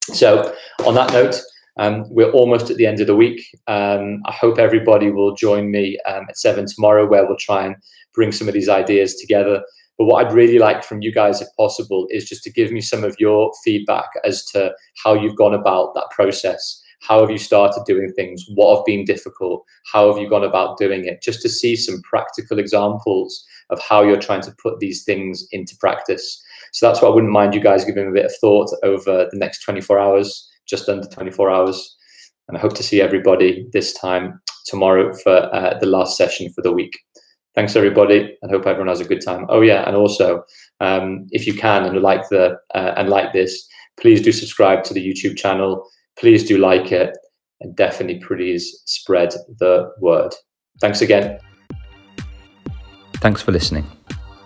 So, 0.02 0.56
on 0.86 0.94
that 0.94 1.12
note, 1.14 1.42
um, 1.78 2.06
we're 2.12 2.30
almost 2.30 2.70
at 2.70 2.78
the 2.78 2.86
end 2.86 3.00
of 3.00 3.08
the 3.08 3.16
week. 3.16 3.42
Um, 3.66 4.22
I 4.26 4.32
hope 4.32 4.60
everybody 4.60 5.10
will 5.10 5.34
join 5.36 5.72
me 5.72 5.98
um, 6.06 6.28
at 6.30 6.38
seven 6.38 6.68
tomorrow, 6.68 7.08
where 7.08 7.26
we'll 7.26 7.38
try 7.38 7.66
and 7.66 7.76
bring 8.14 8.32
some 8.32 8.48
of 8.48 8.54
these 8.54 8.70
ideas 8.70 9.16
together. 9.16 9.64
But 9.98 10.06
what 10.06 10.26
I'd 10.26 10.34
really 10.34 10.60
like 10.60 10.84
from 10.84 11.02
you 11.02 11.12
guys, 11.12 11.42
if 11.42 11.48
possible, 11.58 12.08
is 12.10 12.28
just 12.28 12.44
to 12.44 12.52
give 12.52 12.72
me 12.72 12.82
some 12.82 13.04
of 13.04 13.16
your 13.20 13.52
feedback 13.64 14.10
as 14.24 14.44
to 14.46 14.74
how 15.04 15.14
you've 15.14 15.36
gone 15.36 15.54
about 15.54 15.94
that 15.96 16.08
process. 16.12 16.82
How 17.02 17.20
have 17.20 17.30
you 17.30 17.38
started 17.38 17.84
doing 17.86 18.12
things? 18.16 18.46
What 18.56 18.78
have 18.78 18.86
been 18.86 19.04
difficult? 19.04 19.66
How 19.92 20.12
have 20.12 20.22
you 20.22 20.30
gone 20.30 20.44
about 20.44 20.78
doing 20.78 21.06
it? 21.06 21.22
Just 21.22 21.42
to 21.42 21.50
see 21.50 21.76
some 21.76 22.02
practical 22.02 22.60
examples 22.60 23.46
of 23.70 23.82
how 23.82 24.04
you're 24.04 24.20
trying 24.20 24.42
to 24.42 24.56
put 24.62 24.80
these 24.80 25.04
things 25.04 25.46
into 25.52 25.76
practice. 25.80 26.42
So 26.72 26.88
that's 26.88 27.02
why 27.02 27.10
I 27.10 27.14
wouldn't 27.14 27.34
mind 27.34 27.54
you 27.54 27.62
guys 27.62 27.86
giving 27.86 28.08
a 28.08 28.12
bit 28.12 28.26
of 28.26 28.36
thought 28.40 28.70
over 28.84 29.28
the 29.30 29.38
next 29.38 29.64
24 29.64 30.00
hours, 30.00 30.50
just 30.66 30.88
under 30.88 31.08
24 31.08 31.52
hours. 31.52 31.96
And 32.48 32.58
I 32.58 32.62
hope 32.62 32.74
to 32.76 32.84
see 32.84 33.02
everybody 33.02 33.68
this 33.74 33.94
time 33.94 34.42
tomorrow 34.66 35.14
for 35.14 35.54
uh, 35.54 35.78
the 35.80 35.86
last 35.86 36.18
session 36.18 36.52
for 36.54 36.62
the 36.62 36.72
week. 36.72 36.98
Thanks 37.56 37.76
everybody, 37.76 38.36
and 38.42 38.52
hope 38.52 38.66
everyone 38.66 38.88
has 38.88 39.00
a 39.00 39.06
good 39.06 39.22
time. 39.22 39.46
Oh 39.50 39.62
yeah, 39.62 39.84
and 39.88 39.96
also 39.96 40.44
um, 40.80 41.28
if 41.32 41.46
you 41.46 41.54
can 41.54 41.86
and 41.86 42.02
like 42.02 42.28
the 42.30 42.58
uh, 42.74 42.94
and 42.98 43.10
like 43.10 43.32
this, 43.32 43.68
please 44.00 44.22
do 44.22 44.32
subscribe 44.32 44.84
to 44.86 44.94
the 44.94 45.06
YouTube 45.06 45.38
channel. 45.38 45.88
Please 46.18 46.48
do 46.48 46.58
like 46.58 46.92
it, 46.92 47.16
and 47.62 47.76
definitely 47.76 48.20
please 48.26 48.82
spread 48.86 49.34
the 49.60 49.92
word. 50.00 50.34
Thanks 50.82 51.02
again. 51.02 51.40
Thanks 53.18 53.42
for 53.42 53.52
listening. 53.52 53.86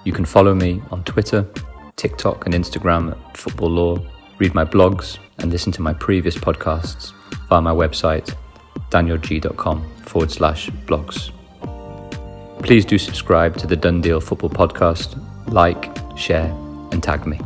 You 0.04 0.12
can 0.12 0.26
follow 0.26 0.54
me 0.54 0.82
on 0.92 1.04
Twitter, 1.04 1.48
TikTok, 1.96 2.46
and 2.46 2.54
Instagram 2.54 3.12
at 3.12 3.38
Football 3.38 3.70
Law, 3.70 4.06
read 4.38 4.54
my 4.54 4.66
blogs, 4.66 5.18
and 5.40 5.52
listen 5.52 5.72
to 5.74 5.82
my 5.82 5.94
previous 5.94 6.36
podcasts 6.36 7.14
via 7.50 7.62
my 7.62 7.72
website, 7.72 8.36
danielgeey.com 8.92 9.96
forward 10.04 10.32
slash 10.32 10.70
blogs. 10.86 11.32
Please 12.64 12.86
do 12.86 12.98
subscribe 12.98 13.56
to 13.58 13.68
the 13.68 13.76
Done 13.76 14.02
Deal 14.02 14.20
Football 14.20 14.50
Podcast, 14.50 15.16
like, 15.48 15.96
share, 16.18 16.50
and 16.92 17.02
tag 17.02 17.26
me. 17.26 17.40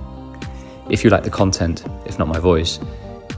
If 0.90 1.04
you 1.04 1.10
like 1.10 1.24
the 1.24 1.30
content, 1.30 1.86
if 2.06 2.18
not 2.18 2.28
my 2.28 2.40
voice, 2.40 2.80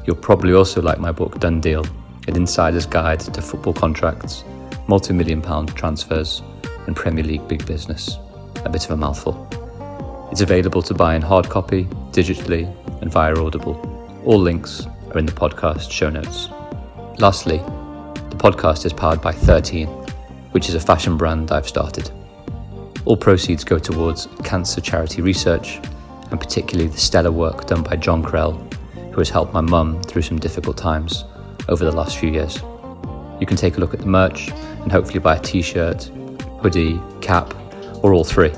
you'll 0.05 0.15
probably 0.15 0.53
also 0.53 0.81
like 0.81 0.99
my 0.99 1.11
book 1.11 1.39
Done 1.39 1.59
Deal, 1.59 1.85
an 2.27 2.35
insider's 2.35 2.85
guide 2.85 3.19
to 3.21 3.41
football 3.41 3.73
contracts, 3.73 4.43
multi 4.87 5.13
million 5.13 5.41
pound 5.41 5.75
transfers, 5.75 6.41
and 6.87 6.95
Premier 6.95 7.23
League 7.23 7.47
Big 7.47 7.65
Business. 7.65 8.17
A 8.63 8.69
bit 8.69 8.85
of 8.85 8.91
a 8.91 8.97
mouthful. 8.97 9.47
It's 10.31 10.41
available 10.41 10.81
to 10.83 10.93
buy 10.93 11.15
in 11.15 11.21
hard 11.21 11.49
copy, 11.49 11.85
digitally, 12.11 12.63
and 13.01 13.11
via 13.11 13.35
Audible. 13.35 13.75
All 14.25 14.39
links 14.39 14.87
are 15.11 15.17
in 15.17 15.25
the 15.25 15.33
podcast 15.33 15.91
show 15.91 16.09
notes. 16.09 16.47
Lastly, 17.19 17.57
the 17.57 18.37
podcast 18.37 18.85
is 18.85 18.93
powered 18.93 19.21
by 19.21 19.33
13, 19.33 20.02
which 20.53 20.69
is 20.69 20.75
a 20.75 20.79
fashion 20.79 21.17
brand 21.17 21.51
I've 21.51 21.67
started. 21.67 22.09
All 23.05 23.17
proceeds 23.17 23.63
go 23.63 23.77
towards 23.77 24.27
cancer 24.43 24.79
charity 24.79 25.21
research, 25.21 25.79
and 26.31 26.39
particularly 26.39 26.89
the 26.89 26.97
stellar 26.97 27.31
work 27.31 27.67
done 27.67 27.83
by 27.83 27.97
John 27.97 28.23
Krell, 28.23 28.55
who 29.11 29.19
has 29.19 29.29
helped 29.29 29.53
my 29.53 29.61
mum 29.61 30.01
through 30.03 30.21
some 30.21 30.39
difficult 30.39 30.77
times 30.77 31.25
over 31.67 31.83
the 31.83 31.91
last 31.91 32.17
few 32.17 32.31
years. 32.31 32.61
You 33.39 33.45
can 33.45 33.57
take 33.57 33.77
a 33.77 33.79
look 33.79 33.93
at 33.93 33.99
the 33.99 34.07
merch 34.07 34.49
and 34.51 34.91
hopefully 34.91 35.19
buy 35.19 35.35
a 35.35 35.39
t 35.39 35.61
shirt, 35.61 36.05
hoodie, 36.61 36.99
cap, 37.21 37.53
or 38.01 38.13
all 38.13 38.23
three. 38.23 38.51